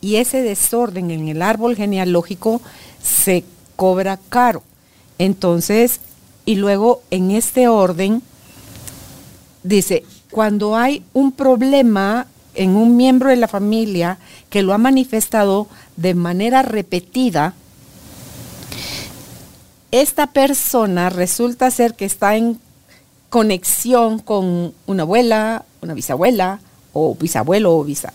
y 0.00 0.14
ese 0.14 0.42
desorden 0.42 1.10
en 1.10 1.26
el 1.26 1.42
árbol 1.42 1.74
genealógico 1.74 2.62
se 3.02 3.42
cobra 3.74 4.16
caro. 4.28 4.62
Entonces, 5.18 5.98
y 6.44 6.56
luego 6.56 7.02
en 7.10 7.30
este 7.30 7.68
orden, 7.68 8.22
dice, 9.62 10.04
cuando 10.30 10.76
hay 10.76 11.04
un 11.12 11.32
problema 11.32 12.26
en 12.54 12.76
un 12.76 12.96
miembro 12.96 13.28
de 13.28 13.36
la 13.36 13.48
familia 13.48 14.18
que 14.50 14.62
lo 14.62 14.74
ha 14.74 14.78
manifestado 14.78 15.68
de 15.96 16.14
manera 16.14 16.62
repetida, 16.62 17.54
esta 19.90 20.28
persona 20.28 21.10
resulta 21.10 21.70
ser 21.70 21.94
que 21.94 22.06
está 22.06 22.36
en 22.36 22.58
conexión 23.28 24.18
con 24.18 24.74
una 24.86 25.02
abuela, 25.02 25.64
una 25.80 25.94
bisabuela, 25.94 26.60
o 26.92 27.14
bisabuelo, 27.14 27.76
o, 27.76 27.84
bisa, 27.84 28.12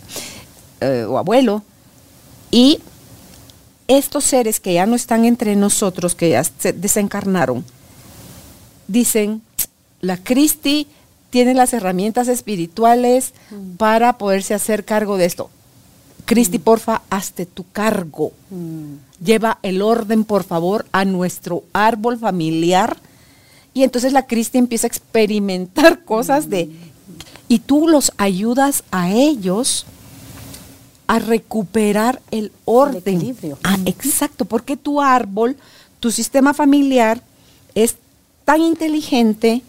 eh, 0.82 1.06
o 1.08 1.18
abuelo, 1.18 1.64
y 2.52 2.80
estos 3.88 4.24
seres 4.24 4.60
que 4.60 4.74
ya 4.74 4.86
no 4.86 4.96
están 4.96 5.26
entre 5.26 5.56
nosotros, 5.56 6.14
que 6.16 6.30
ya 6.30 6.44
se 6.44 6.74
desencarnaron, 6.74 7.64
dicen, 8.88 9.42
la 10.02 10.18
Cristi 10.18 10.88
tiene 11.30 11.54
las 11.54 11.74
herramientas 11.74 12.28
espirituales 12.28 13.34
para 13.78 14.18
poderse 14.18 14.54
hacer 14.54 14.86
cargo 14.86 15.18
de 15.18 15.26
esto. 15.26 15.50
Cristi, 16.26 16.60
porfa, 16.60 17.04
hazte 17.10 17.46
tu 17.46 17.66
cargo. 17.72 18.32
Lleva 19.24 19.60
el 19.64 19.82
orden, 19.82 20.24
por 20.24 20.44
favor, 20.44 20.86
a 20.92 21.06
nuestro 21.06 21.64
árbol 21.74 22.18
familiar. 22.18 22.98
Y 23.74 23.84
entonces 23.84 24.14
la 24.14 24.26
Cristi 24.26 24.58
empieza 24.58 24.88
a 24.88 24.90
experimentar 24.90 26.04
cosas 26.06 26.50
de... 26.50 26.70
Y 27.50 27.60
tú 27.60 27.88
los 27.88 28.12
ayudas 28.18 28.84
a 28.92 29.12
ellos 29.12 29.86
a 31.08 31.20
recuperar 31.20 32.22
el 32.32 32.52
orden. 32.66 33.16
equilibrio. 33.16 33.58
Ah, 33.64 33.78
exacto, 33.86 34.44
porque 34.44 34.76
tu 34.76 35.02
árbol, 35.02 35.56
tu 36.02 36.12
sistema 36.12 36.54
familiar 36.54 37.22
tan 38.48 38.62
inteligente, 38.62 39.62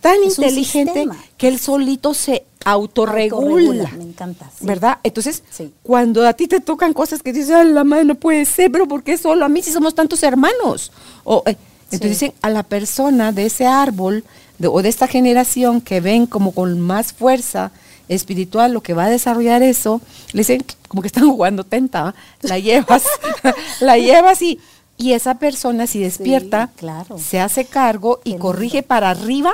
tan 0.00 0.22
Es 0.22 0.38
inteligente 0.38 1.08
que 1.36 1.48
él 1.48 1.58
solito 1.58 2.14
se 2.14 2.44
autorregula. 2.64 3.42
Autorregula, 3.46 3.90
me 3.98 4.04
encanta, 4.04 4.48
sí. 4.56 4.64
¿Verdad? 4.64 4.98
Entonces, 5.02 5.42
Sí. 5.50 5.72
cuando 5.82 6.24
a 6.24 6.32
ti 6.32 6.46
te 6.46 6.60
tocan 6.60 6.92
cosas 6.92 7.20
que 7.20 7.32
dices, 7.32 7.50
ay, 7.50 7.70
la 7.72 7.82
madre 7.82 8.04
no 8.04 8.14
puede 8.14 8.44
ser, 8.44 8.70
pero 8.70 8.86
¿por 8.86 9.02
qué 9.02 9.18
solo 9.18 9.44
a 9.44 9.48
mí 9.48 9.60
si 9.60 9.72
somos 9.72 9.96
tantos 9.96 10.22
hermanos? 10.22 10.92
O, 11.24 11.42
eh, 11.46 11.56
entonces 11.90 12.00
Sí. 12.18 12.26
dicen 12.26 12.32
a 12.42 12.50
la 12.50 12.62
persona 12.62 13.32
de 13.32 13.46
ese 13.46 13.66
árbol 13.66 14.22
de- 14.60 14.68
o 14.68 14.80
de 14.82 14.88
esta 14.88 15.08
generación 15.08 15.80
que 15.80 16.00
ven 16.00 16.26
como 16.26 16.52
con 16.52 16.78
más 16.80 17.12
fuerza 17.12 17.72
espiritual 18.08 18.72
lo 18.72 18.82
que 18.84 18.94
va 18.94 19.06
a 19.06 19.10
desarrollar 19.10 19.64
eso, 19.64 20.00
le 20.32 20.42
dicen 20.42 20.64
como 20.86 21.02
que 21.02 21.08
están 21.08 21.28
jugando 21.28 21.64
tenta, 21.64 22.14
la 22.42 22.58
llevas, 22.60 23.02
la 23.80 23.98
llevas 23.98 24.40
y, 24.42 24.60
y 24.98 25.12
esa 25.14 25.36
persona 25.38 25.86
si 25.86 26.00
despierta, 26.00 26.70
claro. 26.76 27.18
se 27.18 27.40
hace 27.40 27.64
cargo 27.64 28.20
y 28.24 28.36
corrige 28.36 28.82
para 28.82 29.10
arriba 29.10 29.52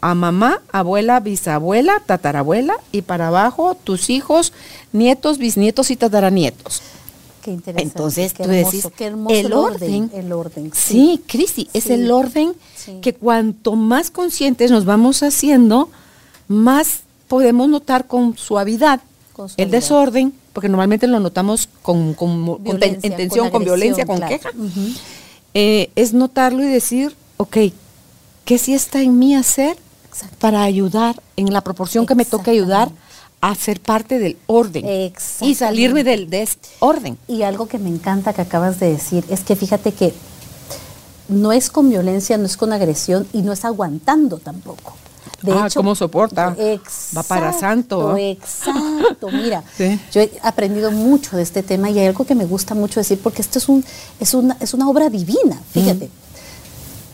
a 0.00 0.14
mamá, 0.14 0.60
abuela, 0.72 1.20
bisabuela, 1.20 2.02
tatarabuela 2.04 2.74
y 2.90 3.02
para 3.02 3.28
abajo 3.28 3.76
tus 3.76 4.10
hijos, 4.10 4.52
nietos, 4.92 5.38
bisnietos 5.38 5.90
y 5.90 5.96
tataranietos. 5.96 6.82
qué 7.42 7.52
interesante. 7.52 7.82
Entonces 7.96 8.32
qué 8.32 8.42
tú 8.42 8.50
hermoso, 8.50 8.76
decís, 8.76 8.92
qué 8.96 9.04
hermoso 9.04 9.34
el 9.36 9.52
orden, 9.52 10.10
el 10.14 10.32
orden. 10.32 10.72
Sí, 10.74 11.22
Cristi, 11.28 11.68
es 11.72 11.84
Sí. 11.84 11.92
el 11.92 12.10
orden 12.10 12.54
Sí. 12.74 12.98
que 13.00 13.14
cuanto 13.14 13.76
más 13.76 14.10
conscientes 14.10 14.72
nos 14.72 14.84
vamos 14.84 15.22
haciendo, 15.22 15.88
más 16.48 17.02
podemos 17.28 17.68
notar 17.68 18.08
con 18.08 18.36
suavidad, 18.36 19.00
el 19.56 19.70
desorden, 19.70 20.32
porque 20.52 20.68
normalmente 20.68 21.06
lo 21.06 21.20
notamos 21.20 21.68
con, 21.82 22.14
con, 22.14 22.60
intención, 23.02 23.50
con 23.50 23.50
con, 23.50 23.64
violencia, 23.64 24.06
con 24.06 24.16
claro. 24.16 24.36
queja. 24.36 24.50
Eh, 25.54 25.90
es 25.96 26.12
notarlo 26.12 26.62
y 26.62 26.66
decir, 26.66 27.16
ok, 27.36 27.56
¿qué 28.44 28.58
sí 28.58 28.74
está 28.74 29.00
en 29.00 29.18
mí 29.18 29.34
hacer 29.34 29.76
Exacto. 30.08 30.36
para 30.38 30.62
ayudar 30.62 31.20
en 31.36 31.52
la 31.52 31.62
proporción 31.62 32.06
que 32.06 32.14
me 32.14 32.24
toque 32.24 32.50
ayudar 32.50 32.90
a 33.40 33.54
ser 33.54 33.80
parte 33.80 34.18
del 34.18 34.36
orden 34.46 35.12
y 35.40 35.54
salirme 35.54 36.04
del 36.04 36.28
de 36.28 36.42
este 36.42 36.68
orden? 36.80 37.18
Y 37.28 37.42
algo 37.42 37.68
que 37.68 37.78
me 37.78 37.88
encanta 37.88 38.32
que 38.32 38.42
acabas 38.42 38.80
de 38.80 38.92
decir 38.92 39.24
es 39.30 39.40
que 39.44 39.56
fíjate 39.56 39.92
que 39.92 40.12
no 41.28 41.52
es 41.52 41.70
con 41.70 41.88
violencia, 41.88 42.38
no 42.38 42.46
es 42.46 42.56
con 42.56 42.72
agresión 42.72 43.26
y 43.32 43.42
no 43.42 43.52
es 43.52 43.64
aguantando 43.64 44.38
tampoco. 44.38 44.94
De 45.46 45.58
Ah, 45.58 45.66
hecho, 45.66 45.80
¿cómo 45.80 45.94
soporta? 45.94 46.54
Exacto, 46.58 47.16
Va 47.16 47.22
para 47.22 47.52
santo. 47.52 48.16
Exacto, 48.16 49.28
mira, 49.32 49.62
Sí. 49.76 49.98
yo 50.12 50.20
he 50.22 50.30
aprendido 50.42 50.90
mucho 50.90 51.36
de 51.36 51.42
este 51.42 51.62
tema 51.62 51.88
y 51.90 51.98
hay 51.98 52.06
algo 52.06 52.24
que 52.24 52.34
me 52.34 52.44
gusta 52.44 52.74
mucho 52.74 53.00
decir 53.00 53.18
porque 53.22 53.42
esto 53.42 53.58
es, 53.58 53.68
un, 53.68 53.84
es, 54.20 54.34
una, 54.34 54.56
es 54.60 54.74
una 54.74 54.88
obra 54.88 55.08
divina, 55.08 55.60
fíjate. 55.72 56.10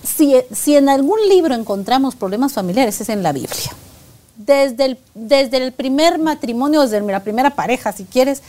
Si, 0.05 0.35
si 0.53 0.77
en 0.77 0.89
algún 0.89 1.19
libro 1.29 1.55
encontramos 1.55 2.15
problemas 2.17 2.53
familiares 2.53 3.01
es 3.01 3.09
en 3.09 3.23
la 3.23 3.33
Biblia. 3.33 3.73
Desde 4.37 4.85
el, 4.87 4.99
desde 5.15 5.59
el 5.59 5.73
primer 5.73 6.19
matrimonio, 6.19 6.83
desde 6.83 7.01
la 7.01 7.21
primera 7.21 7.51
pareja, 7.51 7.93
si 7.93 8.05
quieres, 8.05 8.43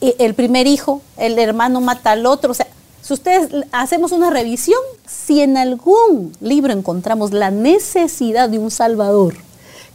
y 0.00 0.14
el 0.18 0.34
primer 0.34 0.66
hijo, 0.66 1.02
el 1.16 1.38
hermano 1.38 1.80
mata 1.80 2.12
al 2.12 2.26
otro. 2.26 2.52
O 2.52 2.54
sea, 2.54 2.66
si 3.02 3.12
ustedes 3.12 3.50
hacemos 3.72 4.12
una 4.12 4.30
revisión, 4.30 4.80
si 5.06 5.40
en 5.40 5.56
algún 5.56 6.32
libro 6.40 6.72
encontramos 6.72 7.32
la 7.32 7.50
necesidad 7.50 8.48
de 8.48 8.58
un 8.58 8.70
salvador 8.70 9.34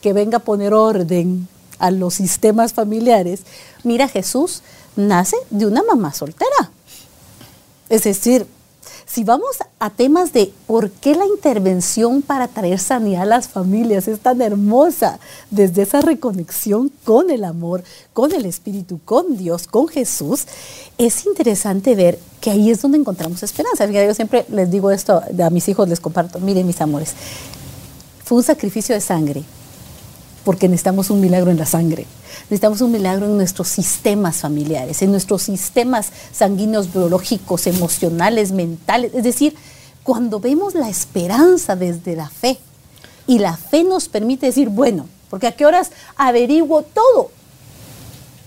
que 0.02 0.12
venga 0.12 0.38
a 0.38 0.44
poner 0.44 0.74
orden 0.74 1.48
a 1.80 1.90
los 1.90 2.16
sistemas 2.16 2.74
familiares, 2.74 3.42
mira, 3.84 4.10
Jesús 4.10 4.62
nace 4.98 5.38
de 5.50 5.66
una 5.66 5.84
mamá 5.84 6.14
soltera. 6.14 6.72
Es 7.88 8.04
decir, 8.04 8.46
si 9.08 9.24
vamos 9.24 9.58
a 9.80 9.90
temas 9.90 10.34
de 10.34 10.52
por 10.68 10.92
qué 10.92 11.16
la 11.16 11.26
intervención 11.26 12.22
para 12.22 12.50
traer 12.50 12.78
sanidad 12.78 13.22
a 13.22 13.26
las 13.26 13.48
familias 13.48 14.08
es 14.10 14.20
tan 14.20 14.42
hermosa, 14.42 15.20
desde 15.50 15.84
esa 15.84 16.02
reconexión 16.02 16.92
con 17.06 17.32
el 17.32 17.46
amor, 17.46 17.84
con 18.12 18.34
el 18.34 18.46
Espíritu, 18.46 19.00
con 19.06 19.38
Dios, 19.38 19.66
con 19.66 19.88
Jesús, 19.88 20.46
es 20.98 21.26
interesante 21.26 21.96
ver 21.96 22.20
que 22.42 22.52
ahí 22.52 22.70
es 22.70 22.82
donde 22.82 22.98
encontramos 22.98 23.42
esperanza. 23.44 23.86
Yo 23.86 24.14
siempre 24.14 24.46
les 24.50 24.70
digo 24.70 24.92
esto 24.92 25.24
a 25.42 25.50
mis 25.50 25.70
hijos, 25.70 25.88
les 25.88 26.02
comparto, 26.02 26.40
miren 26.40 26.68
mis 26.68 26.82
amores, 26.82 27.14
fue 28.26 28.40
un 28.40 28.44
sacrificio 28.44 28.94
de 28.94 29.00
sangre, 29.00 29.44
porque 30.48 30.70
necesitamos 30.70 31.10
un 31.10 31.20
milagro 31.20 31.52
en 31.52 31.58
la 31.58 31.66
sangre. 31.66 32.06
Necesitamos 32.44 32.80
un 32.80 32.94
milagro 32.94 33.26
en 33.26 33.36
nuestros 33.36 33.68
sistemas 33.68 34.38
familiares, 34.38 35.02
en 35.02 35.12
nuestros 35.12 35.42
sistemas 35.42 36.14
sanguíneos, 36.32 36.94
biológicos, 36.94 37.68
emocionales, 37.68 38.54
mentales. 38.54 39.14
Es 39.14 39.26
decir, 39.26 39.58
cuando 40.04 40.40
vemos 40.40 40.74
la 40.74 40.88
esperanza 40.88 41.76
desde 41.76 42.16
la 42.16 42.30
fe 42.30 42.58
y 43.28 43.40
la 43.40 43.58
fe 43.58 43.84
nos 43.84 44.08
permite 44.08 44.46
decir, 44.46 44.70
bueno, 44.70 45.10
porque 45.30 45.48
a 45.48 45.52
qué 45.52 45.66
horas 45.66 45.92
averiguo 46.16 46.82
todo, 46.82 47.30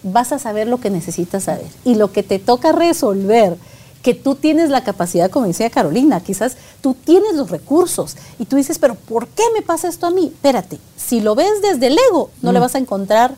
vas 0.03 0.33
a 0.33 0.39
saber 0.39 0.69
lo 0.69 0.81
que 0.81 0.89
necesitas 0.89 1.45
saber 1.45 1.69
y 1.85 1.97
lo 1.97 2.13
que 2.13 2.23
te 2.23 2.39
toca 2.39 2.73
resolver 2.73 3.59
que 4.03 4.15
tú 4.15 4.35
tienes 4.35 4.71
la 4.71 4.83
capacidad, 4.83 5.31
como 5.31 5.47
decía 5.47 5.71
Carolina, 5.71 6.21
quizás 6.21 6.57
tú 6.81 6.95
tienes 6.95 7.35
los 7.35 7.51
recursos 7.51 8.17
y 8.39 8.47
tú 8.47 8.57
dices, 8.57 8.79
pero 8.79 8.95
¿por 8.95 9.29
qué 9.29 9.43
me 9.55 9.63
pasa 9.63 9.89
esto 9.89 10.07
a 10.07 10.11
mí? 10.11 10.27
Espérate, 10.27 10.79
si 10.97 11.21
lo 11.21 11.35
ves 11.35 11.61
desde 11.63 11.89
el 11.89 11.99
ego, 12.11 12.31
no 12.43 12.53
le 12.53 12.59
mm. 12.59 12.63
vas 12.63 12.75
a 12.75 12.79
encontrar 12.79 13.35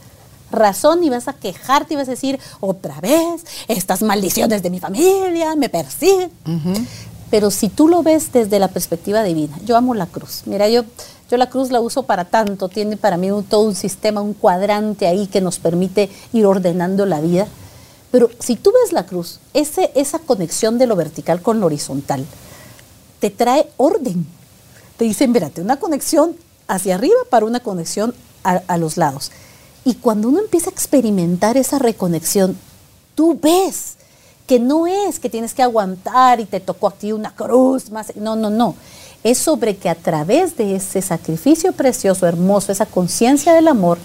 razón 0.53 1.03
y 1.03 1.11
vas 1.11 1.27
a 1.27 1.33
quejarte 1.33 1.95
y 1.95 1.97
vas 1.97 2.09
a 2.09 2.13
decir, 2.13 2.39
otra 2.61 3.01
vez, 3.01 3.45
estas 3.67 4.03
maldiciones 4.03 4.63
de 4.63 4.71
mi 4.71 4.79
familia 4.79 5.57
me 5.57 5.69
persiguen. 5.69 6.31
Pero 7.31 7.51
si 7.51 7.71
tú 7.71 7.89
lo 7.89 8.03
ves 8.03 8.31
desde 8.33 8.59
la 8.59 8.69
perspectiva 8.69 9.23
divina, 9.23 9.59
yo 9.65 9.77
amo 9.77 9.95
la 9.95 10.07
cruz. 10.07 10.43
Mira, 10.45 10.69
yo, 10.69 10.85
yo 11.31 11.39
la 11.39 11.49
cruz 11.49 11.71
la 11.71 11.81
uso 11.81 12.03
para 12.03 12.27
tanto, 12.27 12.69
tiene 12.69 12.99
para 12.99 13.17
mí 13.17 13.31
todo 13.49 13.63
un 13.63 13.75
sistema, 13.75 14.21
un 14.21 14.35
cuadrante 14.35 15.07
ahí 15.07 15.27
que 15.27 15.41
nos 15.41 15.59
permite 15.59 16.11
ir 16.35 16.45
ordenando 16.45 17.07
la 17.07 17.21
vida. 17.21 17.49
Pero 18.13 18.31
si 18.39 18.57
tú 18.57 18.73
ves 18.73 18.93
la 18.93 19.07
cruz, 19.07 19.41
ese, 19.55 19.91
esa 19.95 20.21
conexión 20.21 20.79
de 20.79 20.87
lo 20.87 20.95
vertical 20.95 21.41
con 21.41 21.59
lo 21.59 21.67
horizontal, 21.67 22.25
te 23.19 23.31
trae 23.31 23.69
orden. 23.79 24.27
Te 24.99 25.07
dicen, 25.07 25.33
mírate, 25.33 25.63
una 25.63 25.79
conexión 25.79 26.37
hacia 26.69 26.95
arriba 26.95 27.17
para 27.31 27.47
una 27.47 27.61
conexión 27.61 28.15
a, 28.45 28.77
los 28.77 28.99
lados. 28.99 29.33
Y 29.85 29.95
cuando 29.95 30.29
uno 30.29 30.41
empieza 30.41 30.69
a 30.69 30.73
experimentar 30.73 31.57
esa 31.57 31.79
reconexión, 31.79 32.57
tú 33.15 33.39
ves 33.41 33.95
que 34.47 34.61
no 34.61 34.87
es 34.87 35.19
que 35.19 35.31
tienes 35.31 35.55
que 35.55 35.63
aguantar 35.63 36.39
y 36.39 36.45
te 36.45 36.61
tocó 36.61 36.89
aquí 36.89 37.13
una 37.13 37.35
cruz 37.35 37.91
más. 37.91 38.15
No, 38.17 38.37
no, 38.37 38.51
no. 38.51 38.75
Es 39.25 39.39
sobre 39.39 39.77
que 39.77 39.89
a 39.89 39.95
través 39.95 40.57
de 40.59 40.77
ese 40.77 41.01
sacrificio 41.01 41.73
precioso, 41.73 42.27
hermoso, 42.27 42.73
esa 42.73 42.87
conciencia 42.87 43.55
del 43.55 43.69
amor, 43.69 43.99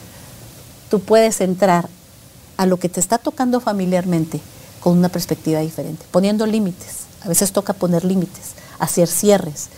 tú 0.89 1.01
puedes 1.01 1.41
entrar 1.41 1.89
a 2.57 2.65
lo 2.65 2.77
que 2.77 2.89
te 2.89 2.99
está 2.99 3.17
tocando 3.17 3.59
familiarmente 3.59 4.41
con 4.79 4.97
una 4.97 5.09
perspectiva 5.09 5.59
diferente, 5.59 6.05
poniendo 6.11 6.45
límites. 6.45 7.05
A 7.23 7.27
veces 7.27 7.51
toca 7.51 7.73
poner 7.73 8.03
límites, 8.05 8.53
hacer 8.79 9.07
cierres, 9.07 9.69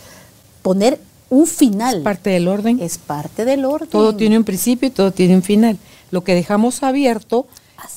poner 0.62 1.00
un 1.30 1.46
final. 1.46 1.98
Es 1.98 2.02
parte 2.02 2.30
del 2.30 2.48
orden. 2.48 2.80
Es 2.80 2.98
parte 2.98 3.44
del 3.44 3.64
orden. 3.64 3.88
Todo 3.88 4.14
tiene 4.14 4.36
un 4.36 4.44
principio 4.44 4.88
y 4.88 4.90
todo 4.90 5.12
tiene 5.12 5.36
un 5.36 5.42
final. 5.42 5.78
Lo 6.10 6.24
que 6.24 6.34
dejamos 6.34 6.82
abierto 6.82 7.46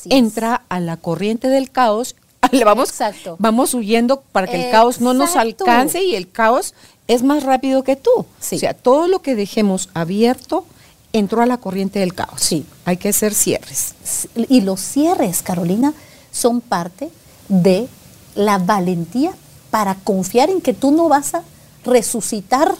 entra 0.05 0.63
a 0.69 0.79
la 0.79 0.97
corriente 0.97 1.49
del 1.49 1.71
caos. 1.71 2.15
Le 2.51 2.63
vamos, 2.63 2.89
Exacto. 2.89 3.35
vamos 3.39 3.73
huyendo 3.73 4.21
para 4.31 4.47
que 4.47 4.65
el 4.65 4.71
caos 4.71 5.01
no 5.01 5.13
nos 5.13 5.35
alcance 5.35 6.03
y 6.03 6.15
el 6.15 6.29
caos 6.29 6.73
es 7.07 7.23
más 7.23 7.43
rápido 7.43 7.83
que 7.83 7.95
tú. 7.95 8.11
O 8.11 8.27
sea, 8.39 8.73
todo 8.73 9.07
lo 9.07 9.21
que 9.21 9.35
dejemos 9.35 9.89
abierto 9.93 10.65
entró 11.13 11.41
a 11.41 11.45
la 11.45 11.57
corriente 11.57 11.99
del 11.99 12.13
caos. 12.13 12.41
Sí. 12.41 12.65
Hay 12.85 12.97
que 12.97 13.09
hacer 13.09 13.33
cierres. 13.33 13.93
Y 14.35 14.61
los 14.61 14.81
cierres, 14.81 15.41
Carolina, 15.43 15.93
son 16.31 16.59
parte 16.59 17.09
de 17.47 17.87
la 18.35 18.57
valentía 18.57 19.31
para 19.69 19.95
confiar 19.95 20.49
en 20.49 20.59
que 20.59 20.73
tú 20.73 20.91
no 20.91 21.07
vas 21.07 21.35
a 21.35 21.43
resucitar 21.85 22.75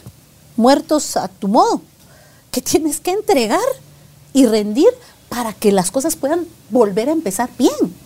muertos 0.57 1.15
a 1.17 1.27
tu 1.27 1.47
modo, 1.47 1.81
que 2.51 2.61
tienes 2.61 2.99
que 2.99 3.11
entregar 3.11 3.59
y 4.33 4.45
rendir 4.45 4.89
para 5.29 5.53
que 5.53 5.71
las 5.71 5.91
cosas 5.91 6.15
puedan 6.15 6.45
volver 6.69 7.09
a 7.09 7.11
empezar 7.11 7.49
bien. 7.57 8.03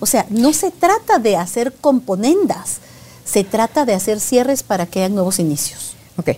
O 0.00 0.06
sea, 0.06 0.24
no 0.30 0.52
se 0.52 0.70
trata 0.70 1.18
de 1.18 1.36
hacer 1.36 1.74
componendas, 1.74 2.78
se 3.24 3.44
trata 3.44 3.84
de 3.84 3.94
hacer 3.94 4.18
cierres 4.18 4.62
para 4.62 4.86
que 4.86 5.00
haya 5.00 5.08
nuevos 5.12 5.38
inicios. 5.38 5.94
Ok, 6.16 6.30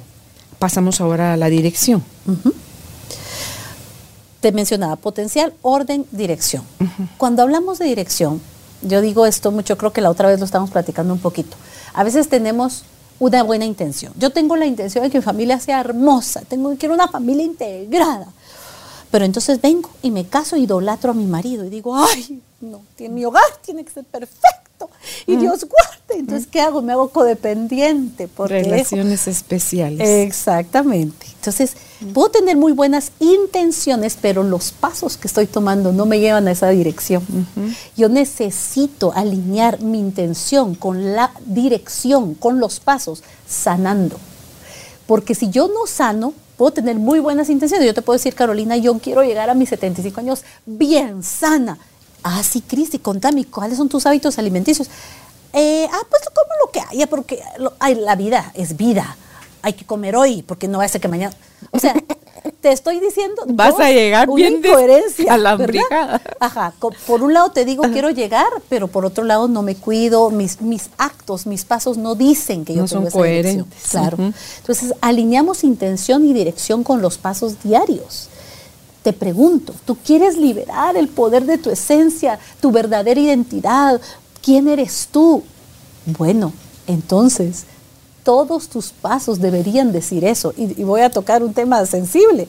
pasamos 0.58 1.00
ahora 1.00 1.34
a 1.34 1.36
la 1.36 1.48
dirección 1.48 2.02
te 4.40 4.52
mencionaba 4.52 4.96
potencial, 4.96 5.52
orden, 5.62 6.06
dirección. 6.10 6.64
Cuando 7.18 7.42
hablamos 7.42 7.78
de 7.78 7.84
dirección, 7.84 8.40
yo 8.82 9.00
digo 9.00 9.26
esto 9.26 9.50
mucho, 9.50 9.76
creo 9.76 9.92
que 9.92 10.00
la 10.00 10.10
otra 10.10 10.28
vez 10.28 10.38
lo 10.38 10.46
estamos 10.46 10.70
platicando 10.70 11.12
un 11.12 11.20
poquito. 11.20 11.56
A 11.92 12.04
veces 12.04 12.28
tenemos 12.28 12.84
una 13.18 13.42
buena 13.42 13.66
intención. 13.66 14.12
Yo 14.16 14.30
tengo 14.30 14.56
la 14.56 14.66
intención 14.66 15.04
de 15.04 15.10
que 15.10 15.18
mi 15.18 15.24
familia 15.24 15.60
sea 15.60 15.80
hermosa, 15.80 16.42
tengo 16.48 16.74
quiero 16.76 16.94
una 16.94 17.08
familia 17.08 17.44
integrada. 17.44 18.28
Pero 19.10 19.24
entonces 19.24 19.60
vengo 19.60 19.90
y 20.02 20.10
me 20.10 20.24
caso, 20.26 20.56
idolatro 20.56 21.10
a 21.10 21.14
mi 21.14 21.26
marido 21.26 21.64
y 21.64 21.68
digo, 21.68 21.96
ay, 21.96 22.40
no, 22.60 22.82
mi 22.98 23.24
hogar 23.24 23.42
tiene 23.60 23.84
que 23.84 23.90
ser 23.90 24.04
perfecto 24.04 24.88
y 25.26 25.36
mm. 25.36 25.40
Dios 25.40 25.66
guarde. 25.66 26.20
Entonces, 26.20 26.46
¿qué 26.46 26.60
hago? 26.60 26.80
Me 26.80 26.92
hago 26.92 27.08
codependiente. 27.10 28.28
Porque 28.28 28.62
Relaciones 28.62 29.26
especiales. 29.28 30.08
Exactamente. 30.08 31.26
Entonces. 31.34 31.76
Puedo 32.12 32.30
tener 32.30 32.56
muy 32.56 32.72
buenas 32.72 33.12
intenciones, 33.18 34.16
pero 34.20 34.42
los 34.42 34.72
pasos 34.72 35.16
que 35.16 35.28
estoy 35.28 35.46
tomando 35.46 35.92
no 35.92 36.06
me 36.06 36.20
llevan 36.20 36.48
a 36.48 36.52
esa 36.52 36.68
dirección. 36.68 37.22
Yo 37.96 38.08
necesito 38.08 39.12
alinear 39.14 39.80
mi 39.80 39.98
intención 39.98 40.74
con 40.74 41.14
la 41.14 41.32
dirección, 41.46 42.34
con 42.34 42.60
los 42.60 42.80
pasos, 42.80 43.22
sanando. 43.46 44.16
Porque 45.06 45.34
si 45.34 45.50
yo 45.50 45.68
no 45.68 45.86
sano, 45.86 46.34
puedo 46.56 46.72
tener 46.72 46.96
muy 46.96 47.20
buenas 47.20 47.48
intenciones. 47.48 47.86
Yo 47.86 47.94
te 47.94 48.02
puedo 48.02 48.16
decir, 48.16 48.34
Carolina, 48.34 48.76
yo 48.76 48.98
quiero 48.98 49.22
llegar 49.22 49.50
a 49.50 49.54
mis 49.54 49.70
75 49.70 50.20
años 50.20 50.44
bien 50.66 51.22
sana. 51.22 51.78
Ah, 52.22 52.42
sí, 52.42 52.60
Cristi, 52.60 52.98
contame, 52.98 53.44
¿cuáles 53.46 53.78
son 53.78 53.88
tus 53.88 54.06
hábitos 54.06 54.38
alimenticios? 54.38 54.88
Eh, 55.52 55.88
ah, 55.90 56.00
pues 56.08 56.22
como 56.34 56.50
lo 56.64 56.70
que 56.70 56.80
haya, 56.80 57.06
porque 57.08 57.42
la 57.96 58.14
vida 58.14 58.52
es 58.54 58.76
vida. 58.76 59.16
Hay 59.62 59.74
que 59.74 59.84
comer 59.84 60.16
hoy, 60.16 60.42
porque 60.42 60.68
no 60.68 60.78
va 60.78 60.84
a 60.84 60.88
ser 60.88 61.00
que 61.00 61.08
mañana. 61.08 61.34
O 61.70 61.78
sea, 61.78 61.94
te 62.60 62.72
estoy 62.72 63.00
diciendo. 63.00 63.42
Vas 63.48 63.78
a 63.78 63.90
llegar 63.90 64.28
bien 64.32 64.56
incoherencia. 64.56 65.34
A 65.34 65.38
la 65.38 65.56
brigada. 65.56 66.20
Ajá. 66.38 66.72
Por 67.06 67.22
un 67.22 67.34
lado 67.34 67.50
te 67.50 67.64
digo, 67.64 67.82
quiero 67.92 68.10
llegar, 68.10 68.48
pero 68.68 68.88
por 68.88 69.04
otro 69.04 69.24
lado 69.24 69.48
no 69.48 69.62
me 69.62 69.76
cuido. 69.76 70.30
Mis, 70.30 70.60
mis 70.60 70.90
actos, 70.98 71.46
mis 71.46 71.64
pasos 71.64 71.96
no 71.96 72.14
dicen 72.14 72.64
que 72.64 72.74
yo 72.74 72.82
no 72.82 72.88
tengo 72.88 73.10
son 73.10 73.20
coherentes. 73.20 73.90
Claro. 73.90 74.16
Entonces, 74.58 74.94
alineamos 75.00 75.64
intención 75.64 76.24
y 76.24 76.32
dirección 76.32 76.84
con 76.84 77.02
los 77.02 77.18
pasos 77.18 77.62
diarios. 77.62 78.28
Te 79.02 79.12
pregunto, 79.14 79.74
¿tú 79.86 79.96
quieres 79.96 80.36
liberar 80.36 80.96
el 80.96 81.08
poder 81.08 81.46
de 81.46 81.56
tu 81.56 81.70
esencia, 81.70 82.38
tu 82.60 82.70
verdadera 82.70 83.18
identidad? 83.18 83.98
¿Quién 84.42 84.68
eres 84.68 85.08
tú? 85.10 85.42
Bueno, 86.04 86.52
entonces 86.86 87.64
todos 88.22 88.68
tus 88.68 88.90
pasos 88.90 89.40
deberían 89.40 89.92
decir 89.92 90.24
eso. 90.24 90.52
Y, 90.56 90.82
voy 90.84 91.02
a 91.02 91.10
tocar 91.10 91.42
un 91.42 91.54
tema 91.54 91.84
sensible, 91.86 92.48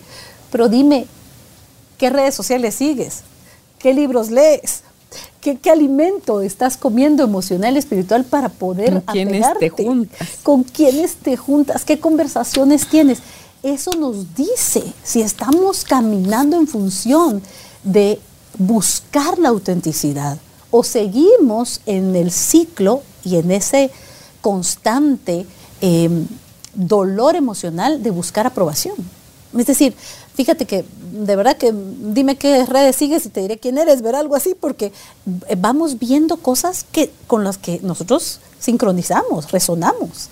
pero 0.51 0.69
dime, 0.69 1.07
¿qué 1.97 2.09
redes 2.09 2.35
sociales 2.35 2.75
sigues? 2.75 3.21
¿Qué 3.79 3.93
libros 3.93 4.29
lees? 4.29 4.83
¿Qué, 5.41 5.57
alimento 5.71 6.41
estás 6.41 6.77
comiendo 6.77 7.23
emocional, 7.23 7.75
espiritual 7.75 8.23
para 8.23 8.49
poder 8.49 8.91
¿Con 8.91 9.01
quiénes 9.01 9.45
te 9.59 9.69
juntas? 9.69 10.29
¿Con 10.43 10.63
quiénes 10.63 11.15
te 11.15 11.35
juntas? 11.35 11.83
¿Qué 11.83 11.99
conversaciones 11.99 12.87
tienes? 12.87 13.19
Eso 13.63 13.91
nos 13.91 14.35
dice 14.35 14.83
si 15.03 15.21
estamos 15.21 15.83
caminando 15.83 16.57
en 16.57 16.67
función 16.67 17.41
de 17.83 18.19
buscar 18.57 19.39
la 19.39 19.49
autenticidad 19.49 20.37
o 20.69 20.83
seguimos 20.83 21.81
en 21.85 22.15
el 22.15 22.31
ciclo 22.31 23.01
y 23.23 23.35
en 23.35 23.51
ese 23.51 23.91
constante 24.41 25.45
Em, 25.81 26.27
dolor 26.73 27.35
emocional 27.35 28.01
de 28.01 28.11
buscar 28.11 28.47
aprobación. 28.47 28.95
Es 29.57 29.65
decir, 29.65 29.93
fíjate 30.35 30.65
que 30.65 30.85
de 31.11 31.35
verdad 31.35 31.57
que 31.57 31.73
dime 31.73 32.37
qué 32.37 32.65
redes 32.65 32.95
sigues 32.95 33.25
y 33.25 33.29
te 33.29 33.41
diré 33.41 33.57
quién 33.57 33.77
eres, 33.77 34.01
ver 34.01 34.15
algo 34.15 34.35
así, 34.35 34.55
porque 34.57 34.93
vamos 35.57 35.99
viendo 35.99 36.37
cosas 36.37 36.85
que, 36.89 37.11
con 37.27 37.43
las 37.43 37.57
que 37.57 37.81
nosotros 37.83 38.39
sincronizamos, 38.59 39.51
resonamos. 39.51 40.29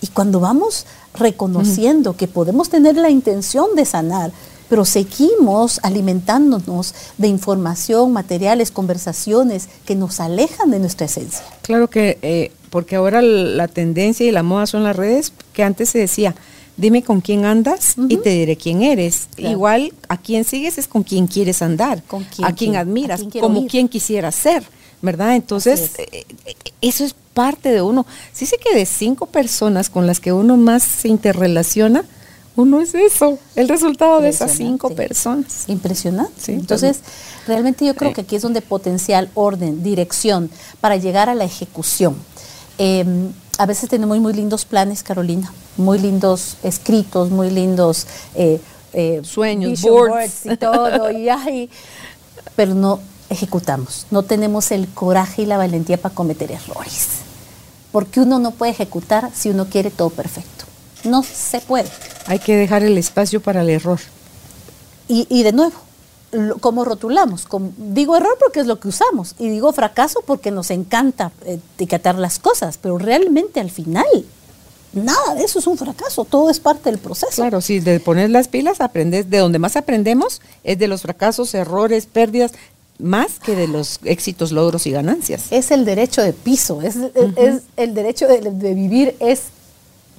Y 0.00 0.06
cuando 0.06 0.40
vamos 0.40 0.86
reconociendo 1.14 2.16
que 2.16 2.26
podemos 2.26 2.70
tener 2.70 2.96
la 2.96 3.10
intención 3.10 3.74
de 3.76 3.84
sanar, 3.84 4.32
pero 4.68 4.84
seguimos 4.84 5.80
alimentándonos 5.82 6.94
de 7.18 7.28
información, 7.28 8.12
materiales, 8.12 8.70
conversaciones 8.70 9.68
que 9.84 9.94
nos 9.94 10.20
alejan 10.20 10.70
de 10.70 10.78
nuestra 10.78 11.06
esencia. 11.06 11.44
Claro 11.62 11.88
que 11.88 12.18
eh, 12.22 12.52
porque 12.74 12.96
ahora 12.96 13.22
la 13.22 13.68
tendencia 13.68 14.26
y 14.26 14.32
la 14.32 14.42
moda 14.42 14.66
son 14.66 14.82
las 14.82 14.96
redes, 14.96 15.32
que 15.52 15.62
antes 15.62 15.90
se 15.90 16.00
decía, 16.00 16.34
dime 16.76 17.04
con 17.04 17.20
quién 17.20 17.44
andas 17.44 17.94
y 18.08 18.16
te 18.16 18.30
diré 18.30 18.56
quién 18.56 18.82
eres. 18.82 19.28
Igual 19.36 19.92
a 20.08 20.16
quién 20.16 20.42
sigues 20.42 20.76
es 20.76 20.88
con 20.88 21.04
quién 21.04 21.28
quieres 21.28 21.62
andar, 21.62 22.02
¿Con 22.02 22.24
quién 22.24 22.48
a 22.48 22.52
quién 22.52 22.74
admiras, 22.74 23.22
a 23.22 23.28
quién 23.28 23.40
como 23.40 23.60
ir? 23.60 23.70
quién 23.70 23.88
quisieras 23.88 24.34
ser, 24.34 24.64
¿verdad? 25.02 25.36
Entonces, 25.36 25.92
eh, 25.98 26.24
eso 26.80 27.04
es 27.04 27.14
parte 27.32 27.70
de 27.70 27.80
uno. 27.80 28.06
Sí 28.32 28.44
sé 28.44 28.56
que 28.58 28.76
de 28.76 28.86
cinco 28.86 29.26
personas 29.26 29.88
con 29.88 30.08
las 30.08 30.18
que 30.18 30.32
uno 30.32 30.56
más 30.56 30.82
se 30.82 31.06
interrelaciona, 31.06 32.04
uno 32.56 32.80
es 32.80 32.92
eso, 32.96 33.38
el 33.54 33.68
resultado 33.68 34.20
de 34.20 34.30
esas 34.30 34.50
cinco 34.50 34.90
personas. 34.90 35.68
Impresionante. 35.68 36.32
Sí, 36.38 36.52
Entonces, 36.54 37.02
realmente 37.46 37.86
yo 37.86 37.94
creo 37.94 38.12
que 38.12 38.22
aquí 38.22 38.34
es 38.34 38.42
donde 38.42 38.62
potencial, 38.62 39.30
orden, 39.34 39.84
dirección 39.84 40.50
para 40.80 40.96
llegar 40.96 41.28
a 41.28 41.36
la 41.36 41.44
ejecución. 41.44 42.16
Eh, 42.78 43.04
a 43.58 43.66
veces 43.66 43.88
tenemos 43.88 44.18
muy 44.18 44.32
lindos 44.32 44.64
planes, 44.64 45.02
Carolina, 45.02 45.52
muy 45.76 45.98
lindos 45.98 46.56
escritos, 46.62 47.30
muy 47.30 47.50
lindos 47.50 48.06
eh, 48.34 48.60
eh, 48.92 49.20
Sueños, 49.24 49.80
boards. 49.82 50.46
y 50.46 50.56
todo, 50.56 51.10
y 51.10 51.28
ay, 51.28 51.70
pero 52.56 52.74
no 52.74 53.00
ejecutamos, 53.30 54.06
no 54.10 54.22
tenemos 54.22 54.70
el 54.70 54.88
coraje 54.88 55.42
y 55.42 55.46
la 55.46 55.56
valentía 55.56 55.96
para 55.96 56.14
cometer 56.14 56.52
errores, 56.52 57.08
porque 57.92 58.20
uno 58.20 58.38
no 58.38 58.50
puede 58.52 58.72
ejecutar 58.72 59.30
si 59.34 59.50
uno 59.50 59.66
quiere 59.66 59.90
todo 59.90 60.10
perfecto, 60.10 60.64
no 61.04 61.22
se 61.22 61.60
puede. 61.60 61.88
Hay 62.26 62.38
que 62.38 62.56
dejar 62.56 62.82
el 62.82 62.98
espacio 62.98 63.40
para 63.40 63.62
el 63.62 63.70
error. 63.70 64.00
Y, 65.06 65.26
y 65.28 65.42
de 65.42 65.52
nuevo, 65.52 65.74
¿cómo 66.60 66.84
rotulamos? 66.84 67.46
Digo 67.78 68.16
error 68.16 68.36
porque 68.40 68.60
es 68.60 68.66
lo 68.66 68.80
que 68.80 68.88
usamos 68.88 69.34
y 69.38 69.48
digo 69.48 69.72
fracaso 69.72 70.22
porque 70.26 70.50
nos 70.50 70.70
encanta 70.70 71.32
eh, 71.46 71.58
etiquetar 71.76 72.16
las 72.16 72.38
cosas, 72.38 72.78
pero 72.80 72.98
realmente 72.98 73.60
al 73.60 73.70
final 73.70 74.06
nada 74.92 75.34
de 75.34 75.42
eso 75.44 75.58
es 75.58 75.66
un 75.66 75.76
fracaso, 75.76 76.24
todo 76.24 76.50
es 76.50 76.60
parte 76.60 76.90
del 76.90 76.98
proceso. 77.00 77.32
Claro, 77.42 77.60
si 77.60 77.80
de 77.80 77.98
poner 78.00 78.30
las 78.30 78.46
pilas 78.48 78.80
aprendes, 78.80 79.28
de 79.28 79.38
donde 79.38 79.58
más 79.58 79.76
aprendemos 79.76 80.40
es 80.62 80.78
de 80.78 80.86
los 80.88 81.02
fracasos, 81.02 81.52
errores, 81.54 82.06
pérdidas, 82.06 82.52
más 83.00 83.40
que 83.40 83.56
de 83.56 83.66
los 83.66 83.98
éxitos, 84.04 84.52
logros 84.52 84.86
y 84.86 84.92
ganancias. 84.92 85.46
Es 85.50 85.72
el 85.72 85.84
derecho 85.84 86.22
de 86.22 86.32
piso, 86.32 86.80
es, 86.80 86.94
es- 86.94 87.36
es 87.36 87.62
el 87.76 87.92
derecho 87.94 88.28
de, 88.28 88.40
de 88.40 88.74
vivir, 88.74 89.16
es 89.18 89.42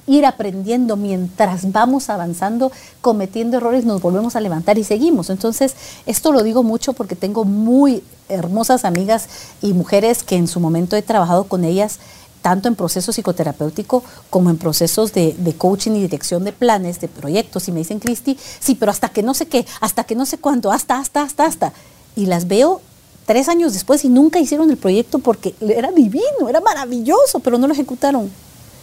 ir 0.08 0.26
aprendiendo 0.26 0.98
mientras 0.98 1.72
vamos 1.72 2.10
avanzando, 2.10 2.72
cometiendo 3.02 3.58
errores, 3.58 3.86
nos 3.86 4.02
volvemos 4.02 4.36
a 4.36 4.42
levantar 4.42 4.78
y 4.78 4.84
seguimos. 4.84 5.30
Entonces, 5.30 5.76
esto 6.06 6.32
lo 6.32 6.44
digo 6.44 6.64
mucho 6.64 6.94
porque 6.94 7.16
tengo 7.16 7.44
muy 7.46 8.04
hermosas 8.30 8.86
amigas 8.86 9.28
y 9.62 9.74
mujeres 9.74 10.24
que 10.24 10.36
en 10.36 10.48
su 10.48 10.60
momento 10.60 10.96
he 10.96 11.02
trabajado 11.02 11.46
con 11.46 11.64
ellas 11.64 12.00
tanto 12.42 12.68
en 12.68 12.76
proceso 12.76 13.12
psicoterapéutico 13.12 14.04
como 14.30 14.52
en 14.52 14.58
procesos 14.58 15.14
de, 15.14 15.34
de 15.34 15.56
coaching 15.56 15.94
y 15.94 16.02
dirección 16.02 16.44
de 16.44 16.52
planes, 16.52 17.00
de 17.02 17.08
proyectos, 17.08 17.68
y 17.68 17.72
me 17.72 17.80
dicen, 17.80 17.98
Cristi, 17.98 18.38
sí, 18.60 18.76
pero 18.76 18.92
hasta 18.92 19.10
que 19.10 19.24
no 19.24 19.34
sé 19.34 19.48
qué, 19.48 19.66
hasta 19.82 20.04
que 20.04 20.14
no 20.14 20.28
sé 20.28 20.38
cuánto, 20.38 20.72
hasta, 20.72 21.00
hasta, 21.00 21.24
hasta, 21.24 21.46
hasta. 21.46 21.74
Y 22.16 22.28
las 22.28 22.48
veo 22.48 22.82
tres 23.26 23.50
años 23.50 23.74
después 23.74 24.06
y 24.06 24.10
nunca 24.10 24.40
hicieron 24.40 24.70
el 24.70 24.78
proyecto 24.78 25.18
porque 25.18 25.56
era 25.60 25.92
divino, 25.92 26.48
era 26.48 26.62
maravilloso, 26.62 27.40
pero 27.40 27.58
no 27.58 27.66
lo 27.66 27.74
ejecutaron. 27.74 28.30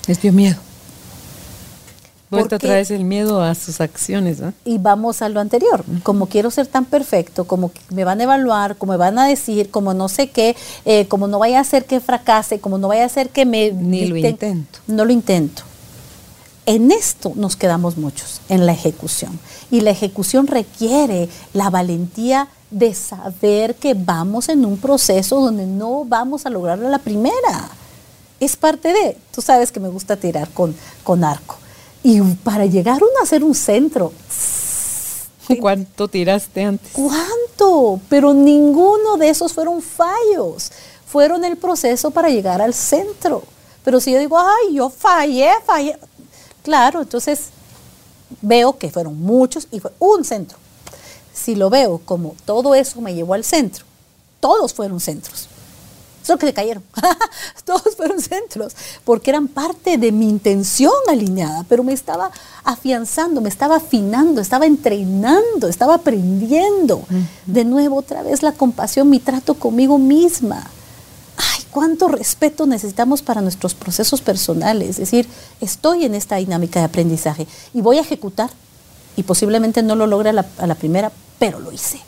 Les 0.08 0.20
dio 0.20 0.32
miedo. 0.32 0.56
Vuelta 2.32 2.56
Porque- 2.56 2.66
otra 2.66 2.76
vez 2.76 2.90
el 2.90 3.04
miedo 3.04 3.42
a 3.42 3.54
sus 3.54 3.80
acciones, 3.82 4.40
¿no? 4.40 4.54
Y 4.64 4.78
vamos 4.78 5.20
a 5.20 5.28
lo 5.28 5.38
anterior, 5.38 5.84
como 6.02 6.26
quiero 6.26 6.50
ser 6.50 6.66
tan 6.66 6.86
perfecto, 6.86 7.44
como 7.44 7.70
me 7.90 8.04
van 8.04 8.20
a 8.20 8.24
evaluar, 8.24 8.76
como 8.76 8.92
me 8.92 8.96
van 8.96 9.18
a 9.18 9.26
decir, 9.26 9.70
como 9.70 9.92
no 9.92 10.08
sé 10.08 10.30
qué, 10.30 10.56
eh, 10.86 11.06
como 11.08 11.26
no 11.28 11.38
vaya 11.38 11.60
a 11.60 11.64
ser 11.64 11.84
que 11.84 12.00
fracase, 12.00 12.58
como 12.58 12.78
no 12.78 12.88
vaya 12.88 13.04
a 13.04 13.08
ser 13.10 13.28
que 13.28 13.44
me... 13.44 13.70
Ni 13.72 14.06
lo 14.06 14.16
intento. 14.16 14.78
No 14.86 15.04
lo 15.04 15.12
intento. 15.12 15.62
En 16.64 16.90
esto 16.90 17.32
nos 17.34 17.54
quedamos 17.56 17.98
muchos, 17.98 18.40
en 18.48 18.64
la 18.64 18.72
ejecución. 18.72 19.38
Y 19.70 19.80
la 19.82 19.90
ejecución 19.90 20.46
requiere 20.46 21.28
la 21.52 21.68
valentía 21.68 22.48
de 22.70 22.94
saber 22.94 23.74
que 23.74 23.92
vamos 23.92 24.48
en 24.48 24.64
un 24.64 24.78
proceso 24.78 25.38
donde 25.38 25.66
no 25.66 26.06
vamos 26.06 26.46
a 26.46 26.50
lograrlo 26.50 26.86
a 26.86 26.90
la 26.90 26.98
primera. 26.98 27.68
Es 28.40 28.56
parte 28.56 28.88
de, 28.88 29.18
tú 29.34 29.42
sabes 29.42 29.70
que 29.70 29.80
me 29.80 29.88
gusta 29.88 30.16
tirar 30.16 30.48
con, 30.50 30.74
con 31.04 31.24
arco. 31.24 31.56
Y 32.02 32.20
para 32.20 32.66
llegar 32.66 33.02
uno 33.02 33.12
a 33.22 33.26
ser 33.26 33.44
un 33.44 33.54
centro, 33.54 34.12
¿Cuánto 35.60 36.08
tiraste 36.08 36.62
antes? 36.62 36.92
¿Cuánto? 36.92 38.00
Pero 38.08 38.32
ninguno 38.32 39.16
de 39.16 39.28
esos 39.28 39.52
fueron 39.52 39.82
fallos. 39.82 40.70
Fueron 41.06 41.44
el 41.44 41.56
proceso 41.56 42.10
para 42.10 42.30
llegar 42.30 42.62
al 42.62 42.74
centro. 42.74 43.42
Pero 43.84 44.00
si 44.00 44.12
yo 44.12 44.18
digo, 44.18 44.38
ay, 44.38 44.74
yo 44.74 44.88
fallé, 44.88 45.50
fallé. 45.64 45.98
Claro, 46.62 47.02
entonces 47.02 47.46
veo 48.40 48.78
que 48.78 48.90
fueron 48.90 49.20
muchos 49.20 49.66
y 49.70 49.80
fue 49.80 49.92
un 49.98 50.24
centro. 50.24 50.58
Si 51.34 51.54
lo 51.54 51.70
veo 51.70 52.00
como 52.04 52.36
todo 52.44 52.74
eso 52.74 53.00
me 53.00 53.14
llevó 53.14 53.34
al 53.34 53.44
centro, 53.44 53.84
todos 54.40 54.72
fueron 54.72 55.00
centros. 55.00 55.48
Solo 56.22 56.38
que 56.38 56.46
se 56.46 56.54
cayeron. 56.54 56.82
Todos 57.64 57.96
fueron 57.96 58.20
centros, 58.20 58.74
porque 59.04 59.30
eran 59.30 59.48
parte 59.48 59.98
de 59.98 60.12
mi 60.12 60.28
intención 60.28 60.92
alineada, 61.08 61.64
pero 61.68 61.82
me 61.82 61.92
estaba 61.92 62.30
afianzando, 62.64 63.40
me 63.40 63.48
estaba 63.48 63.76
afinando, 63.76 64.40
estaba 64.40 64.66
entrenando, 64.66 65.68
estaba 65.68 65.94
aprendiendo. 65.94 67.02
De 67.46 67.64
nuevo, 67.64 67.96
otra 67.96 68.22
vez 68.22 68.42
la 68.42 68.52
compasión, 68.52 69.10
mi 69.10 69.18
trato 69.18 69.54
conmigo 69.54 69.98
misma. 69.98 70.64
Ay, 71.36 71.64
cuánto 71.70 72.08
respeto 72.08 72.66
necesitamos 72.66 73.22
para 73.22 73.40
nuestros 73.40 73.74
procesos 73.74 74.20
personales. 74.20 74.90
Es 74.90 74.96
decir, 74.98 75.28
estoy 75.60 76.04
en 76.04 76.14
esta 76.14 76.36
dinámica 76.36 76.78
de 76.78 76.86
aprendizaje 76.86 77.48
y 77.74 77.80
voy 77.80 77.98
a 77.98 78.02
ejecutar. 78.02 78.50
Y 79.16 79.24
posiblemente 79.24 79.82
no 79.82 79.94
lo 79.94 80.06
logre 80.06 80.30
a 80.30 80.32
la, 80.32 80.46
a 80.56 80.66
la 80.66 80.74
primera, 80.74 81.12
pero 81.38 81.58
lo 81.58 81.70
hice 81.70 82.00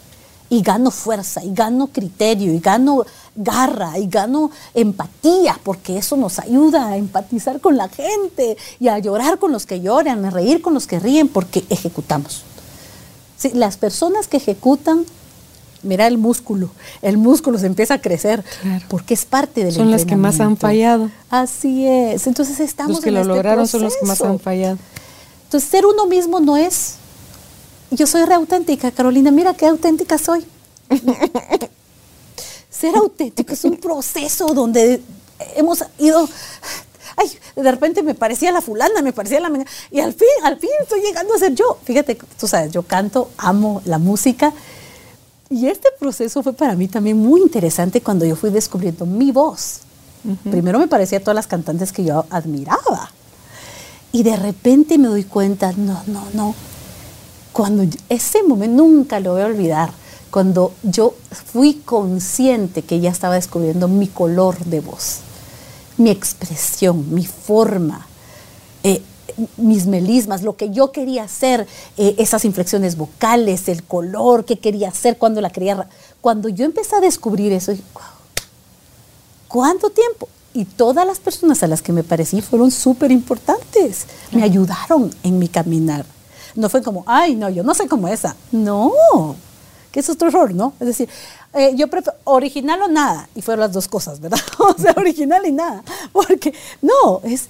y 0.51 0.63
gano 0.63 0.91
fuerza, 0.91 1.43
y 1.43 1.53
gano 1.53 1.89
criterio, 1.89 2.53
y 2.53 2.59
gano 2.61 3.05
garra, 3.35 3.99
y 3.99 4.07
gano 4.07 4.51
empatía, 4.75 5.59
porque 5.65 5.97
eso 5.99 6.17
nos 6.17 6.39
ayuda 6.39 6.89
a 6.89 6.97
empatizar 6.97 7.61
con 7.61 7.77
la 7.77 7.89
gente 7.89 8.57
y 8.79 8.89
a 8.89 8.99
llorar 8.99 9.39
con 9.39 9.53
los 9.53 9.67
que 9.67 9.81
lloran, 9.81 10.25
a 10.25 10.31
reír 10.31 10.61
con 10.63 10.75
los 10.75 10.87
que 10.87 11.01
ríen, 11.01 11.29
porque 11.29 11.65
ejecutamos. 11.71 12.43
Sí, 13.37 13.51
las 13.55 13.77
personas 13.77 14.29
que 14.29 14.37
ejecutan, 14.37 15.05
mira 15.83 16.07
el 16.07 16.19
músculo, 16.19 16.71
el 17.03 17.17
músculo 17.17 17.59
se 17.59 17.67
empieza 17.67 17.95
a 17.95 18.01
crecer, 18.01 18.45
Claro. 18.63 18.85
porque 18.89 19.15
es 19.15 19.25
parte 19.25 19.65
del 19.65 19.75
Son 19.75 19.91
las 19.91 20.05
que 20.05 20.17
más 20.17 20.39
han 20.41 20.57
fallado. 20.57 21.11
Así 21.31 21.87
es, 21.87 22.27
entonces 22.27 22.61
estamos 22.61 22.93
Los 22.93 23.01
que 23.01 23.09
en 23.09 23.15
lo 23.17 23.21
este 23.23 23.33
lograron 23.35 23.67
son 23.67 23.83
los 23.83 23.97
que 23.97 24.07
más 24.07 24.21
han 24.21 24.39
fallado. 24.39 24.79
Entonces, 25.45 25.69
ser 25.71 25.87
uno 25.87 26.07
mismo 26.07 26.41
no 26.41 26.57
es. 26.57 26.95
Yo 27.95 28.07
soy 28.07 28.25
re 28.25 28.35
auténtica, 28.35 28.91
Carolina. 28.91 29.31
Mira 29.31 29.55
qué 29.55 29.67
auténtica 29.67 30.19
soy. 30.19 30.45
ser 32.71 32.97
auténtico 32.97 33.53
es 33.53 33.65
un 33.65 33.77
proceso 33.77 34.49
donde 34.49 35.01
hemos 35.55 35.85
ido. 35.99 36.29
Ay, 37.17 37.31
de 37.55 37.71
repente 37.71 38.03
me 38.03 38.15
parecía 38.15 38.51
la 38.51 38.61
fulana, 38.61 39.01
me 39.01 39.13
parecía 39.13 39.39
la. 39.41 39.51
Y 39.93 40.01
al 40.01 40.13
fin, 40.13 40.29
al 40.43 40.59
fin 40.59 40.71
estoy 40.83 41.03
llegando 41.03 41.35
a 41.35 41.39
ser 41.39 41.55
yo. 41.55 41.79
Fíjate, 41.85 42.19
tú 42.39 42.49
sabes, 42.49 42.73
yo 42.73 42.83
canto, 42.83 43.31
amo 43.37 43.81
la 43.85 43.99
música. 43.99 44.53
Y 45.49 45.69
este 45.69 45.91
proceso 45.99 46.43
fue 46.43 46.53
para 46.53 46.75
mí 46.75 46.89
también 46.89 47.17
muy 47.17 47.41
interesante 47.41 48.01
cuando 48.01 48.25
yo 48.25 48.35
fui 48.35 48.51
descubriendo 48.51 49.07
mi 49.07 49.31
voz. 49.31 49.81
Primero 50.51 50.79
me 50.79 50.89
parecía 50.89 51.19
a 51.19 51.21
todas 51.21 51.37
las 51.37 51.47
cantantes 51.47 51.93
que 51.93 52.03
yo 52.03 52.25
admiraba. 52.31 53.13
Y 54.11 54.23
de 54.23 54.37
repente 54.37 54.97
me 54.97 55.09
doy 55.09 55.25
cuenta, 55.25 55.73
no, 55.77 56.03
no, 56.07 56.25
no. 56.33 56.55
Cuando 57.55 57.85
ese 58.11 58.43
momento 58.43 58.83
nunca 58.83 59.21
lo 59.21 59.33
voy 59.33 59.43
a 59.43 59.47
olvidar, 59.47 59.93
cuando 60.31 60.75
yo 60.83 61.15
fui 61.31 61.75
consciente 61.85 62.83
que 62.83 62.99
ya 63.01 63.11
estaba 63.11 63.37
descubriendo 63.37 63.89
mi 63.89 64.09
color 64.09 64.59
de 64.65 64.81
voz, 64.81 65.21
mi 65.97 66.11
expresión, 66.11 67.15
mi 67.15 67.25
forma, 67.25 68.07
eh, 68.83 69.01
mis 69.57 69.87
melismas, 69.87 70.43
lo 70.43 70.57
que 70.57 70.71
yo 70.71 70.91
quería 70.91 71.23
hacer, 71.23 71.67
eh, 71.97 72.17
esas 72.19 72.45
inflexiones 72.45 72.97
vocales, 72.97 73.69
el 73.69 73.85
color 73.85 74.45
que 74.45 74.59
quería 74.59 74.89
hacer 74.89 75.17
cuando 75.17 75.41
la 75.41 75.51
quería. 75.51 75.89
Cuando 76.21 76.49
yo 76.49 76.65
empecé 76.65 76.97
a 76.97 77.01
descubrir 77.01 77.53
eso, 77.53 77.71
dije, 77.71 77.85
"Guau, 77.95 78.15
¿Cuánto 79.55 79.91
tiempo? 79.91 80.29
Y 80.53 80.65
todas 80.65 81.07
las 81.07 81.21
personas 81.21 81.63
a 81.63 81.69
las 81.69 81.81
que 81.81 81.93
me 81.93 82.03
parecí 82.03 82.43
fueron 82.43 82.73
súper 82.73 83.13
importantes. 83.13 84.07
Me 84.33 84.43
ayudaron 84.43 85.15
en 85.23 85.39
mi 85.39 85.47
caminar. 85.47 86.05
No 86.57 86.69
fue 86.69 86.83
como, 86.83 87.03
ay, 87.07 87.35
no, 87.35 87.49
yo 87.51 87.63
no 87.63 87.75
sé 87.75 87.89
cómo 87.89 88.09
esa. 88.09 88.37
No, 88.53 88.93
que 89.91 90.01
es 90.01 90.09
otro 90.09 90.29
error, 90.29 90.55
¿no? 90.55 90.73
Es 90.81 90.87
decir, 90.87 91.09
eh, 91.53 91.73
yo 91.77 91.89
prefiero 91.89 92.17
original 92.25 92.83
o 92.83 92.89
nada. 92.89 93.29
Y 93.35 93.43
fueron 93.43 93.61
las 93.61 93.73
dos 93.73 93.89
cosas, 93.89 94.21
¿verdad? 94.21 94.39
o 94.59 94.75
sea, 94.81 94.95
original 94.97 95.45
y 95.47 95.53
nada. 95.53 95.83
Porque, 96.13 96.53
no, 96.83 97.21
es 97.25 97.47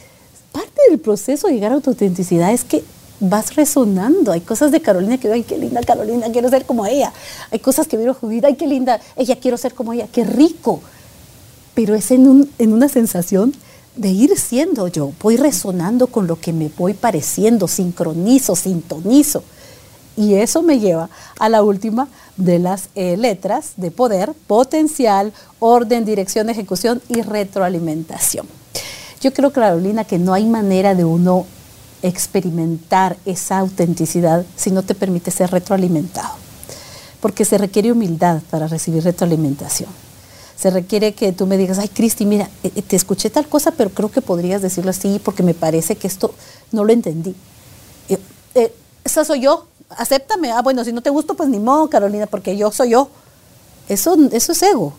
parte 0.52 0.80
del 0.88 0.98
proceso 1.00 1.48
de 1.48 1.54
llegar 1.54 1.72
a 1.72 1.80
tu 1.80 1.90
autenticidad 1.90 2.52
es 2.52 2.64
que 2.64 2.84
vas 3.20 3.54
resonando. 3.56 4.32
Hay 4.32 4.40
cosas 4.40 4.72
de 4.72 4.80
Carolina 4.82 5.16
que 5.18 5.28
digo, 5.28 5.34
ay, 5.34 5.42
qué 5.44 5.56
linda 5.58 5.80
Carolina, 5.82 6.26
quiero 6.32 6.48
ser 6.50 6.64
como 6.66 6.84
ella. 6.86 7.12
Hay 7.50 7.58
cosas 7.60 7.86
que 7.86 7.96
miro 7.96 8.14
Judith, 8.14 8.44
ay, 8.44 8.54
qué 8.56 8.66
linda, 8.66 9.00
ella 9.16 9.36
quiero 9.40 9.56
ser 9.56 9.74
como 9.74 9.92
ella, 9.92 10.06
qué 10.12 10.24
rico 10.24 10.80
pero 11.74 11.96
es 11.96 12.12
en, 12.12 12.28
un- 12.28 12.50
en 12.60 12.72
una 12.72 12.88
sensación 12.88 13.52
de 13.96 14.08
ir 14.08 14.38
siendo 14.38 14.88
yo, 14.88 15.12
voy 15.22 15.36
resonando 15.36 16.08
con 16.08 16.26
lo 16.26 16.40
que 16.40 16.52
me 16.52 16.68
voy 16.68 16.94
pareciendo, 16.94 17.68
sincronizo, 17.68 18.56
sintonizo. 18.56 19.44
Y 20.16 20.34
eso 20.34 20.62
me 20.62 20.78
lleva 20.78 21.10
a 21.38 21.48
la 21.48 21.62
última 21.62 22.08
de 22.36 22.58
las 22.58 22.88
eh, 22.94 23.16
letras 23.16 23.72
de 23.76 23.90
poder, 23.90 24.32
potencial, 24.46 25.32
orden, 25.58 26.04
dirección, 26.04 26.48
ejecución 26.50 27.02
y 27.08 27.22
retroalimentación. 27.22 28.46
Yo 29.20 29.32
creo, 29.32 29.52
Carolina, 29.52 30.04
que 30.04 30.18
no 30.18 30.34
hay 30.34 30.46
manera 30.46 30.94
de 30.94 31.04
uno 31.04 31.46
experimentar 32.02 33.16
esa 33.24 33.58
autenticidad 33.58 34.44
si 34.56 34.70
no 34.70 34.82
te 34.82 34.94
permite 34.94 35.30
ser 35.30 35.50
retroalimentado. 35.50 36.34
Porque 37.20 37.44
se 37.44 37.56
requiere 37.56 37.90
humildad 37.90 38.42
para 38.50 38.68
recibir 38.68 39.02
retroalimentación. 39.02 40.03
Se 40.56 40.70
requiere 40.70 41.14
que 41.14 41.32
tú 41.32 41.46
me 41.46 41.56
digas, 41.56 41.78
ay 41.78 41.88
Cristi, 41.88 42.26
mira, 42.26 42.48
eh, 42.62 42.70
eh, 42.74 42.82
te 42.82 42.96
escuché 42.96 43.28
tal 43.30 43.48
cosa, 43.48 43.72
pero 43.72 43.90
creo 43.90 44.10
que 44.10 44.20
podrías 44.20 44.62
decirlo 44.62 44.90
así 44.90 45.20
porque 45.22 45.42
me 45.42 45.54
parece 45.54 45.96
que 45.96 46.06
esto 46.06 46.34
no 46.72 46.84
lo 46.84 46.92
entendí. 46.92 47.34
Eh, 48.08 48.72
esa 49.02 49.24
soy 49.24 49.40
yo, 49.40 49.66
acéptame. 49.90 50.52
Ah, 50.52 50.62
bueno, 50.62 50.84
si 50.84 50.92
no 50.92 51.02
te 51.02 51.10
gusto, 51.10 51.34
pues 51.34 51.48
ni 51.48 51.58
modo, 51.58 51.90
Carolina, 51.90 52.26
porque 52.26 52.56
yo 52.56 52.70
soy 52.70 52.90
yo. 52.90 53.08
Eso, 53.88 54.16
eso 54.32 54.52
es 54.52 54.62
ego. 54.62 54.94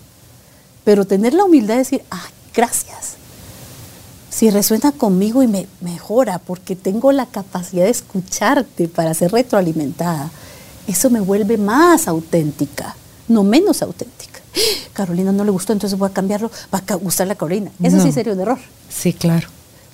Pero 0.84 1.06
tener 1.06 1.34
la 1.34 1.45
humildad 1.45 1.76
de 1.76 1.80
decir, 1.80 2.03
ah, 2.12 2.28
gracias. 2.53 3.16
Si 4.30 4.49
resuena 4.49 4.91
conmigo 4.91 5.41
y 5.41 5.47
me 5.47 5.68
mejora, 5.80 6.39
porque 6.39 6.76
tengo 6.76 7.12
la 7.14 7.26
capacidad 7.26 7.86
de 7.86 7.91
escucharte 7.91 8.89
para 8.89 9.14
ser 9.14 9.32
retroalimentada, 9.32 10.30
eso 10.88 11.10
me 11.10 11.22
vuelve 11.22 11.58
más 11.58 12.08
auténtica, 12.08 12.95
no 13.28 13.43
menos 13.43 13.82
auténtica. 13.82 14.35
Carolina 14.93 15.32
no 15.32 15.43
le 15.43 15.51
gustó, 15.51 15.74
entonces 15.74 15.97
voy 15.97 16.10
a 16.10 16.14
cambiarlo, 16.14 16.51
va 16.74 16.82
a 16.86 16.95
gustarle 16.95 17.34
a 17.34 17.36
Carolina. 17.36 17.72
Eso 17.82 18.01
sí 18.01 18.12
sería 18.12 18.34
un 18.34 18.39
error. 18.39 18.60
Sí, 18.89 19.14
claro. 19.14 19.47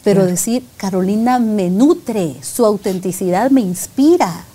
Pero 0.03 0.25
decir, 0.25 0.65
Carolina 0.77 1.37
me 1.39 1.69
nutre, 1.69 2.35
su 2.41 2.65
autenticidad 2.65 3.51
me 3.51 3.61
inspira, 3.61 4.45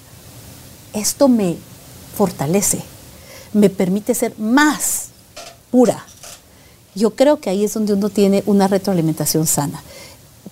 esto 0.93 1.29
me 1.29 1.57
fortalece, 2.17 2.83
me 3.53 3.71
permite 3.71 4.15
ser 4.15 4.37
más 4.39 5.09
pura. 5.71 6.05
Yo 6.95 7.15
creo 7.15 7.39
que 7.41 7.51
ahí 7.51 7.65
es 7.65 7.75
donde 7.75 7.93
uno 7.93 8.11
tiene 8.11 8.43
una 8.47 8.67
retroalimentación 8.67 9.47
sana, 9.47 9.83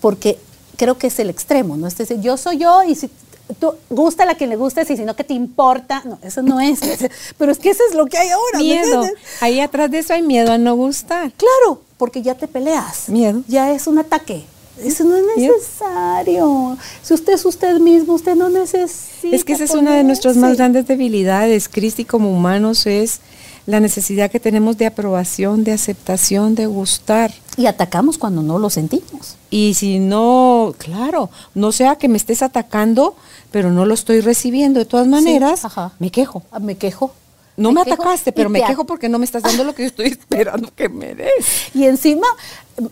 porque 0.00 0.38
creo 0.76 0.96
que 0.98 1.08
es 1.08 1.18
el 1.18 1.30
extremo, 1.30 1.76
¿no? 1.76 1.86
Es 1.86 1.96
decir, 1.96 2.20
yo 2.20 2.36
soy 2.36 2.58
yo 2.58 2.84
y 2.84 2.94
si 2.94 3.10
tú 3.58 3.74
gusta 3.90 4.24
la 4.24 4.34
que 4.34 4.46
le 4.46 4.56
guste, 4.56 4.82
y 4.82 4.96
si 4.96 5.04
no 5.04 5.16
que 5.16 5.24
te 5.24 5.34
importa, 5.34 6.02
no, 6.04 6.18
eso 6.22 6.42
no 6.42 6.60
es, 6.60 6.80
pero 7.38 7.52
es 7.52 7.58
que 7.58 7.70
eso 7.70 7.82
es 7.88 7.94
lo 7.94 8.06
que 8.06 8.18
hay 8.18 8.28
ahora. 8.30 8.58
Miedo, 8.58 9.04
ahí 9.40 9.60
atrás 9.60 9.90
de 9.90 9.98
eso 9.98 10.14
hay 10.14 10.22
miedo 10.22 10.52
a 10.52 10.58
no 10.58 10.74
gustar. 10.74 11.32
Claro, 11.32 11.82
porque 11.98 12.22
ya 12.22 12.34
te 12.34 12.48
peleas. 12.48 13.08
Miedo. 13.08 13.42
Ya 13.48 13.72
es 13.72 13.86
un 13.86 13.98
ataque. 13.98 14.44
Eso 14.82 15.04
no 15.04 15.16
es 15.16 15.24
necesario. 15.36 16.76
Si 17.02 17.14
usted 17.14 17.34
es 17.34 17.44
usted 17.44 17.78
mismo, 17.78 18.14
usted 18.14 18.34
no 18.34 18.48
necesita. 18.48 19.36
Es 19.36 19.44
que 19.44 19.52
esa 19.52 19.64
es 19.64 19.70
una 19.70 19.94
de 19.94 20.02
nuestras 20.02 20.36
más 20.36 20.56
grandes 20.56 20.88
debilidades, 20.88 21.68
Cristi, 21.68 22.04
como 22.04 22.32
humanos, 22.32 22.86
es 22.86 23.20
la 23.66 23.80
necesidad 23.80 24.30
que 24.30 24.40
tenemos 24.40 24.76
de 24.76 24.86
aprobación, 24.86 25.64
de 25.64 25.72
aceptación, 25.72 26.54
de 26.54 26.66
gustar. 26.66 27.32
Y 27.56 27.66
atacamos 27.66 28.18
cuando 28.18 28.42
no 28.42 28.58
lo 28.58 28.68
sentimos. 28.70 29.36
Y 29.50 29.74
si 29.74 29.98
no, 29.98 30.74
claro, 30.78 31.30
no 31.54 31.72
sea 31.72 31.96
que 31.96 32.08
me 32.08 32.16
estés 32.16 32.42
atacando, 32.42 33.16
pero 33.50 33.70
no 33.70 33.86
lo 33.86 33.94
estoy 33.94 34.20
recibiendo 34.20 34.80
de 34.80 34.84
todas 34.84 35.06
maneras, 35.06 35.62
me 35.98 36.10
quejo. 36.10 36.42
Ah, 36.50 36.58
me 36.58 36.76
quejo. 36.76 37.14
No 37.56 37.70
me, 37.70 37.82
atacaste, 37.82 38.32
pero 38.32 38.50
me 38.50 38.60
quejo 38.62 38.84
porque 38.84 39.08
no 39.08 39.20
me 39.20 39.24
estás 39.24 39.44
dando 39.44 39.62
lo 39.62 39.74
que 39.74 39.82
yo 39.82 39.86
estoy 39.86 40.06
esperando 40.18 40.72
que 40.74 40.88
me 40.88 41.14
des. 41.14 41.72
Y 41.72 41.84
encima, 41.84 42.26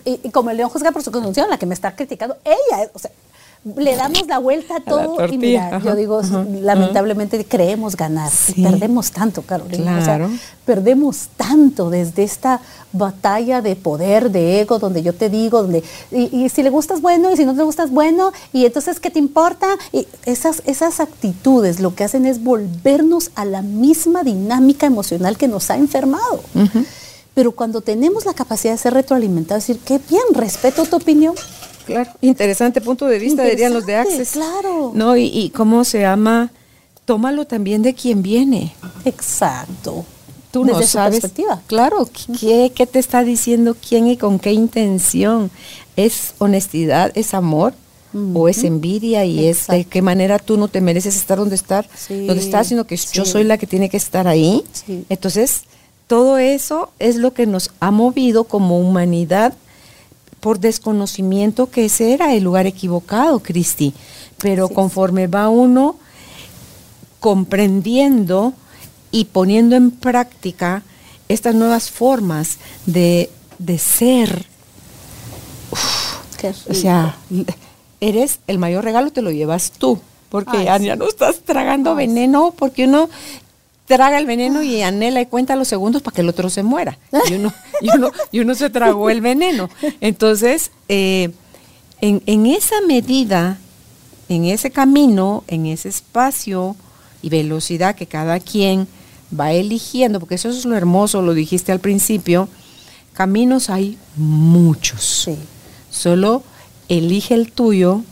y, 0.04 0.30
como 0.30 0.50
el 0.50 0.56
león 0.56 0.70
juzga 0.70 0.92
por 0.92 1.02
su 1.02 1.10
condición, 1.10 1.50
la 1.50 1.58
que 1.58 1.66
me 1.66 1.74
está 1.74 1.96
criticando, 1.96 2.36
ella, 2.44 2.88
o 2.94 2.98
sea, 2.98 3.10
le 3.64 3.94
damos 3.94 4.26
la 4.26 4.38
vuelta 4.38 4.76
a 4.76 4.80
todo 4.80 5.24
y 5.28 5.38
mira, 5.38 5.78
yo 5.78 5.94
digo, 5.94 6.20
lamentablemente 6.62 7.44
creemos 7.44 7.96
ganar 7.96 8.30
y 8.48 8.62
perdemos 8.62 9.12
tanto, 9.12 9.42
Carolina. 9.42 10.00
Claro. 10.02 10.30
perdemos 10.64 11.28
tanto 11.36 11.88
desde 11.88 12.24
esta 12.24 12.60
batalla 12.92 13.62
de 13.62 13.76
poder, 13.76 14.32
de 14.32 14.60
ego, 14.60 14.80
donde 14.80 15.02
yo 15.02 15.12
te 15.12 15.30
digo, 15.30 15.62
donde 15.62 15.84
y, 16.10 16.48
si 16.48 16.64
le 16.64 16.70
gustas 16.70 17.00
bueno 17.00 17.32
y 17.32 17.36
si 17.36 17.44
no 17.44 17.54
te 17.54 17.62
gustas 17.62 17.90
bueno 17.90 18.32
y 18.52 18.66
entonces 18.66 18.98
qué 18.98 19.10
te 19.10 19.20
importa 19.20 19.68
y 19.92 20.08
esas 20.24 20.62
esas 20.66 20.98
actitudes 20.98 21.78
lo 21.78 21.94
que 21.94 22.02
hacen 22.02 22.26
es 22.26 22.42
volvernos 22.42 23.30
a 23.36 23.44
la 23.44 23.62
misma 23.62 24.24
dinámica 24.24 24.86
emocional 24.86 25.38
que 25.38 25.46
nos 25.46 25.70
ha 25.70 25.76
enfermado. 25.76 26.42
Pero 27.34 27.52
cuando 27.52 27.80
tenemos 27.80 28.26
la 28.26 28.34
capacidad 28.34 28.74
de 28.74 28.78
ser 28.78 28.92
retroalimentados, 28.92 29.66
decir, 29.66 29.82
qué 29.84 29.98
bien, 30.10 30.22
respeto 30.34 30.84
tu 30.84 30.96
opinión, 30.96 31.34
Claro, 31.86 32.10
interesante 32.20 32.80
punto 32.80 33.06
de 33.06 33.18
vista, 33.18 33.44
dirían 33.44 33.72
los 33.72 33.86
de 33.86 33.96
Access. 33.96 34.32
Claro. 34.32 34.92
No, 34.94 35.16
y, 35.16 35.50
cómo 35.54 35.84
se 35.84 36.00
llama, 36.00 36.50
tómalo 37.04 37.46
también 37.46 37.82
de 37.82 37.94
quien 37.94 38.22
viene. 38.22 38.74
Exacto. 39.04 40.04
Tú 40.50 40.64
no 40.64 40.82
sabes. 40.82 41.20
Perspectiva. 41.20 41.62
Claro, 41.66 42.08
¿qué, 42.38 42.72
¿qué 42.74 42.86
te 42.86 42.98
está 42.98 43.24
diciendo 43.24 43.74
quién 43.88 44.06
y 44.06 44.16
con 44.16 44.38
qué 44.38 44.52
intención? 44.52 45.50
¿Es 45.96 46.34
honestidad, 46.38 47.10
es 47.14 47.32
amor? 47.34 47.74
o 48.34 48.48
es 48.48 48.64
envidia 48.64 49.24
y 49.24 49.46
es 49.46 49.66
de 49.68 49.84
qué 49.84 50.02
manera 50.02 50.38
tú 50.38 50.56
no 50.56 50.68
te 50.68 50.80
mereces 50.80 51.16
estar 51.16 51.38
donde 51.38 51.54
estar, 51.54 51.88
donde 52.08 52.40
estás, 52.40 52.66
sino 52.66 52.86
que 52.86 52.96
yo 52.96 53.24
soy 53.24 53.44
la 53.44 53.56
que 53.56 53.66
tiene 53.66 53.88
que 53.88 53.96
estar 53.96 54.28
ahí. 54.28 54.62
Entonces, 55.08 55.62
todo 56.06 56.38
eso 56.38 56.90
es 56.98 57.16
lo 57.16 57.32
que 57.32 57.46
nos 57.46 57.70
ha 57.80 57.90
movido 57.90 58.44
como 58.44 58.78
humanidad 58.78 59.54
por 60.42 60.58
desconocimiento 60.58 61.70
que 61.70 61.84
ese 61.84 62.14
era 62.14 62.34
el 62.34 62.42
lugar 62.42 62.66
equivocado, 62.66 63.38
Cristi. 63.38 63.94
Pero 64.38 64.68
conforme 64.68 65.28
va 65.28 65.48
uno 65.48 65.94
comprendiendo 67.20 68.52
y 69.12 69.26
poniendo 69.26 69.76
en 69.76 69.92
práctica 69.92 70.82
estas 71.28 71.54
nuevas 71.54 71.92
formas 71.92 72.58
de, 72.86 73.30
ser, 73.78 74.44
o 76.68 76.74
sea, 76.74 77.16
eres 78.00 78.40
el 78.48 78.58
mayor 78.58 78.82
regalo, 78.82 79.12
te 79.12 79.22
lo 79.22 79.30
llevas 79.30 79.70
tú 79.70 80.00
porque 80.32 80.64
ya, 80.64 80.96
no 80.96 81.06
estás 81.06 81.40
tragando 81.40 81.94
veneno, 81.94 82.54
porque 82.56 82.86
uno 82.86 83.10
traga 83.92 84.18
el 84.18 84.24
veneno 84.24 84.62
y 84.62 84.80
anhela 84.80 85.20
y 85.20 85.26
cuenta 85.26 85.54
los 85.54 85.68
segundos 85.68 86.00
para 86.00 86.14
que 86.14 86.22
el 86.22 86.28
otro 86.30 86.48
se 86.48 86.62
muera. 86.62 86.98
Y 87.28 87.34
uno, 87.34 87.52
y 88.30 88.40
uno, 88.40 88.54
se 88.54 88.70
tragó 88.70 89.10
el 89.10 89.20
veneno. 89.20 89.68
Entonces, 90.00 90.70
eh, 90.88 91.30
en, 92.00 92.46
esa 92.46 92.76
medida, 92.88 93.58
en 94.30 94.46
ese 94.46 94.70
camino, 94.70 95.44
en 95.46 95.66
ese 95.66 95.90
espacio 95.90 96.74
y 97.20 97.28
velocidad 97.28 97.94
que 97.94 98.06
cada 98.06 98.40
quien 98.40 98.88
va 99.38 99.52
eligiendo, 99.52 100.20
porque 100.20 100.36
eso 100.36 100.48
es 100.48 100.64
lo 100.64 100.74
hermoso, 100.74 101.20
lo 101.20 101.34
dijiste 101.34 101.70
al 101.70 101.80
principio, 101.80 102.48
caminos 103.12 103.68
hay 103.68 103.98
muchos. 104.16 105.28
Solo 105.90 106.42
elige 106.88 107.34
el 107.34 107.52
tuyo, 107.52 108.04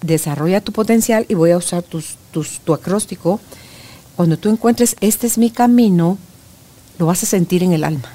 desarrolla 0.00 0.62
tu 0.62 0.72
potencial 0.72 1.26
y 1.28 1.34
voy 1.34 1.50
a 1.50 1.58
usar 1.58 1.82
tus, 1.82 2.16
tu 2.64 2.72
acróstico 2.72 3.40
cuando 4.20 4.36
tú 4.36 4.50
encuentres 4.50 4.96
este 5.00 5.26
es 5.26 5.38
mi 5.38 5.50
camino, 5.50 6.18
lo 6.98 7.06
vas 7.06 7.22
a 7.22 7.26
sentir 7.26 7.62
en 7.62 7.72
el 7.72 7.84
alma. 7.84 8.12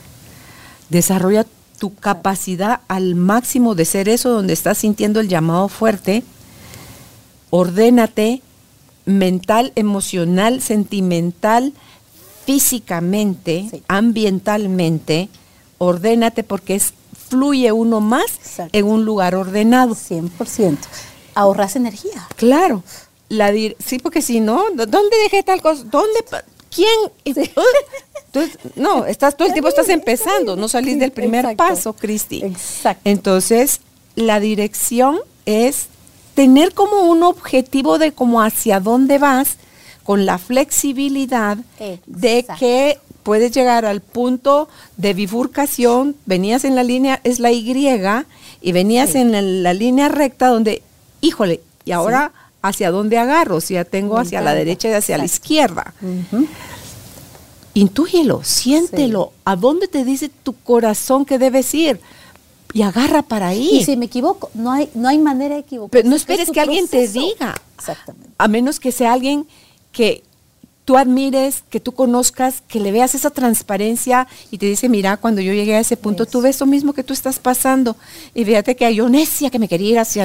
Desarrolla 0.92 1.48
tu 1.80 1.96
capacidad 1.96 2.82
al 2.88 3.16
máximo 3.16 3.74
de 3.74 3.86
ser 3.86 4.08
eso 4.08 4.30
donde 4.30 4.54
estás 4.54 4.78
sintiendo 4.78 5.20
el 5.20 5.30
llamado 5.30 5.68
fuerte. 5.68 6.24
Ordénate 7.50 8.44
mental, 9.06 9.72
emocional, 9.74 10.62
sentimental, 10.62 11.74
físicamente, 12.46 13.82
ambientalmente. 13.88 15.30
Ordénate 15.80 16.44
porque 16.44 16.76
es, 16.76 16.94
fluye 17.30 17.72
uno 17.72 18.00
más 18.00 18.26
en 18.74 18.86
un 18.86 19.06
lugar 19.06 19.34
ordenado. 19.34 19.96
100%. 19.96 20.78
Ahorras 21.34 21.76
energía. 21.76 22.28
Claro 22.36 22.84
la 23.30 23.52
sí, 23.80 24.00
porque 24.00 24.22
si 24.22 24.40
no, 24.40 24.66
¿dónde 24.72 25.18
dejé 25.24 25.44
tal 25.44 25.62
cosa? 25.62 25.84
¿Dónde? 25.84 26.24
¿Quién? 26.70 27.36
no, 28.76 29.06
estás 29.06 29.38
todo 29.38 29.48
el 29.48 29.54
tiempo 29.54 29.70
estás 29.70 29.90
empezando, 29.90 30.56
no 30.56 30.68
salís 30.68 31.00
del 31.00 31.12
primer 31.12 31.56
paso, 31.56 31.94
Cristi. 31.94 32.44
Exacto. 32.44 33.02
Entonces, 33.10 33.82
la 34.16 34.40
dirección 34.40 35.20
es 35.46 35.88
tener 36.36 36.74
como 36.74 37.04
un 37.04 37.24
objetivo 37.24 37.98
de 37.98 38.12
como 38.12 38.42
hacia 38.42 38.80
dónde 38.80 39.18
vas 39.18 39.58
con 40.04 40.26
la 40.26 40.38
flexibilidad 40.38 41.58
de 42.06 42.46
que 42.60 43.00
puedes 43.24 43.52
llegar 43.52 43.86
al 43.86 44.02
punto 44.02 44.70
de 44.98 45.16
bifurcación, 45.16 46.16
venías 46.28 46.64
en 46.64 46.76
la 46.76 46.84
línea, 46.84 47.22
es 47.24 47.40
la 47.40 47.52
Y, 47.52 47.74
y 48.62 48.72
venías 48.72 49.16
en 49.16 49.64
la, 49.64 49.74
línea 49.74 50.10
recta 50.10 50.50
donde, 50.50 50.84
híjole, 51.22 51.62
y 51.86 51.92
ahora 51.92 52.32
hacia 52.68 52.92
dónde 52.92 53.18
agarro, 53.18 53.62
si 53.62 53.76
ya 53.76 53.84
tengo 53.86 54.18
hacia 54.18 54.42
la 54.42 54.54
derecha 54.54 54.90
y 54.90 54.94
hacia 54.94 55.18
la 55.18 55.26
izquierda. 55.26 55.94
Intúyelo, 57.74 58.42
siéntelo, 58.44 59.34
a 59.44 59.56
dónde 59.56 59.88
te 59.88 60.06
dice 60.06 60.30
tu 60.30 60.54
corazón 60.54 61.26
que 61.26 61.38
debes 61.38 61.74
ir. 61.74 62.00
y 62.74 62.82
agarra 62.82 63.22
para 63.22 63.48
ahí. 63.48 63.70
Y 63.72 63.86
si 63.86 63.96
me 63.96 64.06
equivoco, 64.08 64.50
no 64.54 64.72
hay, 64.72 64.90
no 64.96 65.08
hay 65.08 65.18
manera 65.18 65.56
de 65.56 65.62
equivocarse. 65.62 65.92
Pero 66.02 66.10
no 66.10 66.16
esperes 66.16 66.52
que 66.52 66.60
alguien 66.60 66.88
te 66.90 67.08
diga. 67.08 67.56
Exactamente. 67.78 68.32
A 68.38 68.48
menos 68.50 68.82
que 68.82 68.92
sea 68.92 69.14
alguien 69.14 69.48
que 69.94 70.24
tú 70.86 70.98
admires, 70.98 71.64
que 71.70 71.80
tú 71.80 71.92
conozcas, 71.92 72.62
que 72.68 72.80
le 72.80 72.92
veas 72.92 73.16
esa 73.16 73.32
transparencia 73.32 74.28
y 74.52 74.60
te 74.60 74.68
dice, 74.68 74.88
mira, 74.88 75.18
cuando 75.18 75.42
yo 75.42 75.52
llegué 75.52 75.76
a 75.76 75.80
ese 75.80 75.98
punto, 75.98 76.28
tú 76.28 76.42
ves 76.42 76.60
lo 76.60 76.68
mismo 76.68 76.94
que 76.94 77.04
tú 77.04 77.12
estás 77.12 77.40
pasando. 77.40 77.98
Y 78.36 78.46
fíjate 78.46 78.76
que 78.76 78.94
yo 78.94 79.10
necia 79.10 79.50
que 79.50 79.58
me 79.58 79.68
quería 79.68 79.92
ir 79.92 80.00
hacia 80.00 80.24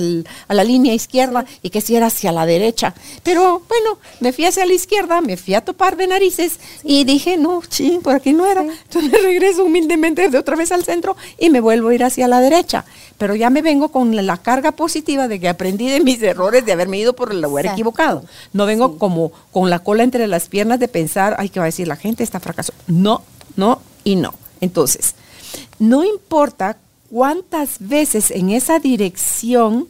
a 0.48 0.54
la 0.54 0.64
línea 0.64 0.92
izquierda 0.92 1.46
y 1.62 1.70
que 1.70 1.80
si 1.80 1.96
era 1.96 2.06
hacia 2.06 2.30
la 2.30 2.44
derecha. 2.44 2.94
Pero 3.22 3.62
bueno, 3.68 3.98
me 4.20 4.32
fui 4.32 4.44
hacia 4.44 4.66
la 4.66 4.74
izquierda, 4.74 5.22
me 5.22 5.38
fui 5.38 5.54
a 5.54 5.64
topar 5.64 5.96
de 5.96 6.06
narices 6.06 6.60
y 6.84 7.04
dije, 7.04 7.38
no, 7.38 7.62
ching, 7.66 8.02
por 8.02 8.14
aquí 8.14 8.34
no 8.34 8.44
era. 8.44 8.60
Entonces 8.60 9.10
me 9.10 9.18
regreso 9.22 9.64
humildemente 9.64 10.28
de 10.28 10.38
otra 10.38 10.56
vez 10.56 10.72
al 10.72 10.84
centro 10.84 11.16
y 11.38 11.48
me 11.48 11.60
vuelvo 11.60 11.88
a 11.88 11.94
ir 11.94 12.04
hacia 12.04 12.28
la 12.28 12.40
derecha. 12.40 12.84
Pero 13.20 13.34
ya 13.34 13.50
me 13.50 13.60
vengo 13.60 13.90
con 13.90 14.16
la 14.16 14.38
carga 14.38 14.72
positiva 14.72 15.28
de 15.28 15.38
que 15.38 15.50
aprendí 15.50 15.90
de 15.90 16.00
mis 16.00 16.22
errores, 16.22 16.64
de 16.64 16.72
haberme 16.72 16.96
ido 16.96 17.12
por 17.12 17.32
el 17.32 17.42
lugar 17.42 17.66
equivocado. 17.66 18.24
No 18.54 18.64
vengo 18.64 18.96
como 18.96 19.30
con 19.52 19.68
la 19.68 19.80
cola 19.80 20.04
entre 20.04 20.26
las 20.26 20.48
piernas 20.48 20.80
de 20.80 20.88
pensar, 20.88 21.36
ay, 21.38 21.50
¿qué 21.50 21.60
va 21.60 21.66
a 21.66 21.68
decir 21.68 21.86
la 21.86 21.96
gente? 21.96 22.24
Está 22.24 22.40
fracaso. 22.40 22.72
No, 22.86 23.20
no 23.56 23.82
y 24.04 24.16
no. 24.16 24.32
Entonces, 24.62 25.14
no 25.78 26.02
importa 26.02 26.78
cuántas 27.10 27.76
veces 27.78 28.30
en 28.30 28.48
esa 28.48 28.78
dirección 28.78 29.86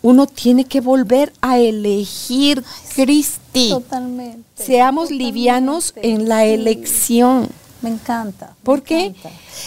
uno 0.00 0.26
tiene 0.26 0.64
que 0.64 0.80
volver 0.80 1.30
a 1.42 1.58
elegir 1.58 2.64
Cristi. 2.94 3.68
Totalmente. 3.68 4.64
Seamos 4.64 5.10
livianos 5.10 5.92
en 5.96 6.26
la 6.26 6.46
elección. 6.46 7.50
Me 7.82 7.90
encanta. 7.90 8.54
¿Por 8.62 8.82
qué? 8.82 9.14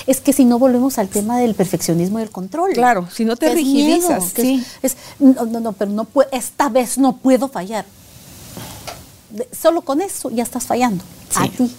Es 0.07 0.22
que 0.22 0.34
si 0.34 0.45
no 0.45 0.57
volvemos 0.57 0.97
al 0.97 1.09
tema 1.09 1.38
del 1.38 1.53
perfeccionismo 1.53 2.20
y 2.20 2.24
el 2.24 2.32
control. 2.32 2.72
Claro, 2.74 3.07
si 3.11 3.26
no 3.26 3.36
te 3.36 3.53
rigidizas. 3.53 4.32
sí. 4.36 4.66
es, 4.82 4.95
no, 5.20 5.45
no, 5.45 5.59
no, 5.59 5.74
pero 5.74 5.91
no 5.91 6.07
esta 6.32 6.70
vez 6.70 6.97
no 6.97 7.18
puedo 7.18 7.47
fallar 7.47 7.86
solo 9.51 9.82
con 9.82 10.01
eso 10.01 10.30
ya 10.30 10.43
estás 10.43 10.66
fallando. 10.66 11.03
A 11.36 11.47
ti. 11.47 11.72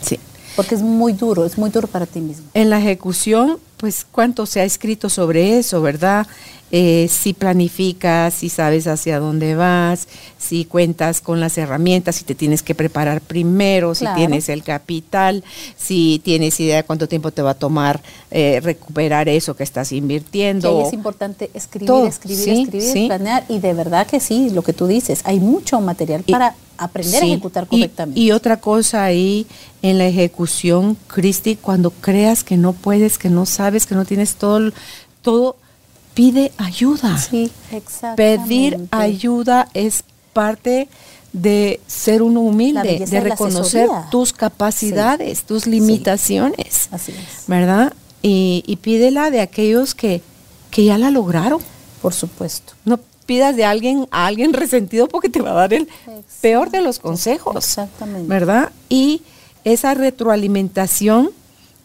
Sí. 0.00 0.18
Porque 0.56 0.74
es 0.74 0.82
muy 0.82 1.12
duro, 1.12 1.44
es 1.44 1.56
muy 1.56 1.70
duro 1.70 1.88
para 1.88 2.06
ti 2.06 2.20
mismo. 2.20 2.46
En 2.54 2.70
la 2.70 2.78
ejecución, 2.78 3.58
pues 3.78 4.06
cuánto 4.10 4.46
se 4.46 4.60
ha 4.60 4.64
escrito 4.64 5.08
sobre 5.08 5.58
eso, 5.58 5.80
¿verdad? 5.80 6.26
Eh, 6.74 7.06
si 7.10 7.34
planificas, 7.34 8.32
si 8.32 8.48
sabes 8.48 8.86
hacia 8.86 9.18
dónde 9.18 9.54
vas, 9.54 10.08
si 10.38 10.64
cuentas 10.64 11.20
con 11.20 11.38
las 11.38 11.58
herramientas, 11.58 12.16
si 12.16 12.24
te 12.24 12.34
tienes 12.34 12.62
que 12.62 12.74
preparar 12.74 13.20
primero, 13.20 13.94
si 13.94 14.06
tienes 14.16 14.48
el 14.48 14.62
capital, 14.62 15.44
si 15.76 16.22
tienes 16.24 16.58
idea 16.60 16.76
de 16.78 16.84
cuánto 16.84 17.08
tiempo 17.08 17.30
te 17.30 17.42
va 17.42 17.50
a 17.50 17.54
tomar 17.54 18.00
eh, 18.30 18.58
recuperar 18.62 19.28
eso 19.28 19.54
que 19.54 19.64
estás 19.64 19.92
invirtiendo. 19.92 20.86
es 20.86 20.94
importante 20.94 21.50
escribir, 21.52 22.06
escribir, 22.06 22.48
escribir, 22.48 23.06
planear 23.06 23.44
y 23.50 23.58
de 23.58 23.74
verdad 23.74 24.06
que 24.06 24.18
sí, 24.18 24.48
lo 24.48 24.62
que 24.62 24.72
tú 24.72 24.86
dices, 24.86 25.20
hay 25.24 25.40
mucho 25.40 25.78
material 25.82 26.22
para 26.22 26.54
aprender 26.78 27.22
a 27.22 27.26
ejecutar 27.26 27.66
correctamente. 27.66 28.18
Y, 28.18 28.28
y, 28.28 28.32
otra 28.32 28.56
cosa 28.56 29.04
ahí 29.04 29.46
en 29.82 29.98
la 29.98 30.06
ejecución, 30.06 30.96
Cristi, 31.06 31.56
cuando 31.56 31.90
creas 31.90 32.44
que 32.44 32.56
no 32.56 32.72
puedes, 32.72 33.18
que 33.18 33.28
no 33.28 33.44
sabes, 33.44 33.84
que 33.84 33.94
no 33.94 34.06
tienes 34.06 34.36
todo, 34.36 34.72
todo 35.20 35.56
pide 36.14 36.52
ayuda. 36.58 37.18
Sí. 37.18 37.50
Pedir 38.16 38.88
ayuda 38.90 39.68
es 39.74 40.04
parte 40.32 40.88
de 41.32 41.80
ser 41.86 42.22
uno 42.22 42.40
humilde, 42.40 43.04
de 43.08 43.20
reconocer 43.20 43.88
tus 44.10 44.32
capacidades, 44.32 45.44
tus 45.44 45.66
limitaciones. 45.66 46.88
Así 46.90 47.12
es. 47.12 47.46
¿Verdad? 47.46 47.94
Y, 48.20 48.62
y, 48.66 48.76
pídela 48.76 49.30
de 49.30 49.40
aquellos 49.40 49.94
que, 49.94 50.22
que 50.70 50.84
ya 50.84 50.98
la 50.98 51.10
lograron. 51.10 51.60
Por 52.00 52.14
supuesto. 52.14 52.74
No 52.84 53.00
pidas 53.26 53.56
de 53.56 53.64
alguien 53.64 54.06
a 54.10 54.26
alguien 54.26 54.52
resentido 54.52 55.08
porque 55.08 55.28
te 55.28 55.40
va 55.40 55.50
a 55.50 55.54
dar 55.54 55.74
el 55.74 55.88
peor 56.40 56.70
de 56.70 56.82
los 56.82 56.98
consejos. 56.98 57.56
Exactamente. 57.56 58.28
¿Verdad? 58.28 58.70
Y 58.88 59.22
esa 59.64 59.94
retroalimentación 59.94 61.30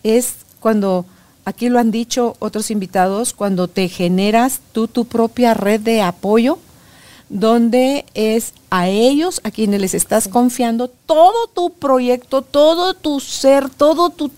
es 0.03 0.33
cuando 0.59 1.05
aquí 1.47 1.69
lo 1.69 1.79
han 1.79 1.91
dicho 1.91 2.35
otros 2.39 2.71
invitados, 2.71 3.31
cuando 3.31 3.69
te 3.69 3.87
generas 3.87 4.59
tú 4.73 4.89
tu 4.89 5.05
propia 5.05 5.53
red 5.53 5.79
de 5.79 6.01
apoyo, 6.01 6.59
donde 7.29 8.05
es 8.15 8.53
a 8.69 8.89
ellos 8.89 9.39
a 9.45 9.51
quienes 9.51 9.79
les 9.79 9.93
estás 9.93 10.27
confiando 10.27 10.89
todo 10.89 11.47
tu 11.47 11.69
proyecto, 11.69 12.41
todo 12.41 12.93
tu 12.95 13.21
ser, 13.21 13.69
todo 13.69 14.09
tu... 14.09 14.29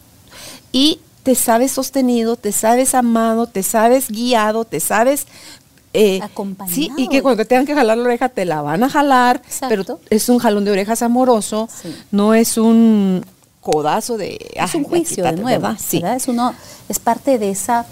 y 0.72 1.00
te 1.24 1.34
sabes 1.34 1.72
sostenido, 1.72 2.36
te 2.36 2.52
sabes 2.52 2.94
amado, 2.94 3.48
te 3.48 3.64
sabes 3.64 4.12
guiado, 4.12 4.64
te 4.64 4.80
sabes 4.80 5.26
eh, 5.94 6.20
Acompañado. 6.22 6.76
Sí, 6.76 6.92
y 6.96 7.08
que 7.08 7.24
cuando 7.24 7.42
te 7.42 7.46
tengan 7.46 7.66
que 7.66 7.74
jalar 7.74 7.98
la 7.98 8.04
oreja 8.04 8.30
te 8.30 8.46
la 8.46 8.62
van 8.62 8.84
a 8.84 8.90
jalar, 8.90 9.42
pero 9.68 9.84
es 10.12 10.30
un 10.30 10.38
jalón 10.38 10.64
de 10.64 10.70
orejas 10.70 11.02
amoroso, 11.02 11.68
no 12.12 12.36
es 12.36 12.60
un 12.60 13.26
codazo 13.72 14.18
de... 14.18 14.38
Es 14.54 14.76
un 14.76 14.84
juicio 14.84 15.24
de 15.24 15.34
nuevo, 15.34 15.68
sí. 15.78 16.02
Es, 16.06 16.28
uno, 16.28 16.54
es 16.88 17.00
parte 17.00 17.38
de 17.38 17.50
esa, 17.52 17.86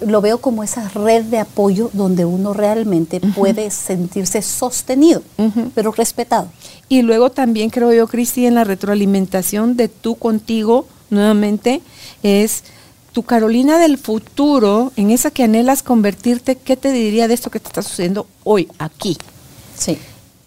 lo 0.00 0.20
veo 0.20 0.38
como 0.38 0.62
esa 0.62 0.88
red 0.88 1.24
de 1.24 1.38
apoyo 1.38 1.90
donde 1.92 2.24
uno 2.24 2.52
realmente 2.52 3.20
puede 3.20 3.70
sentirse 3.70 4.42
sostenido, 4.42 5.22
pero 5.74 5.92
respetado. 5.92 6.48
Y 6.88 7.02
luego 7.02 7.30
también 7.30 7.70
creo 7.70 7.92
yo, 7.92 8.06
Cristi, 8.06 8.46
en 8.46 8.54
la 8.54 8.64
retroalimentación 8.64 9.76
de 9.76 9.88
tú 9.88 10.16
contigo, 10.16 10.86
nuevamente, 11.10 11.82
es 12.22 12.64
tu 13.12 13.22
Carolina 13.24 13.78
del 13.78 13.98
futuro, 13.98 14.92
en 14.96 15.10
esa 15.10 15.30
que 15.30 15.44
anhelas 15.44 15.82
convertirte, 15.82 16.56
¿qué 16.56 16.76
te 16.76 16.92
diría 16.92 17.28
de 17.28 17.34
esto 17.34 17.50
que 17.50 17.60
te 17.60 17.68
está 17.68 17.82
sucediendo 17.82 18.26
hoy, 18.44 18.68
aquí? 18.78 19.18
Sí 19.76 19.98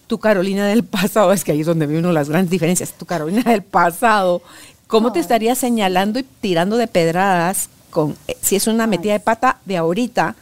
tu 0.07 0.19
Carolina 0.19 0.67
del 0.67 0.83
pasado, 0.83 1.33
es 1.33 1.43
que 1.43 1.51
ahí 1.51 1.61
es 1.61 1.67
donde 1.67 1.87
vi 1.87 1.97
uno 1.97 2.11
las 2.11 2.29
grandes 2.29 2.51
diferencias, 2.51 2.93
tu 2.93 3.05
Carolina 3.05 3.43
del 3.43 3.63
pasado, 3.63 4.41
¿cómo 4.87 5.11
te 5.11 5.19
estaría 5.19 5.55
señalando 5.55 6.19
y 6.19 6.23
tirando 6.23 6.77
de 6.77 6.87
pedradas 6.87 7.69
con, 7.89 8.15
eh, 8.27 8.37
si 8.41 8.55
es 8.55 8.67
una 8.67 8.87
metida 8.87 9.13
de 9.13 9.19
pata 9.19 9.59
de 9.65 9.77
ahorita, 9.77 10.35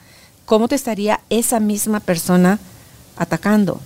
cómo 0.46 0.68
te 0.68 0.76
estaría 0.76 1.22
esa 1.30 1.60
misma 1.60 2.00
persona 2.00 2.60
atacando? 3.16 3.80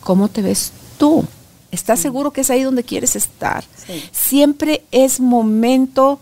¿Cómo 0.00 0.28
te 0.28 0.42
ves 0.42 0.72
tú? 0.98 1.24
¿Estás 1.70 2.00
seguro 2.00 2.30
que 2.32 2.42
es 2.42 2.50
ahí 2.50 2.62
donde 2.62 2.84
quieres 2.84 3.16
estar? 3.16 3.64
Siempre 4.12 4.84
es 4.92 5.18
momento 5.18 6.20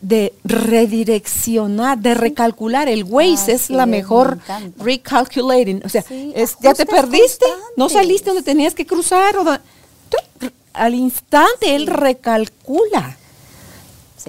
de 0.00 0.32
redireccionar, 0.44 1.98
de 1.98 2.14
recalcular. 2.14 2.88
El 2.88 3.04
Waze 3.04 3.52
es 3.52 3.70
la 3.70 3.86
mejor 3.86 4.38
recalculating. 4.78 5.82
O 5.84 5.88
sea, 5.88 6.04
es, 6.34 6.56
ya 6.60 6.74
te 6.74 6.86
perdiste, 6.86 7.46
no 7.76 7.88
saliste 7.88 8.30
donde 8.30 8.42
tenías 8.42 8.74
que 8.74 8.86
cruzar. 8.86 9.36
O 9.36 9.58
al 10.72 10.94
instante 10.94 11.74
él 11.74 11.86
recalcula. 11.86 13.16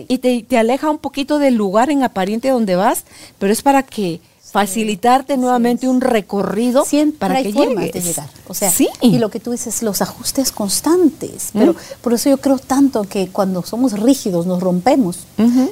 Y 0.07 0.19
te, 0.19 0.43
te, 0.43 0.57
aleja 0.57 0.89
un 0.89 0.99
poquito 0.99 1.37
del 1.37 1.55
lugar 1.55 1.89
en 1.89 2.03
apariencia 2.03 2.53
donde 2.53 2.77
vas, 2.77 3.03
pero 3.39 3.51
es 3.51 3.61
para 3.61 3.83
que 3.83 4.21
facilitarte 4.51 5.37
nuevamente 5.37 5.87
un 5.87 6.01
recorrido 6.01 6.83
para 7.17 7.41
que 7.41 7.53
llegues. 7.53 7.93
De 7.93 8.01
llegar. 8.01 8.29
O 8.47 8.53
sea, 8.53 8.71
y 8.99 9.17
lo 9.17 9.29
que 9.29 9.39
tú 9.39 9.51
dices, 9.51 9.81
los 9.81 10.01
ajustes 10.01 10.51
constantes. 10.51 11.51
Pero 11.53 11.75
por 12.01 12.13
eso 12.13 12.29
yo 12.29 12.37
creo 12.37 12.59
tanto 12.59 13.03
que 13.03 13.29
cuando 13.29 13.63
somos 13.63 13.93
rígidos 13.93 14.45
nos 14.45 14.61
rompemos. 14.61 15.19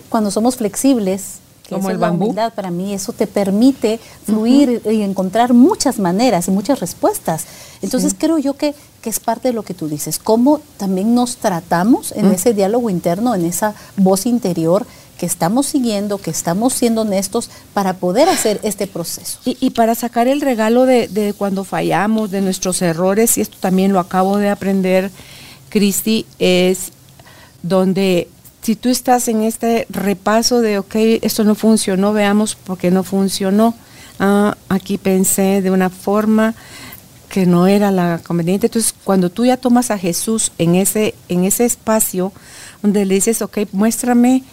Cuando 0.09 0.31
somos 0.31 0.55
flexibles, 0.55 1.39
como 1.69 1.89
el 1.89 1.97
bambú. 1.97 2.33
para 2.55 2.71
mí 2.71 2.93
eso 2.93 3.13
te 3.13 3.27
permite 3.27 3.99
fluir 4.25 4.81
y 4.89 5.01
encontrar 5.01 5.53
muchas 5.53 5.99
maneras 5.99 6.47
y 6.47 6.51
muchas 6.51 6.79
respuestas. 6.79 7.45
Entonces 7.81 8.15
creo 8.17 8.37
yo 8.39 8.55
que, 8.55 8.73
que, 9.01 9.09
es 9.09 9.19
parte 9.19 9.49
de 9.49 9.53
lo 9.53 9.63
que 9.63 9.73
tú 9.73 9.87
dices, 9.87 10.19
cómo 10.19 10.61
también 10.77 11.13
nos 11.13 11.37
tratamos 11.37 12.11
en 12.13 12.31
ese 12.31 12.53
diálogo 12.53 12.89
interno, 12.89 13.35
en 13.35 13.45
esa 13.45 13.75
voz 13.97 14.25
interior 14.25 14.87
que 15.19 15.25
estamos 15.25 15.65
siguiendo, 15.65 16.17
que 16.17 16.31
estamos 16.31 16.73
siendo 16.73 17.01
honestos 17.01 17.49
para 17.73 17.97
poder 17.97 18.29
hacer 18.29 18.61
este 18.63 18.87
proceso. 18.87 19.39
Y, 19.43 19.71
para 19.71 19.93
sacar 19.93 20.29
el 20.29 20.39
regalo 20.39 20.85
de, 20.85 21.35
cuando 21.37 21.65
fallamos, 21.65 22.31
de 22.31 22.39
nuestros 22.39 22.81
errores, 22.81 23.37
y 23.37 23.41
esto 23.41 23.57
también 23.59 23.91
lo 23.91 23.99
acabo 23.99 24.37
de 24.37 24.49
aprender, 24.49 25.11
Cristi, 25.67 26.25
es 26.39 26.93
donde 27.61 28.29
si 28.61 28.77
tú 28.77 28.87
estás 28.87 29.27
en 29.27 29.43
este 29.43 29.87
repaso 29.89 30.61
de, 30.61 30.79
ok, 30.79 30.95
esto 31.21 31.43
no 31.43 31.53
funcionó, 31.53 32.13
veamos 32.13 32.55
por 32.55 32.77
qué 32.77 32.89
no 32.89 33.03
funcionó. 33.03 33.75
Ah, 34.19 34.55
aquí 34.69 34.97
pensé 34.97 35.61
de 35.61 35.69
una 35.69 35.89
forma 35.89 36.55
que 37.27 37.45
no 37.45 37.67
era 37.67 37.91
la 37.91 38.21
conveniente. 38.25 38.67
Entonces, 38.67 38.95
cuando 39.03 39.29
tú 39.29 39.45
ya 39.45 39.57
tomas 39.57 39.91
a 39.91 39.97
Jesús 39.97 40.53
en 40.57 40.75
ese, 40.75 41.13
en 41.27 41.43
ese 41.43 41.65
espacio 41.65 42.31
donde 42.81 43.05
le 43.05 43.15
dices, 43.15 43.41
ok, 43.41 43.59
muéstrame 43.73 44.43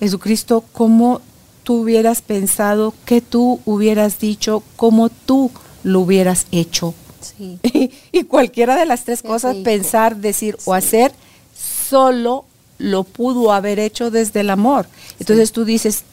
Jesucristo, 0.00 0.64
cómo 0.72 1.20
tú 1.62 1.82
hubieras 1.82 2.22
pensado, 2.22 2.94
qué 3.04 3.20
tú 3.20 3.60
hubieras 3.64 4.18
dicho, 4.18 4.62
cómo 4.76 5.08
tú 5.08 5.50
lo 5.84 6.00
hubieras 6.00 6.46
hecho. 6.50 6.94
y 8.12 8.24
cualquiera 8.24 8.76
de 8.76 8.86
las 8.86 9.04
tres 9.04 9.22
cosas, 9.22 9.56
pensar, 9.56 10.16
decir 10.16 10.56
o 10.64 10.74
hacer, 10.74 11.12
solo 11.54 12.44
lo 12.78 13.04
pudo 13.04 13.52
haber 13.52 13.78
hecho 13.78 14.10
desde 14.10 14.40
el 14.40 14.50
amor. 14.50 14.86
Entonces 15.18 15.52
tú 15.52 15.64
dices, 15.64 16.04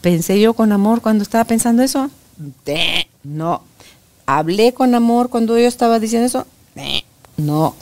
¿Pensé 0.00 0.40
yo 0.40 0.54
con 0.54 0.72
amor 0.72 1.00
cuando 1.00 1.22
estaba 1.22 1.44
pensando 1.44 1.82
eso? 1.82 2.10
No. 3.24 3.62
¿Hablé 4.26 4.72
con 4.72 4.94
amor 4.94 5.28
cuando 5.28 5.58
yo 5.58 5.66
estaba 5.66 5.98
diciendo 5.98 6.26
eso? 6.26 6.46
No. 7.36 7.74